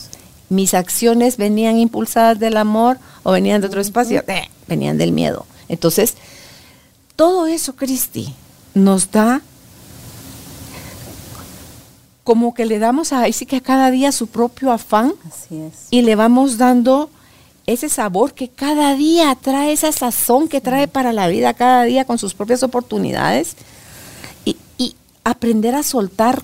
¿Mis 0.49 0.75
acciones 0.75 1.37
venían 1.37 1.79
impulsadas 1.79 2.39
del 2.39 2.57
amor 2.57 2.99
o 3.23 3.33
venían 3.33 3.61
de 3.61 3.67
otro 3.67 3.81
espacio? 3.81 4.23
Venían 4.69 4.99
del 4.99 5.13
miedo. 5.13 5.47
Entonces, 5.69 6.15
todo 7.17 7.47
eso, 7.47 7.77
Cristi, 7.77 8.35
nos 8.75 9.11
da 9.11 9.43
como 12.25 12.55
que 12.55 12.67
le 12.67 12.79
damos 12.79 13.13
a, 13.13 13.31
sí 13.33 13.47
que 13.47 13.57
a 13.57 13.61
cada 13.61 13.91
día 13.91 14.11
su 14.11 14.27
propio 14.27 14.73
afán 14.73 15.15
Así 15.29 15.61
es. 15.61 15.87
y 15.91 16.03
le 16.03 16.17
vamos 16.17 16.59
dando 16.59 17.09
ese 17.67 17.89
sabor 17.89 18.35
que 18.35 18.49
cada 18.49 18.95
día 18.95 19.37
trae, 19.41 19.73
esa 19.73 19.93
sazón 19.93 20.49
que 20.49 20.61
trae 20.61 20.89
para 20.89 21.13
la 21.13 21.29
vida 21.29 21.55
cada 21.55 21.85
día 21.85 22.05
con 22.05 22.19
sus 22.19 22.35
propias 22.35 22.63
oportunidades 22.65 23.55
y, 24.45 24.57
y 24.77 24.97
aprender 25.25 25.75
a 25.77 25.83
soltar 25.85 26.43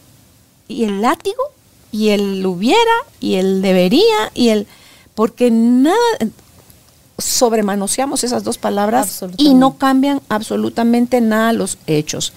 y 0.69 0.85
el 0.85 1.03
látigo 1.03 1.43
y 1.91 2.11
el 2.11 2.45
hubiera 2.47 2.79
y 3.21 3.35
el 3.35 3.61
debería 3.61 4.31
y 4.35 4.49
el 4.49 4.67
porque 5.15 5.51
nada 5.51 5.97
sobremanoseamos 7.23 8.25
esas 8.25 8.45
dos 8.45 8.59
palabras 8.59 9.25
y 9.37 9.55
no 9.55 9.79
cambian 9.79 10.21
absolutamente 10.29 11.21
nada 11.21 11.53
los 11.53 11.79
hechos. 11.87 12.33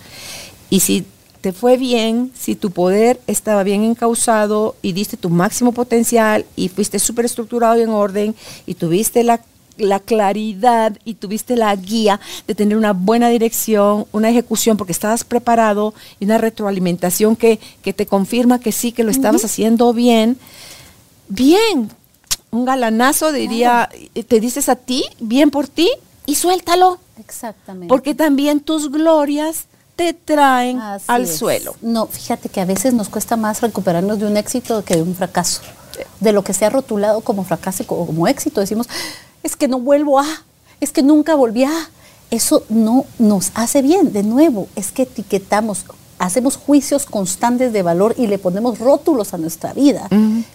Y 0.70 0.80
si 0.80 1.06
te 1.46 1.54
fue 1.54 1.78
bien, 1.78 2.32
si 2.34 2.56
tu 2.56 2.72
poder 2.72 3.22
estaba 3.28 3.64
bien 3.64 3.84
encausado 3.84 4.76
y 4.82 4.94
diste 4.94 5.16
tu 5.16 5.30
máximo 5.30 5.74
potencial 5.74 6.44
y 6.56 6.70
fuiste 6.70 6.98
súper 6.98 7.26
estructurado 7.26 7.78
y 7.78 7.84
en 7.84 7.90
orden 7.90 8.36
y 8.66 8.74
tuviste 8.74 9.24
la, 9.24 9.42
la 9.78 10.00
claridad 10.00 10.98
y 11.06 11.14
tuviste 11.14 11.56
la 11.56 11.76
guía 11.76 12.20
de 12.48 12.56
tener 12.56 12.76
una 12.76 12.94
buena 12.94 13.30
dirección, 13.30 14.08
una 14.12 14.32
ejecución 14.32 14.76
porque 14.76 14.92
estabas 14.92 15.24
preparado 15.24 15.94
y 16.20 16.26
una 16.26 16.40
retroalimentación 16.40 17.36
que, 17.36 17.60
que 17.84 17.94
te 17.94 18.08
confirma 18.08 18.60
que 18.60 18.72
sí, 18.72 18.92
que 18.92 19.04
lo 19.04 19.12
estabas 19.12 19.46
haciendo 19.46 19.94
bien, 19.94 20.40
bien, 21.30 21.92
un 22.52 22.66
galanazo 22.66 23.32
diría, 23.32 23.90
te 24.28 24.40
dices 24.40 24.70
a 24.70 24.76
ti, 24.76 25.04
bien 25.20 25.52
por 25.52 25.68
ti 25.68 25.90
y 26.26 26.36
suéltalo, 26.36 27.00
Exactamente. 27.20 27.88
porque 27.88 28.16
también 28.16 28.60
tus 28.60 28.92
glorias 28.92 29.66
te 29.96 30.14
traen 30.14 30.80
Así 30.80 31.06
al 31.08 31.24
es. 31.24 31.38
suelo. 31.38 31.76
No, 31.82 32.08
fíjate 32.08 32.50
que 32.50 32.62
a 32.62 32.66
veces 32.66 32.94
nos 32.94 33.10
cuesta 33.10 33.36
más 33.38 33.62
recuperarnos 33.62 34.20
de 34.20 34.26
un 34.28 34.36
éxito 34.38 34.84
que 34.84 34.96
de 34.96 35.02
un 35.02 35.16
fracaso. 35.16 35.62
De 36.20 36.34
lo 36.34 36.44
que 36.44 36.54
se 36.54 36.66
ha 36.66 36.70
rotulado 36.70 37.22
como 37.22 37.46
fracaso 37.46 37.86
co- 37.88 38.06
como 38.06 38.28
éxito. 38.28 38.60
Decimos, 38.60 38.88
es 39.44 39.56
que 39.56 39.70
no 39.70 39.80
vuelvo 39.80 40.20
a, 40.20 40.26
es 40.82 40.92
que 40.92 41.02
nunca 41.02 41.36
volví 41.36 41.64
a. 41.64 41.72
Eso 42.32 42.66
no 42.68 43.06
nos 43.20 43.52
hace 43.54 43.82
bien. 43.82 44.12
De 44.12 44.24
nuevo, 44.24 44.68
es 44.76 44.92
que 44.92 45.04
etiquetamos, 45.04 45.86
hacemos 46.20 46.58
juicios 46.58 47.06
constantes 47.06 47.74
de 47.74 47.82
valor 47.82 48.16
y 48.18 48.28
le 48.28 48.38
ponemos 48.38 48.80
rótulos 48.80 49.34
a 49.34 49.38
nuestra 49.38 49.74
vida 49.74 50.08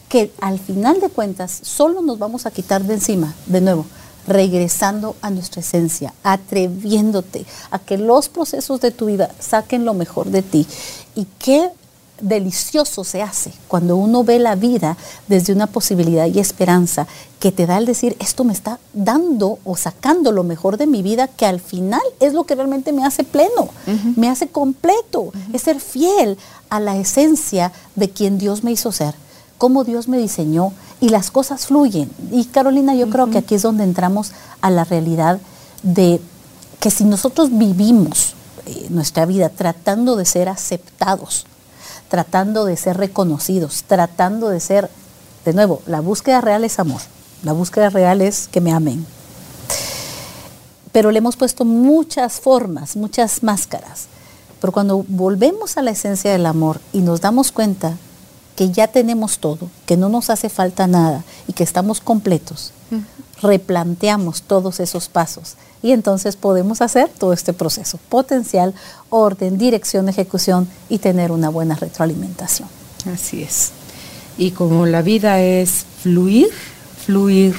que 0.08 0.32
al 0.40 0.58
final 0.58 1.00
de 1.00 1.08
cuentas 1.08 1.61
solo 1.62 2.02
nos 2.02 2.18
vamos 2.18 2.46
a 2.46 2.50
quitar 2.50 2.82
de 2.84 2.94
encima. 2.94 3.34
De 3.46 3.61
nuevo, 3.61 3.86
regresando 4.26 5.16
a 5.22 5.30
nuestra 5.30 5.61
esencia, 5.61 6.14
atreviéndote 6.22 7.44
a 7.70 7.78
que 7.78 7.98
los 7.98 8.28
procesos 8.28 8.80
de 8.80 8.90
tu 8.90 9.06
vida 9.06 9.30
saquen 9.38 9.84
lo 9.84 9.94
mejor 9.94 10.30
de 10.30 10.42
ti. 10.42 10.66
Y 11.14 11.26
qué 11.38 11.70
delicioso 12.20 13.04
se 13.04 13.22
hace 13.22 13.52
cuando 13.68 13.96
uno 13.96 14.24
ve 14.24 14.38
la 14.38 14.54
vida 14.54 14.96
desde 15.28 15.52
una 15.52 15.66
posibilidad 15.66 16.26
y 16.26 16.38
esperanza 16.38 17.06
que 17.38 17.52
te 17.52 17.66
da 17.66 17.78
el 17.78 17.86
decir, 17.86 18.16
esto 18.18 18.44
me 18.44 18.52
está 18.52 18.78
dando 18.92 19.58
o 19.64 19.76
sacando 19.76 20.32
lo 20.32 20.44
mejor 20.44 20.76
de 20.76 20.86
mi 20.86 21.02
vida, 21.02 21.28
que 21.28 21.46
al 21.46 21.60
final 21.60 22.02
es 22.20 22.34
lo 22.34 22.44
que 22.44 22.54
realmente 22.54 22.92
me 22.92 23.04
hace 23.04 23.24
pleno, 23.24 23.70
me 24.16 24.28
hace 24.28 24.48
completo, 24.48 25.32
es 25.52 25.62
ser 25.62 25.80
fiel 25.80 26.36
a 26.68 26.80
la 26.80 26.96
esencia 26.96 27.72
de 27.96 28.10
quien 28.10 28.38
Dios 28.38 28.62
me 28.62 28.72
hizo 28.72 28.92
ser 28.92 29.14
cómo 29.60 29.84
Dios 29.84 30.08
me 30.08 30.16
diseñó 30.16 30.72
y 31.02 31.10
las 31.10 31.30
cosas 31.30 31.66
fluyen. 31.66 32.10
Y 32.32 32.46
Carolina, 32.46 32.94
yo 32.94 33.10
creo 33.10 33.30
que 33.30 33.36
aquí 33.36 33.56
es 33.56 33.62
donde 33.62 33.84
entramos 33.84 34.32
a 34.62 34.70
la 34.70 34.84
realidad 34.84 35.38
de 35.82 36.18
que 36.80 36.90
si 36.90 37.04
nosotros 37.04 37.50
vivimos 37.52 38.32
eh, 38.64 38.86
nuestra 38.88 39.26
vida 39.26 39.50
tratando 39.50 40.16
de 40.16 40.24
ser 40.24 40.48
aceptados, 40.48 41.44
tratando 42.11 42.66
de 42.66 42.76
ser 42.76 42.98
reconocidos, 42.98 43.84
tratando 43.86 44.50
de 44.50 44.61
ser, 44.61 44.90
de 45.44 45.54
nuevo, 45.54 45.80
la 45.86 46.00
búsqueda 46.00 46.42
real 46.42 46.64
es 46.64 46.78
amor, 46.78 47.00
la 47.42 47.52
búsqueda 47.52 47.88
real 47.88 48.20
es 48.20 48.48
que 48.48 48.61
me 48.61 48.72
amen. 48.72 49.06
Pero 50.92 51.12
le 51.12 51.18
hemos 51.18 51.36
puesto 51.36 51.64
muchas 51.64 52.40
formas, 52.40 52.96
muchas 52.96 53.44
máscaras. 53.44 54.08
Pero 54.61 54.72
cuando 54.72 55.04
volvemos 55.08 55.76
a 55.76 55.82
la 55.82 55.92
esencia 55.92 56.32
del 56.32 56.46
amor 56.46 56.80
y 56.92 57.00
nos 57.00 57.20
damos 57.20 57.52
cuenta 57.52 57.96
que 58.56 58.70
ya 58.70 58.88
tenemos 58.88 59.38
todo, 59.38 59.70
que 59.86 59.96
no 59.96 60.08
nos 60.08 60.30
hace 60.30 60.48
falta 60.48 60.88
nada 60.88 61.24
y 61.46 61.52
que 61.52 61.62
estamos 61.62 62.00
completos, 62.00 62.72
replanteamos 63.43 64.43
todos 64.43 64.80
esos 64.80 65.09
pasos 65.09 65.57
y 65.82 65.93
entonces 65.93 66.36
podemos 66.36 66.82
hacer 66.82 67.09
todo 67.09 67.32
este 67.32 67.53
proceso, 67.53 67.99
potencial, 68.09 68.74
orden, 69.09 69.59
dirección, 69.59 70.09
ejecución 70.09 70.68
y 70.88 70.99
tener 70.99 71.32
una 71.32 71.49
buena 71.49 71.74
retroalimentación. 71.74 72.68
Así 73.12 73.43
es. 73.43 73.70
Y 74.36 74.51
como 74.53 74.86
la 74.86 75.03
vida 75.03 75.41
es 75.41 75.86
fluir, 76.03 76.49
fluir, 77.05 77.55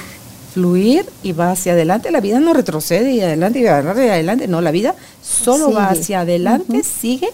fluir 0.52 1.06
y 1.22 1.32
va 1.32 1.52
hacia 1.52 1.72
adelante, 1.72 2.10
la 2.10 2.20
vida 2.20 2.38
no 2.40 2.54
retrocede 2.54 3.12
y 3.12 3.20
adelante 3.20 3.60
y 3.60 3.66
adelante 3.66 4.06
y 4.06 4.08
adelante, 4.08 4.48
no, 4.48 4.60
la 4.60 4.70
vida 4.70 4.94
solo 5.22 5.72
va 5.72 5.90
hacia 5.90 6.20
adelante, 6.20 6.82
sigue. 6.84 7.28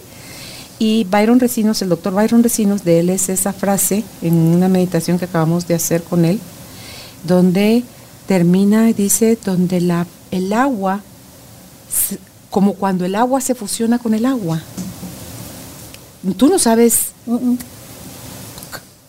Y 0.79 1.05
Byron 1.11 1.41
Recinos, 1.41 1.83
el 1.83 1.89
doctor 1.89 2.15
Byron 2.15 2.43
Recinos, 2.43 2.85
de 2.85 3.01
él 3.01 3.11
es 3.11 3.29
esa 3.29 3.53
frase 3.53 4.05
en 4.23 4.35
una 4.35 4.69
meditación 4.69 5.19
que 5.19 5.25
acabamos 5.25 5.67
de 5.67 5.75
hacer 5.75 6.03
con 6.03 6.25
él, 6.25 6.39
donde 7.25 7.83
termina 8.29 8.91
y 8.91 8.93
dice, 8.93 9.39
donde 9.43 9.81
la, 9.81 10.07
el 10.31 10.53
agua, 10.53 11.01
como 12.51 12.75
cuando 12.75 13.07
el 13.07 13.15
agua 13.15 13.41
se 13.41 13.55
fusiona 13.55 13.99
con 13.99 14.13
el 14.13 14.27
agua. 14.27 14.61
Tú 16.37 16.47
no 16.47 16.59
sabes 16.59 17.13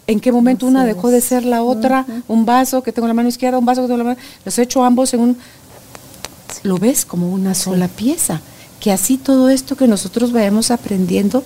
en 0.08 0.20
qué 0.22 0.32
momento 0.32 0.66
una 0.66 0.86
dejó 0.86 1.12
de 1.12 1.20
ser 1.20 1.44
la 1.44 1.64
otra, 1.64 2.06
un 2.30 2.46
vaso 2.46 2.82
que 2.82 2.94
tengo 2.94 3.08
en 3.08 3.10
la 3.10 3.14
mano 3.14 3.28
izquierda, 3.28 3.60
un 3.60 3.66
vaso 3.66 3.82
que 3.82 3.88
tengo 3.88 4.00
en 4.02 4.08
la 4.08 4.14
mano, 4.16 4.28
los 4.46 4.58
he 4.58 4.62
hecho 4.64 4.84
ambos 4.86 5.14
en 5.14 5.20
un... 5.20 5.38
Lo 6.64 6.78
ves 6.78 7.04
como 7.06 7.30
una 7.30 7.56
sola 7.56 7.90
pieza, 7.90 8.40
que 8.80 8.92
así 8.94 9.18
todo 9.18 9.50
esto 9.50 9.76
que 9.76 9.88
nosotros 9.88 10.32
vayamos 10.32 10.72
aprendiendo 10.72 11.44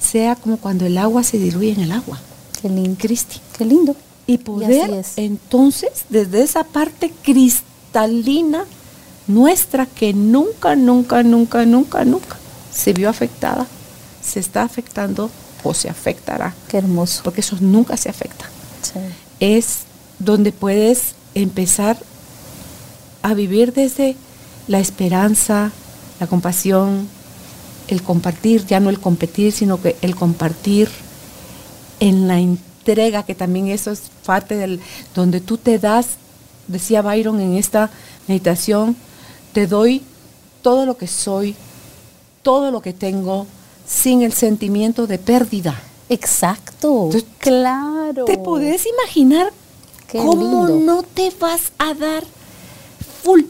sea 0.00 0.34
como 0.34 0.56
cuando 0.56 0.86
el 0.86 0.98
agua 0.98 1.22
se 1.22 1.38
diluye 1.38 1.70
en 1.70 1.80
el 1.80 1.92
agua. 1.92 2.18
Qué 2.60 2.68
lindo. 2.68 2.96
Cristi. 2.98 3.40
Qué 3.56 3.64
lindo. 3.64 3.94
Y 4.26 4.38
poder 4.38 4.90
es. 4.94 5.12
entonces, 5.16 5.90
desde 6.08 6.42
esa 6.42 6.64
parte 6.64 7.12
cristalina 7.22 8.64
nuestra 9.26 9.86
que 9.86 10.12
nunca, 10.14 10.76
nunca, 10.76 11.22
nunca, 11.22 11.64
nunca, 11.66 12.04
nunca 12.04 12.36
se 12.72 12.92
vio 12.92 13.08
afectada, 13.08 13.66
se 14.22 14.40
está 14.40 14.62
afectando 14.62 15.30
o 15.64 15.74
se 15.74 15.88
afectará, 15.88 16.54
Qué 16.68 16.78
hermoso. 16.78 17.22
porque 17.22 17.40
eso 17.40 17.56
nunca 17.60 17.96
se 17.96 18.08
afecta 18.08 18.46
Sí. 18.82 18.98
es 19.40 19.80
donde 20.18 20.50
puedes 20.52 21.14
empezar 21.34 21.96
a 23.22 23.34
vivir 23.34 23.72
desde 23.72 24.16
la 24.68 24.80
esperanza, 24.80 25.70
la 26.18 26.26
compasión, 26.26 27.08
el 27.88 28.02
compartir, 28.02 28.66
ya 28.66 28.80
no 28.80 28.90
el 28.90 28.98
competir, 29.00 29.52
sino 29.52 29.80
que 29.80 29.96
el 30.02 30.16
compartir 30.16 30.88
en 32.00 32.26
la 32.26 32.40
entrega, 32.82 33.22
que 33.22 33.34
también 33.34 33.68
eso 33.68 33.92
es 33.92 34.02
parte 34.26 34.56
del, 34.56 34.80
donde 35.14 35.40
tú 35.40 35.56
te 35.56 35.78
das, 35.78 36.16
decía 36.66 37.00
Byron 37.00 37.40
en 37.40 37.56
esta 37.56 37.90
meditación, 38.26 38.96
te 39.52 39.66
doy 39.66 40.02
todo 40.62 40.84
lo 40.84 40.96
que 40.96 41.06
soy, 41.06 41.54
todo 42.42 42.70
lo 42.70 42.82
que 42.82 42.92
tengo, 42.92 43.46
sin 43.86 44.22
el 44.22 44.32
sentimiento 44.32 45.06
de 45.06 45.18
pérdida. 45.18 45.80
Exacto. 46.08 47.04
Entonces, 47.06 47.24
claro. 47.38 48.24
¿Te 48.24 48.36
podés 48.38 48.84
imaginar 48.86 49.52
Qué 50.08 50.18
cómo 50.18 50.66
lindo. 50.66 50.94
no 50.94 51.02
te 51.02 51.32
vas 51.38 51.72
a 51.78 51.94
dar 51.94 52.24
full, 53.22 53.42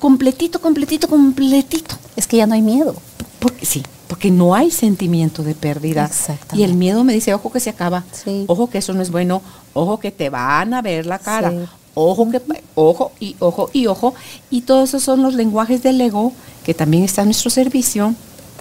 completito, 0.00 0.60
completito, 0.60 1.08
completito? 1.08 1.96
Es 2.16 2.26
que 2.26 2.38
ya 2.38 2.46
no 2.46 2.54
hay 2.54 2.62
miedo. 2.62 2.94
Porque 3.38 3.64
sí, 3.64 3.82
porque 4.10 4.30
no 4.32 4.56
hay 4.56 4.72
sentimiento 4.72 5.44
de 5.44 5.54
pérdida. 5.54 6.10
Y 6.52 6.64
el 6.64 6.74
miedo 6.74 7.04
me 7.04 7.12
dice, 7.14 7.32
ojo 7.32 7.50
que 7.52 7.60
se 7.60 7.70
acaba, 7.70 8.02
Sí. 8.12 8.44
ojo 8.48 8.68
que 8.68 8.78
eso 8.78 8.92
no 8.92 9.00
es 9.02 9.10
bueno, 9.12 9.40
ojo 9.72 10.00
que 10.00 10.10
te 10.10 10.28
van 10.28 10.74
a 10.74 10.82
ver 10.82 11.06
la 11.06 11.20
cara, 11.20 11.50
Sí. 11.52 11.56
ojo 11.94 12.28
que, 12.28 12.42
ojo 12.74 13.12
y 13.20 13.36
ojo 13.38 13.70
y 13.72 13.86
ojo. 13.86 14.14
Y 14.50 14.62
todos 14.62 14.88
esos 14.90 15.04
son 15.04 15.22
los 15.22 15.34
lenguajes 15.34 15.84
del 15.84 16.00
ego 16.00 16.32
que 16.64 16.74
también 16.74 17.04
está 17.04 17.22
a 17.22 17.24
nuestro 17.24 17.50
servicio. 17.50 18.14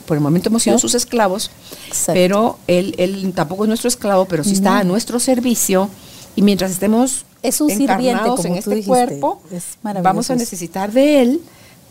Por 0.05 0.17
el 0.17 0.21
momento 0.21 0.49
hemos 0.49 0.61
sido 0.63 0.77
sus 0.77 0.93
esclavos, 0.93 1.49
Exacto. 1.87 2.13
pero 2.13 2.57
él, 2.67 2.93
él 2.99 3.33
tampoco 3.35 3.63
es 3.63 3.67
nuestro 3.69 3.87
esclavo, 3.87 4.25
pero 4.25 4.43
sí 4.43 4.53
está 4.53 4.77
a 4.77 4.83
nuestro 4.83 5.19
servicio. 5.19 5.89
Y 6.35 6.43
mientras 6.43 6.69
estemos 6.71 7.25
Es 7.41 7.59
un 7.59 7.69
sirviente, 7.69 8.09
encarnados 8.11 8.41
como 8.41 8.47
en 8.49 8.53
tú 8.53 8.69
este 8.71 8.75
dijiste. 8.75 8.87
cuerpo, 8.87 9.41
Es 9.51 9.63
vamos 10.03 10.29
a 10.29 10.35
necesitar 10.35 10.91
de 10.91 11.21
él, 11.23 11.41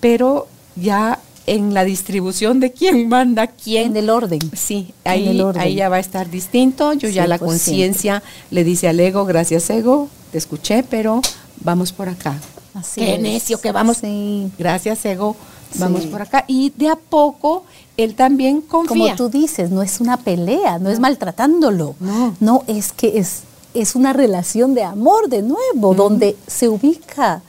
pero 0.01 0.47
ya 0.77 1.19
en 1.55 1.75
la 1.75 1.85
distribución 1.85 2.61
de 2.61 2.73
quién 2.73 3.09
manda 3.09 3.47
quién. 3.47 3.89
En 3.89 3.97
el 3.97 4.11
orden. 4.11 4.41
Sí, 4.55 4.93
ahí, 5.05 5.41
ahí 5.57 5.75
ya 5.75 5.89
va 5.89 5.97
a 5.97 6.01
estar 6.01 6.31
distinto. 6.31 6.93
Yo 6.93 7.09
ya 7.09 7.27
la 7.27 7.39
conciencia 7.39 8.23
le 8.51 8.65
dice 8.65 8.89
al 8.89 9.01
ego, 9.01 9.25
gracias 9.25 9.69
ego, 9.71 10.09
te 10.33 10.39
escuché, 10.39 10.83
pero 10.83 11.23
vamos 11.61 11.93
por 11.93 12.09
acá. 12.09 12.39
Así 12.75 13.01
Qué 13.01 13.19
necio 13.19 13.61
que 13.61 13.73
vamos. 13.73 13.99
Sí. 13.99 14.51
Gracias 14.59 15.05
ego, 15.05 15.37
vamos 15.77 16.07
por 16.07 16.23
acá. 16.23 16.45
Y 16.47 16.73
de 16.77 16.89
a 16.89 16.97
poco 16.97 17.65
él 17.97 18.15
también 18.15 18.61
confía. 18.61 18.89
Como 18.89 19.17
tú 19.17 19.29
dices, 19.29 19.71
no 19.71 19.83
es 19.83 20.01
una 20.01 20.17
pelea, 20.19 20.79
no, 20.79 20.91
es 20.91 21.01
maltratándolo. 21.01 21.97
No. 21.99 22.37
No, 22.41 22.65
es 22.67 22.93
que 22.93 23.19
es, 23.19 23.41
es 23.75 23.95
una 23.95 24.13
relación 24.13 24.75
de 24.75 24.85
amor 24.85 25.29
de 25.29 25.43
nuevo, 25.43 25.95
donde 25.95 26.37
se 26.47 26.69
ubica. 26.69 27.43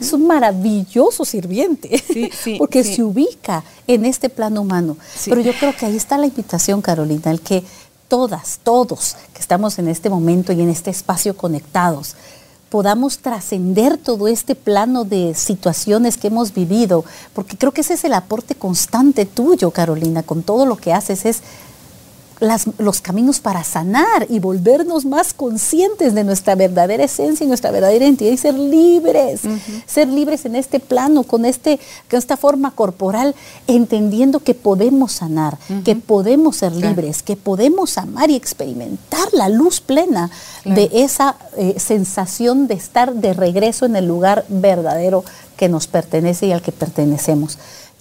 Es 0.00 0.12
un 0.12 0.26
maravilloso 0.26 1.24
sirviente, 1.24 2.02
porque 2.58 2.84
se 2.84 3.02
ubica 3.02 3.62
en 3.86 4.04
este 4.04 4.28
plano 4.28 4.62
humano. 4.62 4.96
Pero 5.24 5.40
yo 5.40 5.52
creo 5.58 5.74
que 5.76 5.86
ahí 5.86 5.96
está 5.96 6.18
la 6.18 6.26
invitación, 6.26 6.80
Carolina, 6.80 7.30
el 7.30 7.40
que 7.40 7.62
todas, 8.08 8.60
todos 8.62 9.16
que 9.34 9.40
estamos 9.40 9.78
en 9.78 9.88
este 9.88 10.08
momento 10.08 10.52
y 10.52 10.60
en 10.60 10.70
este 10.70 10.90
espacio 10.90 11.36
conectados, 11.36 12.14
podamos 12.68 13.18
trascender 13.18 13.96
todo 13.96 14.28
este 14.28 14.54
plano 14.54 15.04
de 15.04 15.34
situaciones 15.34 16.16
que 16.16 16.28
hemos 16.28 16.52
vivido, 16.52 17.04
porque 17.32 17.56
creo 17.56 17.72
que 17.72 17.82
ese 17.82 17.94
es 17.94 18.04
el 18.04 18.12
aporte 18.12 18.54
constante 18.54 19.24
tuyo, 19.24 19.70
Carolina, 19.70 20.22
con 20.22 20.42
todo 20.42 20.66
lo 20.66 20.76
que 20.76 20.92
haces, 20.92 21.24
es 21.26 21.42
los 22.40 23.00
caminos 23.00 23.40
para 23.40 23.64
sanar 23.64 24.26
y 24.28 24.40
volvernos 24.40 25.06
más 25.06 25.32
conscientes 25.32 26.14
de 26.14 26.22
nuestra 26.22 26.54
verdadera 26.54 27.04
esencia 27.04 27.44
y 27.44 27.48
nuestra 27.48 27.70
verdadera 27.70 28.04
identidad 28.04 28.30
y 28.30 28.36
ser 28.36 28.54
libres, 28.54 29.40
ser 29.86 30.08
libres 30.08 30.44
en 30.44 30.54
este 30.54 30.78
plano, 30.78 31.22
con, 31.22 31.46
este, 31.46 31.80
con 32.10 32.18
esta 32.18 32.36
forma 32.36 32.72
corporal, 32.72 33.34
entendiendo 33.66 34.40
que 34.40 34.54
podemos 34.54 35.12
sanar, 35.12 35.56
que 35.84 35.96
podemos 35.96 36.56
ser 36.56 36.72
libres, 36.72 37.22
que 37.22 37.36
podemos 37.36 37.96
amar 37.96 38.30
y 38.30 38.36
experimentar 38.36 39.28
la 39.32 39.48
luz 39.48 39.80
plena 39.80 40.30
de 40.64 40.90
esa 40.92 41.36
eh, 41.56 41.76
sensación 41.78 42.66
de 42.66 42.74
estar 42.74 43.14
de 43.14 43.32
regreso 43.32 43.86
en 43.86 43.96
el 43.96 44.06
lugar 44.06 44.44
verdadero 44.48 45.24
que 45.56 45.68
nos 45.68 45.86
pertenece 45.86 46.46
y 46.46 46.52
al 46.52 46.60
que 46.60 46.72
pertenecemos. 46.72 47.58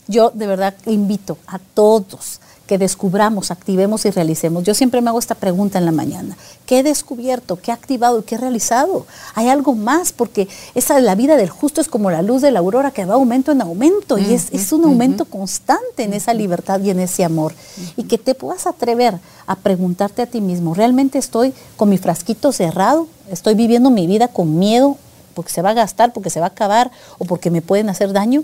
Yo 0.07 0.31
de 0.33 0.45
verdad 0.45 0.75
invito 0.85 1.37
a 1.47 1.59
todos 1.59 2.41
que 2.67 2.77
descubramos, 2.77 3.51
activemos 3.51 4.05
y 4.05 4.11
realicemos. 4.11 4.63
Yo 4.63 4.73
siempre 4.73 5.01
me 5.01 5.09
hago 5.09 5.19
esta 5.19 5.35
pregunta 5.35 5.77
en 5.77 5.85
la 5.85 5.91
mañana. 5.91 6.35
¿Qué 6.65 6.79
he 6.79 6.83
descubierto? 6.83 7.57
¿Qué 7.61 7.71
he 7.71 7.73
activado? 7.73 8.25
¿Qué 8.25 8.35
he 8.35 8.37
realizado? 8.37 9.05
¿Hay 9.35 9.49
algo 9.49 9.75
más? 9.75 10.11
Porque 10.11 10.47
esa 10.73 10.99
la 10.99 11.15
vida 11.15 11.37
del 11.37 11.49
justo 11.49 11.79
es 11.79 11.87
como 11.87 12.09
la 12.09 12.21
luz 12.21 12.41
de 12.41 12.51
la 12.51 12.59
aurora 12.59 12.91
que 12.91 13.05
va 13.05 13.13
aumento 13.13 13.51
en 13.51 13.61
aumento 13.61 14.17
y 14.17 14.33
es, 14.33 14.71
un 14.71 14.85
aumento 14.85 15.25
constante 15.25 16.03
en 16.03 16.13
esa 16.13 16.33
libertad 16.33 16.79
y 16.81 16.89
en 16.89 16.99
ese 16.99 17.23
amor. 17.23 17.53
Y 17.95 18.05
que 18.05 18.17
te 18.17 18.33
puedas 18.33 18.65
atrever 18.65 19.19
a 19.45 19.55
preguntarte 19.55 20.23
a 20.23 20.25
ti 20.25 20.41
mismo, 20.41 20.73
¿realmente 20.73 21.19
estoy 21.19 21.53
con 21.77 21.89
mi 21.89 21.97
frasquito 21.97 22.51
cerrado? 22.51 23.07
¿Estoy 23.29 23.53
viviendo 23.53 23.91
mi 23.91 24.07
vida 24.07 24.27
con 24.27 24.57
miedo 24.57 24.97
porque 25.35 25.51
se 25.51 25.61
va 25.61 25.71
a 25.71 25.73
gastar, 25.73 26.13
porque 26.13 26.29
se 26.29 26.39
va 26.39 26.47
a 26.47 26.49
acabar 26.49 26.91
o 27.19 27.25
porque 27.25 27.51
me 27.51 27.61
pueden 27.61 27.89
hacer 27.89 28.11
daño? 28.11 28.43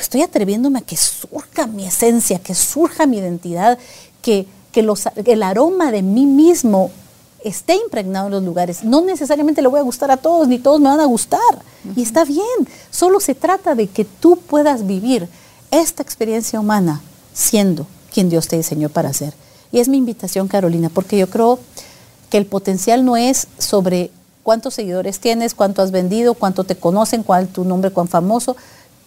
Estoy 0.00 0.22
atreviéndome 0.22 0.80
a 0.80 0.82
que 0.82 0.96
surja 0.96 1.66
mi 1.66 1.86
esencia, 1.86 2.38
que 2.38 2.54
surja 2.54 3.06
mi 3.06 3.18
identidad, 3.18 3.78
que, 4.22 4.46
el 5.24 5.42
aroma 5.42 5.90
de 5.90 6.02
mí 6.02 6.24
mismo 6.24 6.92
esté 7.42 7.74
impregnado 7.74 8.26
en 8.26 8.32
los 8.32 8.44
lugares. 8.44 8.84
No 8.84 9.00
necesariamente 9.00 9.60
le 9.60 9.66
voy 9.66 9.80
a 9.80 9.82
gustar 9.82 10.10
a 10.12 10.16
todos, 10.16 10.46
ni 10.46 10.60
todos 10.60 10.78
me 10.80 10.88
van 10.88 11.00
a 11.00 11.04
gustar. 11.06 11.40
Y 11.96 12.02
está 12.02 12.24
bien, 12.24 12.68
solo 12.90 13.18
se 13.18 13.34
trata 13.34 13.74
de 13.74 13.88
que 13.88 14.04
tú 14.04 14.36
puedas 14.36 14.86
vivir 14.86 15.28
esta 15.72 16.02
experiencia 16.02 16.60
humana 16.60 17.00
siendo 17.34 17.88
quien 18.12 18.28
Dios 18.28 18.46
te 18.46 18.56
diseñó 18.56 18.88
para 18.88 19.12
ser. 19.12 19.34
Y 19.72 19.80
es 19.80 19.88
mi 19.88 19.96
invitación, 19.96 20.46
Carolina, 20.46 20.90
porque 20.90 21.18
yo 21.18 21.28
creo 21.28 21.58
que 22.30 22.38
el 22.38 22.46
potencial 22.46 23.04
no 23.04 23.16
es 23.16 23.48
sobre 23.58 24.10
cuántos 24.42 24.74
seguidores 24.74 25.20
tienes, 25.20 25.54
cuánto 25.54 25.82
has 25.82 25.90
vendido, 25.90 26.34
cuánto 26.34 26.64
te 26.64 26.76
conocen, 26.76 27.22
cuál 27.22 27.48
tu 27.48 27.64
nombre, 27.64 27.90
cuán 27.90 28.08
famoso, 28.08 28.56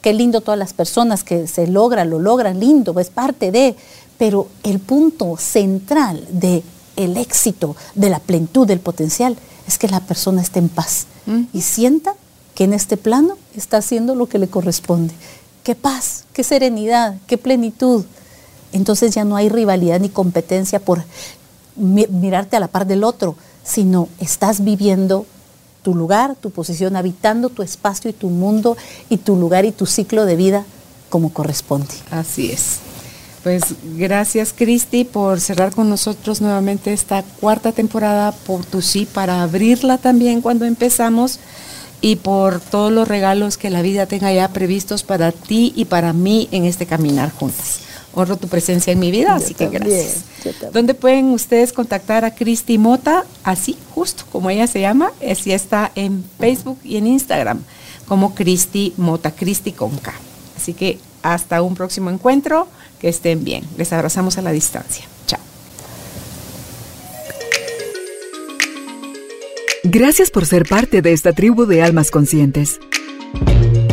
qué 0.01 0.13
lindo 0.13 0.41
todas 0.41 0.59
las 0.59 0.73
personas 0.73 1.23
que 1.23 1.47
se 1.47 1.67
logran, 1.67 2.09
lo 2.09 2.19
logran, 2.19 2.59
lindo, 2.59 2.99
es 2.99 3.09
parte 3.09 3.51
de, 3.51 3.75
pero 4.17 4.47
el 4.63 4.79
punto 4.79 5.37
central 5.37 6.27
de 6.31 6.63
el 6.95 7.17
éxito, 7.17 7.75
de 7.95 8.09
la 8.09 8.19
plenitud, 8.19 8.67
del 8.67 8.79
potencial, 8.79 9.37
es 9.67 9.77
que 9.77 9.87
la 9.87 10.01
persona 10.01 10.41
esté 10.41 10.59
en 10.59 10.69
paz 10.69 11.07
y 11.53 11.61
sienta 11.61 12.15
que 12.55 12.65
en 12.65 12.73
este 12.73 12.97
plano 12.97 13.37
está 13.55 13.77
haciendo 13.77 14.15
lo 14.15 14.27
que 14.27 14.39
le 14.39 14.47
corresponde. 14.47 15.13
Qué 15.63 15.75
paz, 15.75 16.25
qué 16.33 16.43
serenidad, 16.43 17.15
qué 17.27 17.37
plenitud. 17.37 18.03
Entonces 18.73 19.13
ya 19.13 19.23
no 19.23 19.35
hay 19.35 19.49
rivalidad 19.49 19.99
ni 19.99 20.09
competencia 20.09 20.79
por 20.79 21.03
mirarte 21.75 22.57
a 22.57 22.59
la 22.59 22.67
par 22.67 22.87
del 22.87 23.03
otro, 23.03 23.35
sino 23.63 24.09
estás 24.19 24.63
viviendo 24.63 25.25
tu 25.83 25.95
lugar, 25.95 26.35
tu 26.35 26.51
posición, 26.51 26.95
habitando 26.95 27.49
tu 27.49 27.63
espacio 27.63 28.09
y 28.09 28.13
tu 28.13 28.29
mundo 28.29 28.77
y 29.09 29.17
tu 29.17 29.35
lugar 29.35 29.65
y 29.65 29.71
tu 29.71 29.85
ciclo 29.85 30.25
de 30.25 30.35
vida 30.35 30.65
como 31.09 31.33
corresponde. 31.33 31.93
Así 32.09 32.51
es. 32.51 32.79
Pues 33.43 33.63
gracias 33.97 34.53
Cristi 34.55 35.03
por 35.03 35.39
cerrar 35.39 35.73
con 35.73 35.89
nosotros 35.89 36.41
nuevamente 36.41 36.93
esta 36.93 37.23
cuarta 37.23 37.71
temporada, 37.71 38.31
por 38.31 38.63
tu 38.65 38.81
sí, 38.81 39.07
para 39.11 39.41
abrirla 39.41 39.97
también 39.97 40.41
cuando 40.41 40.65
empezamos 40.65 41.39
y 42.01 42.17
por 42.17 42.59
todos 42.59 42.91
los 42.91 43.07
regalos 43.07 43.57
que 43.57 43.71
la 43.71 43.81
vida 43.81 44.05
tenga 44.05 44.31
ya 44.31 44.47
previstos 44.49 45.03
para 45.03 45.31
ti 45.31 45.73
y 45.75 45.85
para 45.85 46.13
mí 46.13 46.49
en 46.51 46.65
este 46.65 46.85
caminar 46.85 47.31
juntas 47.31 47.90
honro 48.13 48.37
tu 48.37 48.47
presencia 48.47 48.93
en 48.93 48.99
mi 48.99 49.11
vida, 49.11 49.35
así 49.35 49.53
que 49.53 49.67
gracias. 49.67 50.23
¿Dónde 50.73 50.93
pueden 50.93 51.29
ustedes 51.29 51.73
contactar 51.73 52.25
a 52.25 52.35
Cristi 52.35 52.77
Mota? 52.77 53.25
Así, 53.43 53.77
justo 53.93 54.25
como 54.31 54.49
ella 54.49 54.67
se 54.67 54.81
llama, 54.81 55.11
así 55.29 55.51
está 55.51 55.91
en 55.95 56.23
Facebook 56.39 56.79
y 56.83 56.97
en 56.97 57.07
Instagram, 57.07 57.63
como 58.07 58.35
Cristi 58.35 58.93
Mota, 58.97 59.31
Cristi 59.31 59.71
con 59.71 59.97
K. 59.97 60.13
Así 60.57 60.73
que 60.73 60.99
hasta 61.23 61.61
un 61.61 61.75
próximo 61.75 62.09
encuentro, 62.09 62.67
que 62.99 63.09
estén 63.09 63.43
bien. 63.43 63.63
Les 63.77 63.91
abrazamos 63.93 64.37
a 64.37 64.41
la 64.41 64.51
distancia. 64.51 65.05
Chao. 65.25 65.39
Gracias 69.83 70.29
por 70.29 70.45
ser 70.45 70.67
parte 70.67 71.01
de 71.01 71.13
esta 71.13 71.33
tribu 71.33 71.65
de 71.65 71.81
almas 71.81 72.11
conscientes. 72.11 72.79